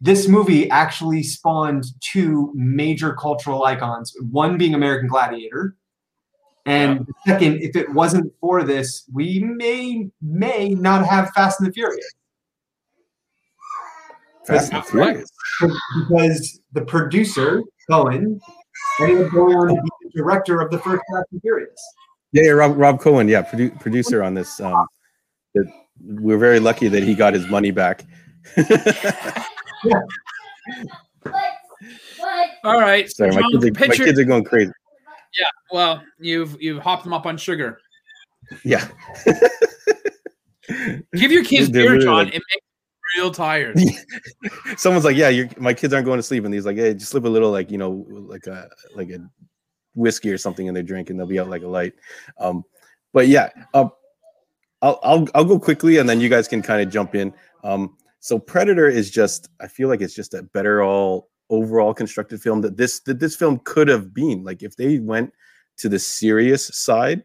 [0.00, 4.14] this movie actually spawned two major cultural icons.
[4.30, 5.74] One being American Gladiator,
[6.66, 11.68] and the second, if it wasn't for this, we may may not have Fast and
[11.68, 12.06] the Furious
[14.46, 15.30] Fast and Furious.
[16.08, 18.40] because the producer Cohen
[19.00, 21.80] ended up going on to be the director of the first Fast and Furious.
[22.32, 22.50] Yeah, yeah.
[22.50, 24.60] Rob Rob Cohen, yeah, produ- producer on this.
[24.60, 24.86] Um,
[25.54, 25.70] that
[26.02, 28.04] we're very lucky that he got his money back.
[32.62, 33.10] All right.
[33.10, 34.72] Sorry, my kids, are, my kids are going crazy.
[35.38, 35.46] Yeah.
[35.72, 37.78] Well, you've you've hopped them up on sugar.
[38.64, 38.88] Yeah.
[41.14, 42.24] Give your kids They're beer, really John.
[42.26, 42.64] like- it makes
[43.16, 43.78] them real tired.
[44.76, 47.24] someone's like, "Yeah, my kids aren't going to sleep," and he's like, "Hey, just slip
[47.24, 49.18] a little like you know, like a like a
[49.94, 51.94] whiskey or something in their drink, and they'll be out like a light."
[52.38, 52.64] Um,
[53.12, 53.90] but yeah, um,
[54.82, 57.32] I'll I'll I'll go quickly, and then you guys can kind of jump in.
[57.64, 62.40] Um, so Predator is just, I feel like it's just a better all overall constructed
[62.40, 64.44] film that this that this film could have been.
[64.44, 65.32] Like if they went
[65.78, 67.22] to the serious side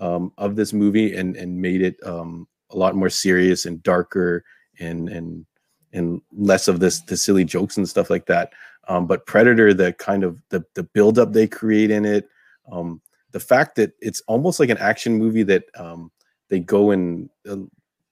[0.00, 4.44] um, of this movie and and made it um, a lot more serious and darker
[4.78, 5.46] and and
[5.92, 8.52] and less of this the silly jokes and stuff like that.
[8.88, 12.28] Um, but Predator, the kind of the the buildup they create in it,
[12.70, 13.00] um,
[13.32, 16.10] the fact that it's almost like an action movie that um,
[16.48, 17.56] they go and uh,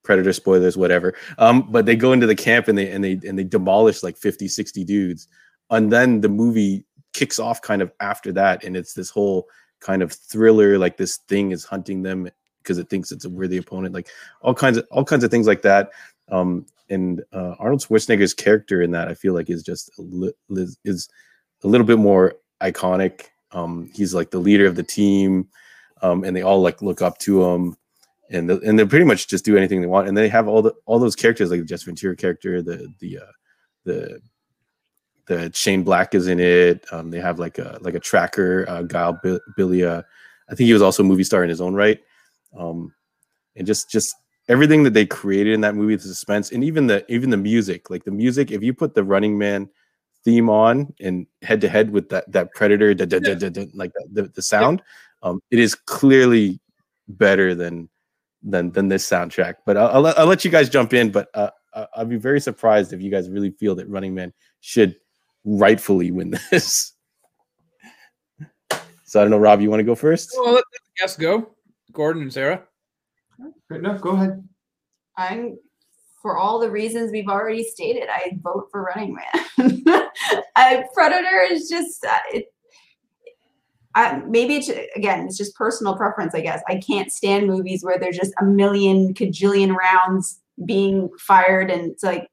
[0.07, 1.15] Predator spoilers, whatever.
[1.37, 4.16] Um, but they go into the camp and they and they and they demolish like
[4.16, 5.28] 50, 60 dudes,
[5.70, 9.49] and then the movie kicks off kind of after that, and it's this whole
[9.81, 12.28] kind of thriller, like this thing is hunting them
[12.62, 14.09] because it thinks it's a worthy opponent, like
[14.43, 15.91] all kinds of all kinds of things like that.
[16.31, 20.33] Um, and uh, Arnold Schwarzenegger's character in that I feel like is just a li-
[20.85, 21.09] is,
[21.65, 23.28] a little bit more iconic.
[23.51, 25.49] Um, he's like the leader of the team,
[26.03, 27.77] um, and they all like look up to him.
[28.31, 30.62] And the, and they pretty much just do anything they want, and they have all
[30.62, 33.32] the all those characters like the Jess Ventura character, the the uh,
[33.85, 34.20] the
[35.27, 36.85] the Shane Black is in it.
[36.93, 39.20] Um, they have like a like a tracker, uh, Guile
[39.59, 40.05] Bilia.
[40.48, 42.01] I think he was also a movie star in his own right.
[42.57, 42.94] Um,
[43.57, 44.15] and just just
[44.48, 47.90] everything that they created in that movie, the suspense, and even the even the music.
[47.90, 49.69] Like the music, if you put the Running Man
[50.24, 53.93] theme on and head to head with that that Predator, da, da, da, da, like
[54.12, 54.82] the, the sound,
[55.23, 56.61] um, it is clearly
[57.09, 57.89] better than
[58.47, 59.56] than than this soundtrack.
[59.66, 61.10] But I'll, I'll, let, I'll let you guys jump in.
[61.10, 61.51] But uh,
[61.94, 64.97] I'll be very surprised if you guys really feel that Running Man should
[65.44, 66.93] rightfully win this.
[69.05, 70.35] so I don't know, Rob, you want to go first?
[70.39, 71.51] Well, let the guests go.
[71.93, 72.62] Gordon and Sarah.
[73.70, 74.47] No, go ahead.
[75.18, 75.59] I'm
[76.23, 78.09] for all the reasons we've already stated.
[78.10, 79.82] I vote for Running Man.
[80.56, 82.47] I, Predator is just uh, it,
[83.97, 86.62] I, maybe it's again, it's just personal preference, I guess.
[86.68, 92.05] I can't stand movies where there's just a million cajillion rounds being fired, and it's
[92.05, 92.28] like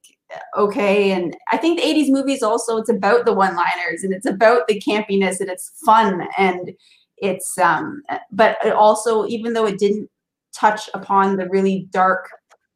[0.57, 1.11] okay.
[1.11, 4.81] And I think the '80s movies also it's about the one-liners and it's about the
[4.81, 6.73] campiness and it's fun and
[7.17, 8.03] it's um.
[8.31, 10.09] But it also, even though it didn't
[10.53, 12.29] touch upon the really dark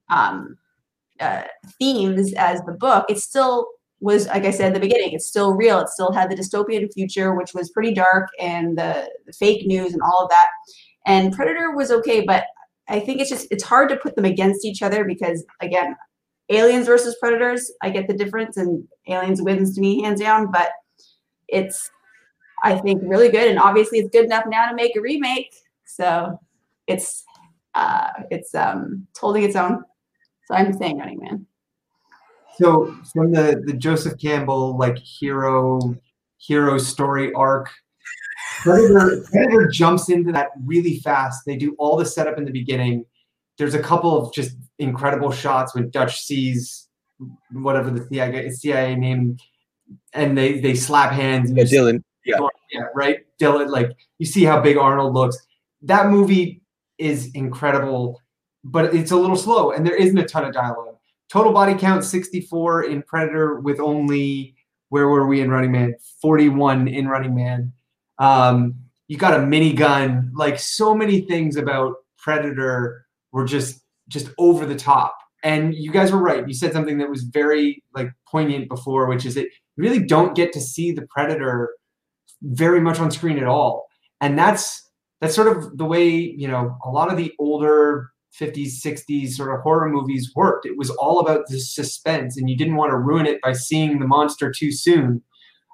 [0.10, 0.58] um,
[1.20, 1.44] uh,
[1.78, 3.68] themes as the book, it still
[4.00, 5.80] was like I said at the beginning, it's still real.
[5.80, 9.94] It still had the dystopian future, which was pretty dark, and the, the, fake news
[9.94, 10.48] and all of that.
[11.06, 12.46] And Predator was okay, but
[12.88, 15.96] I think it's just it's hard to put them against each other because again,
[16.50, 20.52] Aliens versus Predators, I get the difference, and Aliens wins to me hands down.
[20.52, 20.72] But
[21.48, 21.90] it's
[22.64, 25.54] I think really good, and obviously it's good enough now to make a remake.
[25.86, 26.40] So
[26.86, 27.24] it's
[27.74, 29.84] uh, it's um, holding its own.
[30.46, 31.48] So I'm saying Running Man.
[32.60, 35.80] So from the the Joseph Campbell like hero
[36.38, 37.70] hero story arc,
[38.62, 41.44] Predator, Predator jumps into that really fast.
[41.46, 43.06] They do all the setup in the beginning.
[43.58, 46.88] There's a couple of just incredible shots when Dutch sees
[47.52, 49.38] whatever the CIA, CIA name,
[50.14, 51.52] and they they slap hands.
[51.52, 52.04] Yeah, Dillon.
[52.26, 52.40] Yeah.
[52.72, 53.20] yeah, right.
[53.40, 53.70] Dillon.
[53.70, 55.38] Like you see how big Arnold looks.
[55.84, 56.62] That movie
[56.98, 58.22] is incredible,
[58.64, 60.87] but it's a little slow, and there isn't a ton of dialogue
[61.30, 64.56] Total body count 64 in Predator with only
[64.90, 65.96] where were we in Running Man?
[66.22, 67.74] 41 in Running Man.
[68.20, 68.76] Um,
[69.08, 70.32] you got a minigun.
[70.34, 75.18] Like so many things about Predator were just just over the top.
[75.44, 76.48] And you guys were right.
[76.48, 80.36] You said something that was very like poignant before, which is that you really don't
[80.36, 81.76] get to see the Predator
[82.42, 83.88] very much on screen at all.
[84.22, 84.90] And that's
[85.22, 89.54] that's sort of the way you know a lot of the older 50s, 60s sort
[89.54, 90.66] of horror movies worked.
[90.66, 94.00] It was all about the suspense, and you didn't want to ruin it by seeing
[94.00, 95.22] the monster too soon.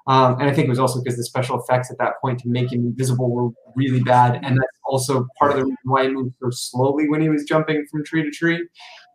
[0.06, 2.48] Um, and I think it was also because the special effects at that point to
[2.48, 6.08] make him invisible were really bad, and that's also part of the reason why he
[6.10, 8.66] moved so slowly when he was jumping from tree to tree.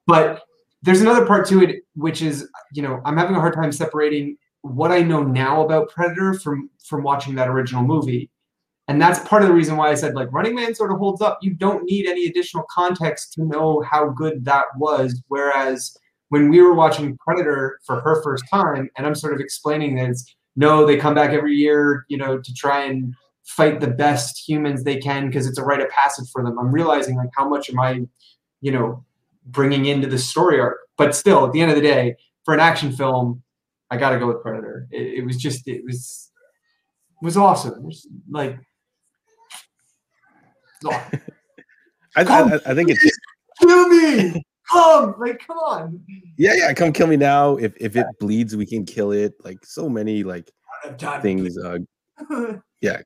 [0.07, 0.41] But
[0.81, 4.37] there's another part to it, which is, you know, I'm having a hard time separating
[4.61, 8.29] what I know now about Predator from from watching that original movie.
[8.89, 11.21] And that's part of the reason why I said like Running Man sort of holds
[11.21, 11.37] up.
[11.43, 15.21] You don't need any additional context to know how good that was.
[15.27, 15.95] Whereas
[16.29, 20.09] when we were watching Predator for her first time, and I'm sort of explaining that
[20.09, 23.13] it's no, they come back every year, you know, to try and
[23.43, 26.57] fight the best humans they can because it's a rite of passage for them.
[26.57, 28.07] I'm realizing like how much am I,
[28.61, 29.05] you know,
[29.45, 30.79] bringing into the story arc.
[30.97, 33.43] But still, at the end of the day, for an action film,
[33.91, 34.87] I got to go with Predator.
[34.89, 36.31] It, it was just, it was,
[37.21, 37.91] was awesome.
[38.31, 38.57] Like
[40.85, 41.19] I,
[42.15, 43.19] I, I, think it's just
[43.59, 44.43] kill me.
[44.71, 46.03] Come, like, come on.
[46.37, 47.57] Yeah, yeah, come kill me now.
[47.57, 49.33] If if it bleeds, we can kill it.
[49.43, 50.49] Like so many like
[51.21, 51.57] things.
[51.57, 51.79] Uh,
[52.81, 53.01] yeah.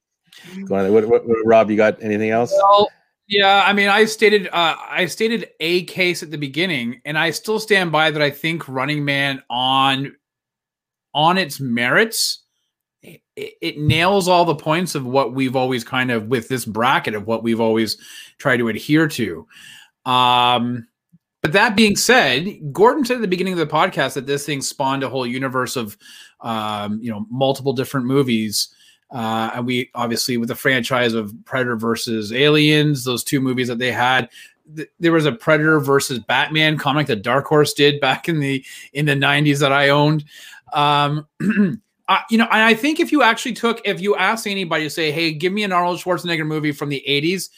[0.65, 0.91] Go on.
[0.93, 2.51] What, what, what, Rob, you got anything else?
[2.55, 2.89] Well,
[3.27, 7.31] yeah, I mean, I stated uh, I stated a case at the beginning, and I
[7.31, 8.21] still stand by that.
[8.21, 10.15] I think Running Man on
[11.13, 12.42] on its merits
[13.03, 13.21] it,
[13.61, 17.27] it, nails all the points of what we've always kind of with this bracket of
[17.27, 17.97] what we've always
[18.37, 19.47] tried to adhere to.
[20.05, 20.87] Um,
[21.41, 24.61] but that being said, Gordon said at the beginning of the podcast that this thing
[24.61, 25.97] spawned a whole universe of,
[26.41, 28.73] um, you know, multiple different movies.
[29.11, 33.77] Uh, and we obviously with the franchise of Predator versus Aliens, those two movies that
[33.77, 34.29] they had,
[34.75, 38.65] th- there was a Predator versus Batman comic that Dark Horse did back in the
[38.93, 40.25] in the '90s that I owned.
[40.73, 41.27] Um,
[42.29, 45.31] You know, I think if you actually took, if you ask anybody to say, "Hey,
[45.31, 47.49] give me an Arnold Schwarzenegger movie from the '80s,"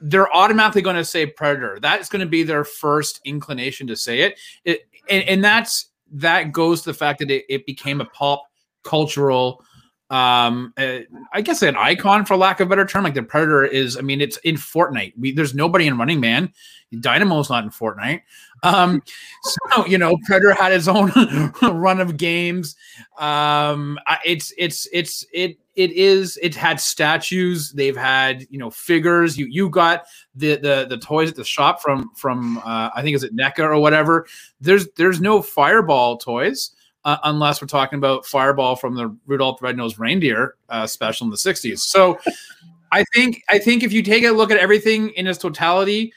[0.00, 1.78] they're automatically going to say Predator.
[1.80, 4.38] That's going to be their first inclination to say it.
[4.64, 8.44] it and, and that's that goes to the fact that it, it became a pop
[8.84, 9.64] cultural
[10.10, 10.98] um uh,
[11.32, 14.00] i guess an icon for lack of a better term like the predator is i
[14.00, 16.52] mean it's in fortnite we, there's nobody in running man
[17.00, 18.20] dynamo's not in fortnite
[18.62, 19.02] um
[19.42, 21.10] so you know predator had his own
[21.62, 22.76] run of games.
[23.18, 27.72] Um it's it's it's it it is it had statues.
[27.72, 29.38] They've had you know figures.
[29.38, 33.14] You you got the the the toys at the shop from from uh, i think
[33.14, 34.26] is it NECA or whatever.
[34.60, 36.70] There's there's no fireball toys
[37.06, 41.36] uh, unless we're talking about Fireball from the Rudolph Red-Nosed Reindeer uh, special in the
[41.36, 41.78] '60s.
[41.78, 42.18] So,
[42.90, 46.12] I think I think if you take a look at everything in its totality,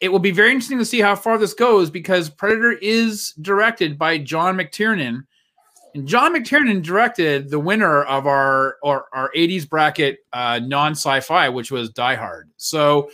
[0.00, 3.98] it will be very interesting to see how far this goes because Predator is directed
[3.98, 5.24] by John McTiernan,
[5.94, 11.70] and John McTiernan directed the winner of our or our '80s bracket uh, non-sci-fi, which
[11.70, 12.50] was Die Hard.
[12.56, 13.10] So.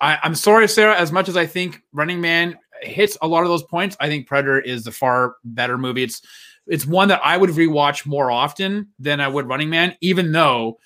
[0.00, 0.98] I, I'm sorry, Sarah.
[0.98, 3.96] As much as I think Running Man hits a lot of those points.
[4.00, 6.02] I think Predator is the far better movie.
[6.02, 6.22] It's
[6.66, 10.78] it's one that I would rewatch more often than I would Running Man, even though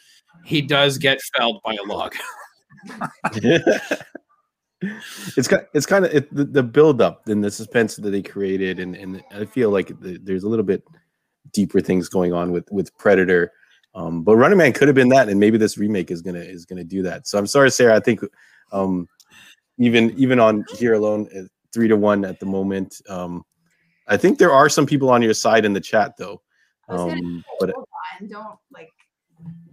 [0.45, 2.15] he does get felled by a log.
[5.37, 8.23] it's kind it's kind of it, the, the build up and the suspense that they
[8.23, 10.85] created and and I feel like the, there's a little bit
[11.53, 13.53] deeper things going on with with Predator.
[13.95, 16.65] Um, but Running Man could have been that, and maybe this remake is gonna is
[16.65, 17.27] gonna do that.
[17.27, 17.97] So I'm sorry, Sarah.
[17.97, 18.21] I think
[18.73, 19.09] um,
[19.79, 21.43] even even on here alone, uh,
[21.73, 23.01] three to one at the moment.
[23.09, 23.45] Um,
[24.07, 26.41] I think there are some people on your side in the chat though.
[26.89, 27.75] Um, say, but
[28.29, 28.91] don't like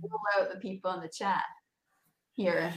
[0.01, 1.43] rule out the people in the chat
[2.33, 2.73] here.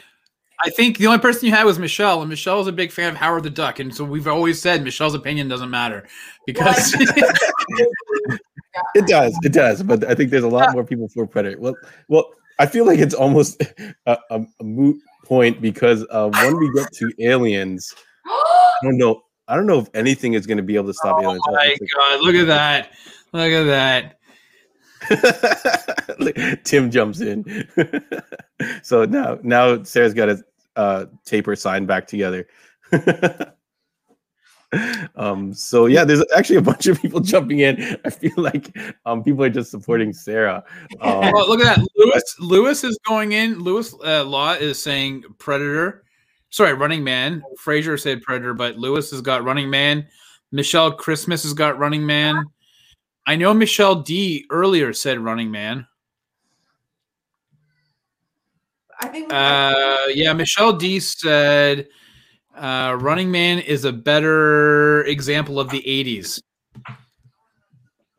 [0.64, 3.16] I think the only person you had was Michelle, and Michelle's a big fan of
[3.16, 6.06] Howard the Duck, and so we've always said Michelle's opinion doesn't matter
[6.46, 6.94] because
[8.94, 11.58] It does, it does, but I think there's a lot more people for Predator.
[11.58, 11.74] Well,
[12.08, 13.62] well, I feel like it's almost
[14.06, 17.94] a, a, a moot point because uh, when we get to aliens,
[18.26, 19.22] I don't know.
[19.46, 21.40] I don't know if anything is going to be able to stop aliens.
[21.48, 22.90] oh my god, look at that,
[23.32, 24.17] look at that.
[26.64, 27.68] Tim jumps in.
[28.82, 30.44] so now, now Sarah's got to
[30.76, 32.46] uh, tape her sign back together.
[35.16, 35.54] um.
[35.54, 37.96] So yeah, there's actually a bunch of people jumping in.
[38.04, 38.76] I feel like
[39.06, 40.62] um people are just supporting Sarah.
[41.00, 41.86] Um, Oh, look at that.
[41.96, 43.58] Lewis Lewis is going in.
[43.58, 46.04] Lewis uh, Law is saying Predator.
[46.50, 47.42] Sorry, Running Man.
[47.58, 50.06] Fraser said Predator, but Lewis has got Running Man.
[50.50, 52.44] Michelle Christmas has got Running Man.
[53.28, 55.86] I know Michelle D earlier said Running Man.
[58.98, 59.30] I think.
[59.30, 61.88] Uh, yeah, Michelle D said
[62.56, 66.40] uh, Running Man is a better example of the 80s.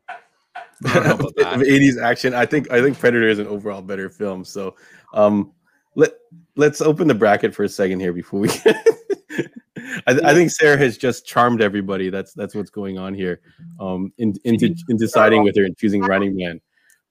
[0.08, 1.54] I don't know about that.
[1.54, 2.32] of 80s action.
[2.32, 4.44] I think I think Predator is an overall better film.
[4.44, 4.76] So
[5.12, 5.50] um
[5.96, 6.12] let
[6.54, 8.48] let's open the bracket for a second here before we
[10.06, 12.10] I, I think Sarah has just charmed everybody.
[12.10, 13.40] That's that's what's going on here.
[13.78, 16.60] Um in in, de- in deciding with her and choosing Running Man.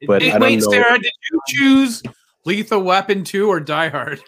[0.08, 0.72] But I don't wait, know.
[0.72, 2.04] Sarah, did you choose
[2.46, 4.22] Lethal Weapon 2 or Die Hard?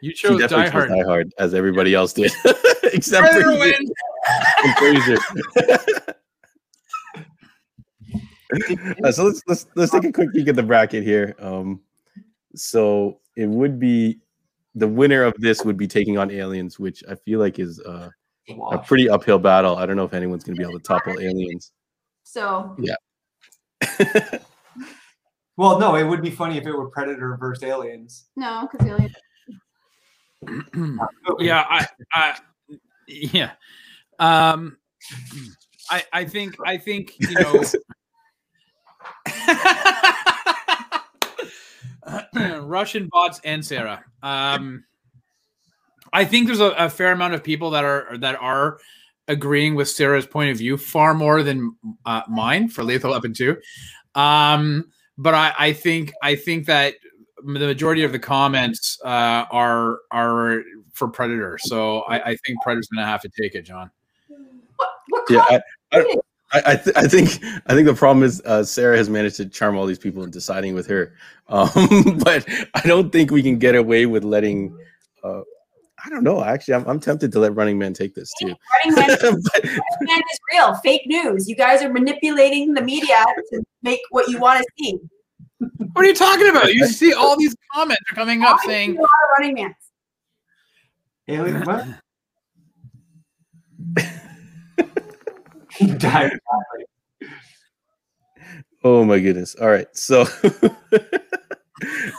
[0.00, 0.88] you chose definitely Die Hard.
[0.90, 2.30] Die Hard as everybody else did.
[2.84, 3.74] Except you
[4.62, 5.18] and Fraser.
[9.02, 11.34] Uh, so let's let's let's take a quick peek at the bracket here.
[11.40, 11.80] Um,
[12.54, 14.20] so it would be
[14.74, 18.10] the winner of this would be taking on aliens, which I feel like is uh,
[18.70, 19.76] a pretty uphill battle.
[19.76, 21.72] I don't know if anyone's going to be able to topple aliens.
[22.22, 22.76] so.
[22.78, 22.96] Yeah.
[25.56, 28.26] well, no, it would be funny if it were Predator versus Aliens.
[28.36, 29.14] No, because alien.
[31.38, 32.36] yeah, I, I
[33.06, 33.52] yeah.
[34.18, 34.76] Um
[35.90, 37.62] I I think I think, you know
[42.60, 44.04] Russian bots and Sarah.
[44.22, 44.84] Um,
[46.12, 48.78] I think there's a, a fair amount of people that are that are
[49.26, 51.76] agreeing with Sarah's point of view far more than
[52.06, 53.56] uh, mine for Lethal Weapon Two.
[54.14, 56.94] Um, but I, I think I think that
[57.38, 60.62] the majority of the comments uh, are are
[60.92, 61.58] for Predator.
[61.60, 63.90] So I, I think Predator's going to have to take it, John.
[64.76, 64.90] What?
[65.08, 65.30] What?
[65.30, 65.60] Yeah, con-
[65.92, 66.16] I,
[66.54, 69.36] I, I, I, th- I think I think the problem is uh, Sarah has managed
[69.36, 71.14] to charm all these people into siding with her,
[71.48, 71.68] um,
[72.24, 74.76] but I don't think we can get away with letting.
[75.22, 75.42] Uh,
[76.04, 76.44] I don't know.
[76.44, 78.54] Actually, I'm, I'm tempted to let Running Man take this too.
[78.84, 80.74] Running Man, But- Running Man is real.
[80.76, 81.48] Fake news.
[81.48, 84.98] You guys are manipulating the media to make what you want to see.
[85.92, 86.72] What are you talking about?
[86.74, 89.54] You see all these comments are coming up I saying see a lot of Running
[89.54, 89.74] Man.
[91.26, 91.86] Alien what?
[95.78, 96.38] He died.
[98.84, 99.54] oh my goodness!
[99.56, 100.24] All right, so
[100.62, 100.70] all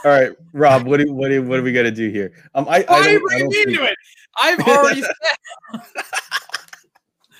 [0.04, 2.32] right, Rob, what do what do what do we got to do here?
[2.54, 3.96] Um, I, I Why are you don't, I bringing don't me into think- it?
[4.38, 5.12] I've already said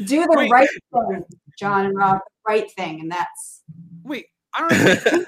[0.07, 0.51] Do the Wait.
[0.51, 1.25] right thing.
[1.59, 3.63] John and Rob, the right thing, and that's
[4.03, 5.25] Wait, I don't know.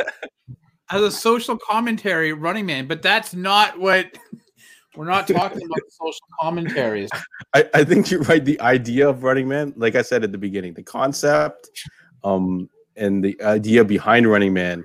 [0.91, 4.07] As a social commentary, Running Man, but that's not what
[4.97, 5.79] we're not talking about.
[5.91, 7.11] Social commentaries.
[7.55, 8.45] I, I think you're right.
[8.45, 11.71] The idea of Running Man, like I said at the beginning, the concept,
[12.25, 14.85] um, and the idea behind Running Man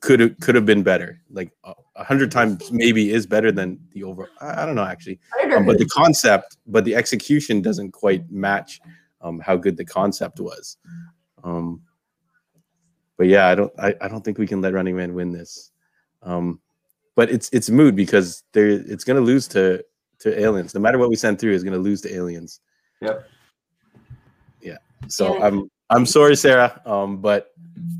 [0.00, 1.20] could have could have been better.
[1.30, 4.28] Like a a hundred times, maybe is better than the over.
[4.40, 5.18] I, I don't know actually,
[5.54, 8.80] um, but the concept, but the execution doesn't quite match
[9.20, 10.76] um, how good the concept was.
[11.42, 11.82] Um,
[13.16, 15.72] but yeah, I don't, I, I don't think we can let Running Man win this.
[16.22, 16.60] Um,
[17.16, 19.84] but it's it's mood because there it's going to lose to
[20.20, 20.74] to aliens.
[20.74, 22.60] No matter what we send through, is going to lose to aliens.
[23.00, 23.28] Yep.
[24.60, 24.76] Yeah.
[25.08, 25.46] So Yeah.
[25.46, 27.50] I'm I'm sorry, Sarah, um, but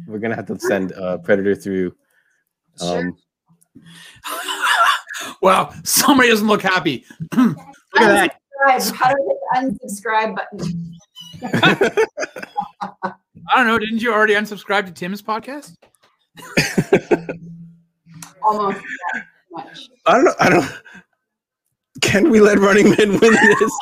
[0.06, 1.94] we're gonna have to send uh, Predator through.
[2.78, 2.98] Sure.
[2.98, 3.16] Um,
[5.42, 7.04] wow, somebody doesn't look happy.
[7.36, 7.56] look
[7.96, 8.38] at that.
[8.92, 9.16] How do
[9.54, 10.92] I hit the unsubscribe button?
[13.48, 13.78] I don't know.
[13.78, 15.74] Didn't you already unsubscribe to Tim's podcast?
[18.46, 18.80] Almost
[19.12, 19.88] that much.
[20.06, 20.34] I don't know.
[20.38, 20.70] I don't.
[22.02, 23.72] Can we let Running Man win this?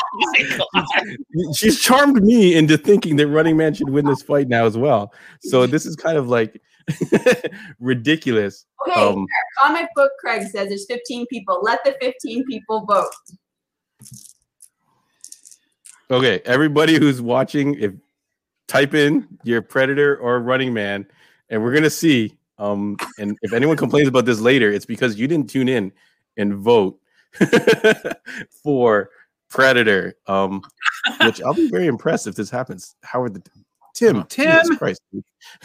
[1.56, 5.12] She's charmed me into thinking that Running Man should win this fight now as well.
[5.42, 6.60] So this is kind of like
[7.80, 8.66] ridiculous.
[8.88, 9.26] Okay, Um,
[9.60, 11.58] comic book Craig says there's 15 people.
[11.62, 13.10] Let the 15 people vote.
[16.10, 17.92] Okay, everybody who's watching, if
[18.68, 21.06] type in your Predator or Running Man,
[21.48, 22.36] and we're gonna see.
[22.58, 25.92] Um, and if anyone complains about this later, it's because you didn't tune in
[26.36, 26.98] and vote
[28.62, 29.10] for
[29.48, 30.14] Predator.
[30.26, 30.62] Um,
[31.20, 32.96] which I'll be very impressed if this happens.
[33.02, 33.42] Howard the
[33.94, 34.50] Tim, Tim!
[34.50, 35.00] Jesus Christ.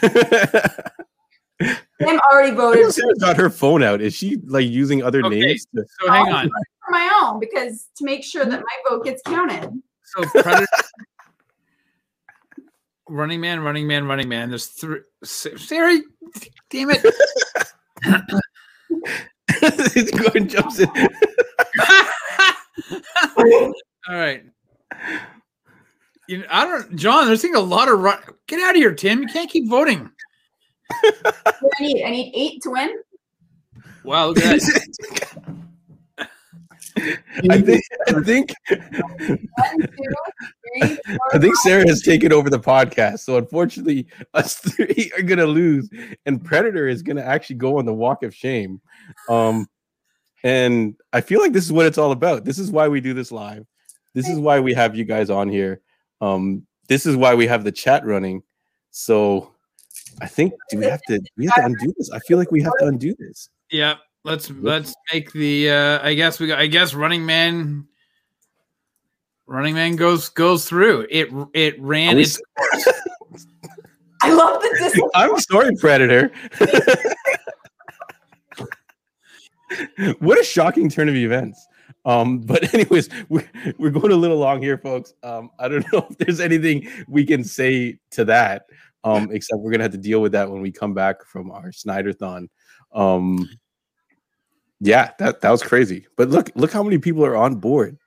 [2.00, 4.00] Tim already voted Sarah's got her phone out.
[4.00, 5.40] Is she like using other Okay.
[5.40, 5.66] names?
[5.74, 6.48] To, So hang on.
[6.48, 9.70] for my own because to make sure that my vote gets counted.
[10.04, 10.66] So Predator,
[13.10, 14.48] Running Man, Running Man, Running Man.
[14.48, 15.00] There's three.
[15.24, 15.98] Sarah,
[16.70, 17.04] damn it.
[20.16, 20.88] Gordon jumps in.
[23.36, 23.72] All
[24.08, 24.44] right.
[26.28, 27.26] You know, I don't, John.
[27.26, 28.20] There's seeing a lot of run.
[28.46, 29.22] Get out of here, Tim.
[29.22, 30.08] You can't keep voting.
[30.92, 31.02] I
[31.80, 32.04] need?
[32.04, 32.94] I need eight to win.
[34.04, 35.40] Wow, look at that.
[37.50, 38.78] I think I think One,
[39.18, 41.56] two, three, four, I think.
[41.56, 43.20] Sarah has taken over the podcast.
[43.20, 45.88] So unfortunately, us three are gonna lose,
[46.26, 48.80] and Predator is gonna actually go on the walk of shame.
[49.28, 49.68] Um,
[50.42, 52.44] and I feel like this is what it's all about.
[52.44, 53.66] This is why we do this live.
[54.14, 55.80] This is why we have you guys on here.
[56.20, 58.42] Um, this is why we have the chat running.
[58.90, 59.54] So
[60.20, 62.10] I think do we have to do we have to undo this?
[62.10, 63.48] I feel like we have to undo this.
[63.70, 65.70] Yeah, let's let's make the.
[65.70, 66.46] uh I guess we.
[66.46, 67.86] got I guess Running Man.
[69.46, 71.06] Running Man goes goes through.
[71.10, 72.40] It it ran Are we its
[74.22, 76.30] I love the dis- I'm sorry, Predator.
[80.20, 81.66] what a shocking turn of events.
[82.04, 83.48] Um, but anyways, we're,
[83.78, 85.14] we're going a little long here, folks.
[85.22, 88.66] Um, I don't know if there's anything we can say to that.
[89.02, 91.70] Um, except we're gonna have to deal with that when we come back from our
[91.70, 92.48] Snyderthon.
[92.92, 93.48] Um,
[94.80, 96.06] yeah, that that was crazy.
[96.16, 97.98] But look, look how many people are on board.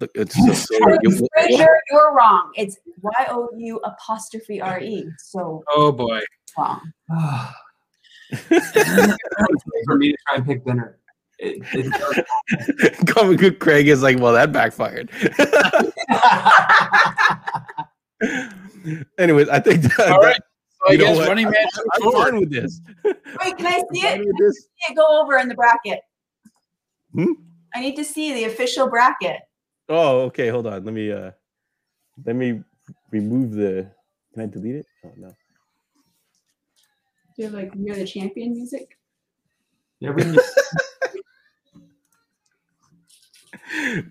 [0.00, 2.50] Look, it's so, so- you- Fraser, you're wrong.
[2.56, 5.06] It's Y O U apostrophe R E.
[5.18, 6.20] So oh boy.
[6.56, 6.80] wrong.
[9.86, 10.98] for me to try and pick dinner.
[11.38, 15.10] It, it comic book Craig is like, well, that backfired.
[19.18, 20.40] Anyways, I think that, All right.
[20.82, 21.28] So I you know guess what?
[21.28, 21.54] Running Man.
[21.94, 22.80] I'm, I'm fine with this.
[23.04, 24.16] Wait, can I see it?
[24.16, 24.54] fine with.
[24.54, 26.00] See it go over in the bracket.
[27.14, 27.32] Hmm?
[27.74, 29.40] I need to see the official bracket.
[29.88, 30.48] Oh, okay.
[30.48, 30.84] Hold on.
[30.84, 31.30] Let me uh
[32.24, 32.62] let me
[33.10, 33.90] remove the
[34.34, 34.86] can I delete it?
[35.04, 35.28] Oh no.
[35.28, 35.34] Do
[37.36, 38.98] you have like you're the champion music?
[40.00, 40.12] yeah,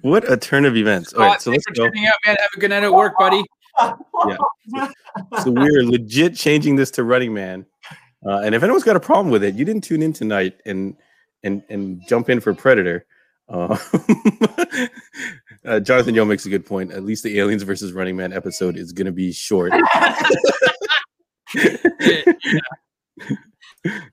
[0.02, 1.14] What a turn of events.
[1.14, 1.88] All right, Scott, so let's for go.
[1.88, 2.36] tuning out, man.
[2.40, 3.44] Have a good night at work, buddy.
[5.44, 7.66] So we're legit changing this to Running Man.
[8.26, 10.96] Uh, and if anyone's got a problem with it, you didn't tune in tonight and
[11.44, 13.06] and and jump in for Predator.
[13.50, 13.78] Uh,
[15.66, 16.92] uh, Jonathan Yo makes a good point.
[16.92, 19.74] At least the Aliens versus Running Man episode is going to be short.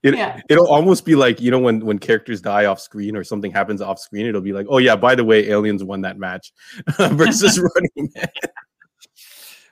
[0.01, 0.41] It, Yeah.
[0.49, 3.81] It'll almost be like you know when when characters die off screen or something happens
[3.81, 4.25] off screen.
[4.25, 6.51] It'll be like, oh yeah, by the way, Aliens won that match
[6.97, 8.27] versus Running Man.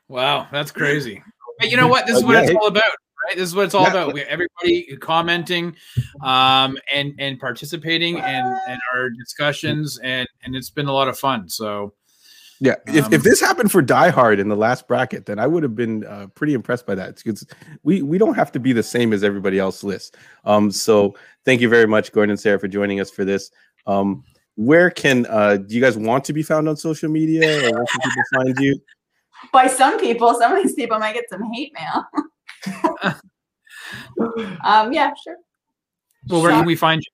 [0.07, 1.21] Wow, that's crazy.
[1.59, 2.05] But you know what?
[2.05, 3.35] This is Uh, what yeah, it's all about, right?
[3.35, 3.89] This is what it's all Yeah.
[3.89, 4.13] about.
[4.13, 5.75] We, everybody commenting,
[6.21, 11.17] um, and and participating, and and our discussions, and and it's been a lot of
[11.17, 11.49] fun.
[11.49, 11.93] So,
[12.59, 15.45] Yeah, if, Um, if this happened for Die Hard in the last bracket, then I
[15.45, 17.17] would have been uh, pretty impressed by that.
[17.17, 17.45] Because
[17.84, 20.15] we we don't have to be the same as everybody else list.
[20.45, 21.15] Um, so
[21.45, 23.51] thank you very much, Gordon and Sarah, for joining us for this.
[23.85, 24.23] Um,
[24.55, 27.85] where can uh, do you guys want to be found on social media, or where
[27.85, 28.79] can people find you?
[29.51, 32.05] By some people, some of these people might get some hate mail.
[34.64, 35.38] um, yeah, sure.
[36.27, 37.11] Well, where can we find you?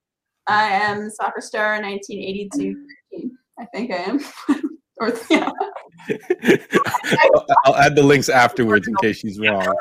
[0.47, 2.87] I am soccer star 1982.
[3.59, 4.19] I think I am.
[4.97, 5.49] or yeah.
[7.19, 9.73] I'll, I'll add the links afterwards in case she's wrong.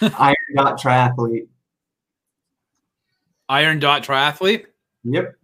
[0.18, 1.48] Iron dot triathlete.
[3.52, 4.64] Iron Dot Triathlete.
[5.04, 5.36] Yep.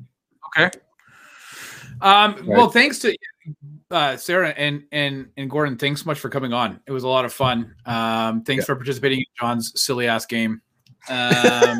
[0.46, 0.70] Okay.
[2.00, 3.14] Um, Well, thanks to
[3.90, 5.76] uh, Sarah and and and Gordon.
[5.76, 6.80] Thanks so much for coming on.
[6.86, 7.74] It was a lot of fun.
[7.86, 8.66] Um, thanks Yeah.
[8.66, 10.60] for participating in John's silly ass game.
[11.08, 11.78] Um,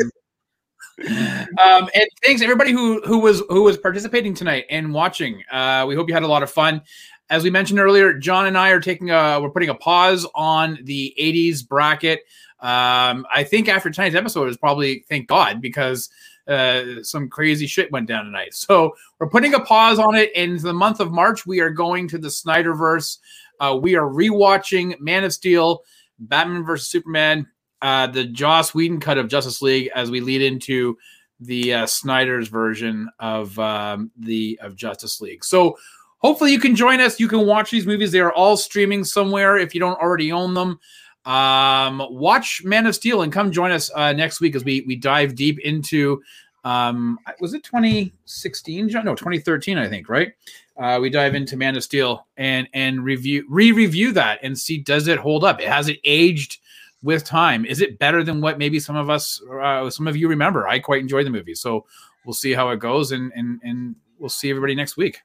[1.09, 5.43] um, and thanks everybody who who was who was participating tonight and watching.
[5.51, 6.82] Uh, we hope you had a lot of fun.
[7.30, 10.78] As we mentioned earlier, John and I are taking a we're putting a pause on
[10.85, 12.20] the 80s bracket.
[12.60, 16.10] Um, I think after tonight's episode is probably thank God because
[16.48, 18.55] uh, some crazy shit went down tonight.
[18.55, 20.32] So we're putting a pause on it.
[20.35, 23.18] In the month of March, we are going to the Snyderverse.
[23.60, 25.82] Uh, we are rewatching Man of Steel,
[26.18, 27.47] Batman versus Superman,
[27.82, 30.97] uh, the Joss Whedon cut of Justice League as we lead into
[31.40, 35.44] the uh, Snyder's version of um, the of Justice League.
[35.44, 35.76] So
[36.18, 37.20] hopefully you can join us.
[37.20, 38.10] You can watch these movies.
[38.10, 40.80] They are all streaming somewhere if you don't already own them.
[41.28, 44.96] Um, watch Man of Steel and come join us uh, next week as we we
[44.96, 46.22] dive deep into
[46.64, 49.05] um was it 2016 John?
[49.05, 50.32] no 2013 i think right
[50.76, 55.06] uh we dive into man of steel and and review re-review that and see does
[55.06, 56.59] it hold up it has it aged
[57.05, 60.26] with time is it better than what maybe some of us uh, some of you
[60.26, 61.86] remember i quite enjoyed the movie so
[62.26, 65.20] we'll see how it goes and and and we'll see everybody next week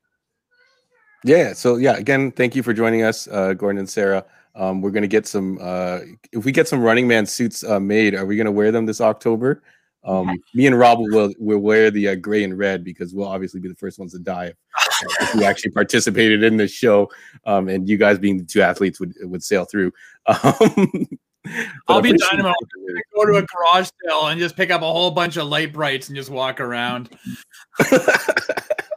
[1.23, 1.53] Yeah.
[1.53, 4.25] So yeah, again, thank you for joining us, uh, Gordon and Sarah.
[4.55, 5.57] Um, we're gonna get some.
[5.61, 5.99] Uh,
[6.31, 9.01] if we get some Running Man suits uh, made, are we gonna wear them this
[9.01, 9.63] October?
[10.05, 13.59] Um, Me and Rob will will wear the uh, gray and red because we'll obviously
[13.59, 17.09] be the first ones to die if, uh, if we actually participated in this show.
[17.45, 19.91] Um, and you guys being the two athletes would would sail through.
[21.45, 22.53] Um, I'll be pretty dynamo.
[23.13, 26.07] go to a garage sale and just pick up a whole bunch of light brights
[26.07, 27.09] and just walk around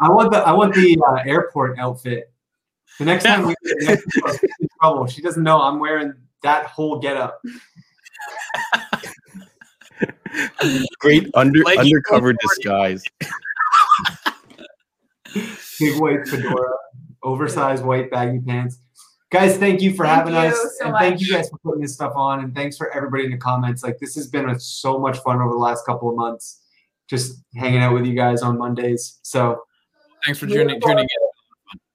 [0.00, 2.32] I want the I want the uh, airport outfit.
[2.98, 6.98] The next time we get next in trouble, she doesn't know I'm wearing that whole
[6.98, 7.40] getup.
[10.98, 13.02] Great under Like- undercover disguise.
[15.78, 16.70] Big white fedora,
[17.22, 18.78] oversized white baggy pants.
[19.30, 21.82] Guys, thank you for Thank having you us, so and thank you guys for putting
[21.82, 23.82] this stuff on, and thanks for everybody in the comments.
[23.82, 26.62] Like this has been a, so much fun over the last couple of months,
[27.08, 29.18] just hanging out with you guys on Mondays.
[29.22, 29.64] So
[30.24, 31.06] thanks for tuning, tuning in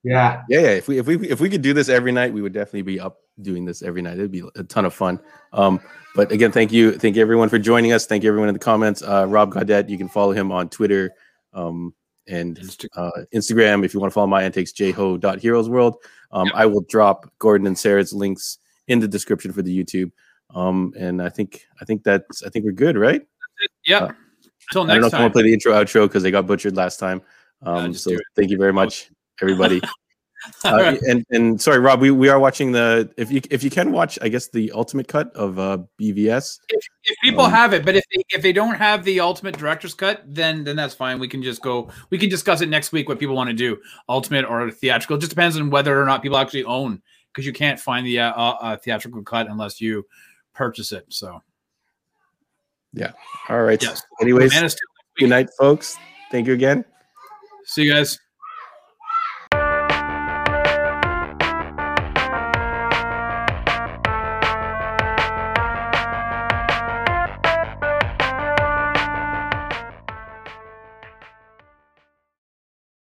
[0.03, 0.69] yeah, Yeah, yeah.
[0.69, 2.99] If we if we if we could do this every night, we would definitely be
[2.99, 4.13] up doing this every night.
[4.13, 5.19] It'd be a ton of fun.
[5.53, 5.79] Um,
[6.15, 8.05] but again, thank you, thank you everyone for joining us.
[8.05, 9.01] Thank you everyone in the comments.
[9.01, 11.11] Uh, Rob Gaudet, you can follow him on Twitter,
[11.53, 11.93] um,
[12.27, 12.59] and
[12.95, 13.85] uh, Instagram.
[13.85, 15.95] If you want to follow my antics, jho.heroesworld.
[16.31, 18.57] Um, I will drop Gordon and Sarah's links
[18.87, 20.11] in the description for the YouTube.
[20.53, 23.25] Um, and I think I think that's I think we're good, right?
[23.85, 24.11] yep Uh,
[24.69, 26.31] until I don't know next if I want to play the intro outro because they
[26.31, 27.21] got butchered last time.
[27.63, 29.11] Um, just so thank you very much,
[29.41, 29.81] everybody.
[30.65, 31.01] Uh, right.
[31.03, 34.17] and and sorry, Rob, we, we are watching the if you if you can watch,
[34.23, 36.57] I guess the ultimate cut of uh, BVS.
[36.69, 39.55] if, if people Um, have it, but if they if they don't have the ultimate
[39.55, 41.19] director's cut, then then that's fine.
[41.19, 41.89] We can just go.
[42.09, 43.07] We can discuss it next week.
[43.07, 43.77] What people want to do,
[44.09, 45.17] ultimate or theatrical.
[45.17, 48.21] It just depends on whether or not people actually own, because you can't find the
[48.21, 50.07] uh, uh, uh, theatrical cut unless you
[50.55, 51.05] purchase it.
[51.09, 51.39] So
[52.93, 53.11] yeah.
[53.47, 53.81] All right.
[53.81, 54.01] yes.
[54.21, 55.97] Anyways, Man of Steel next good night, folks.
[56.31, 56.83] Thank you again.
[57.65, 58.19] See you guys.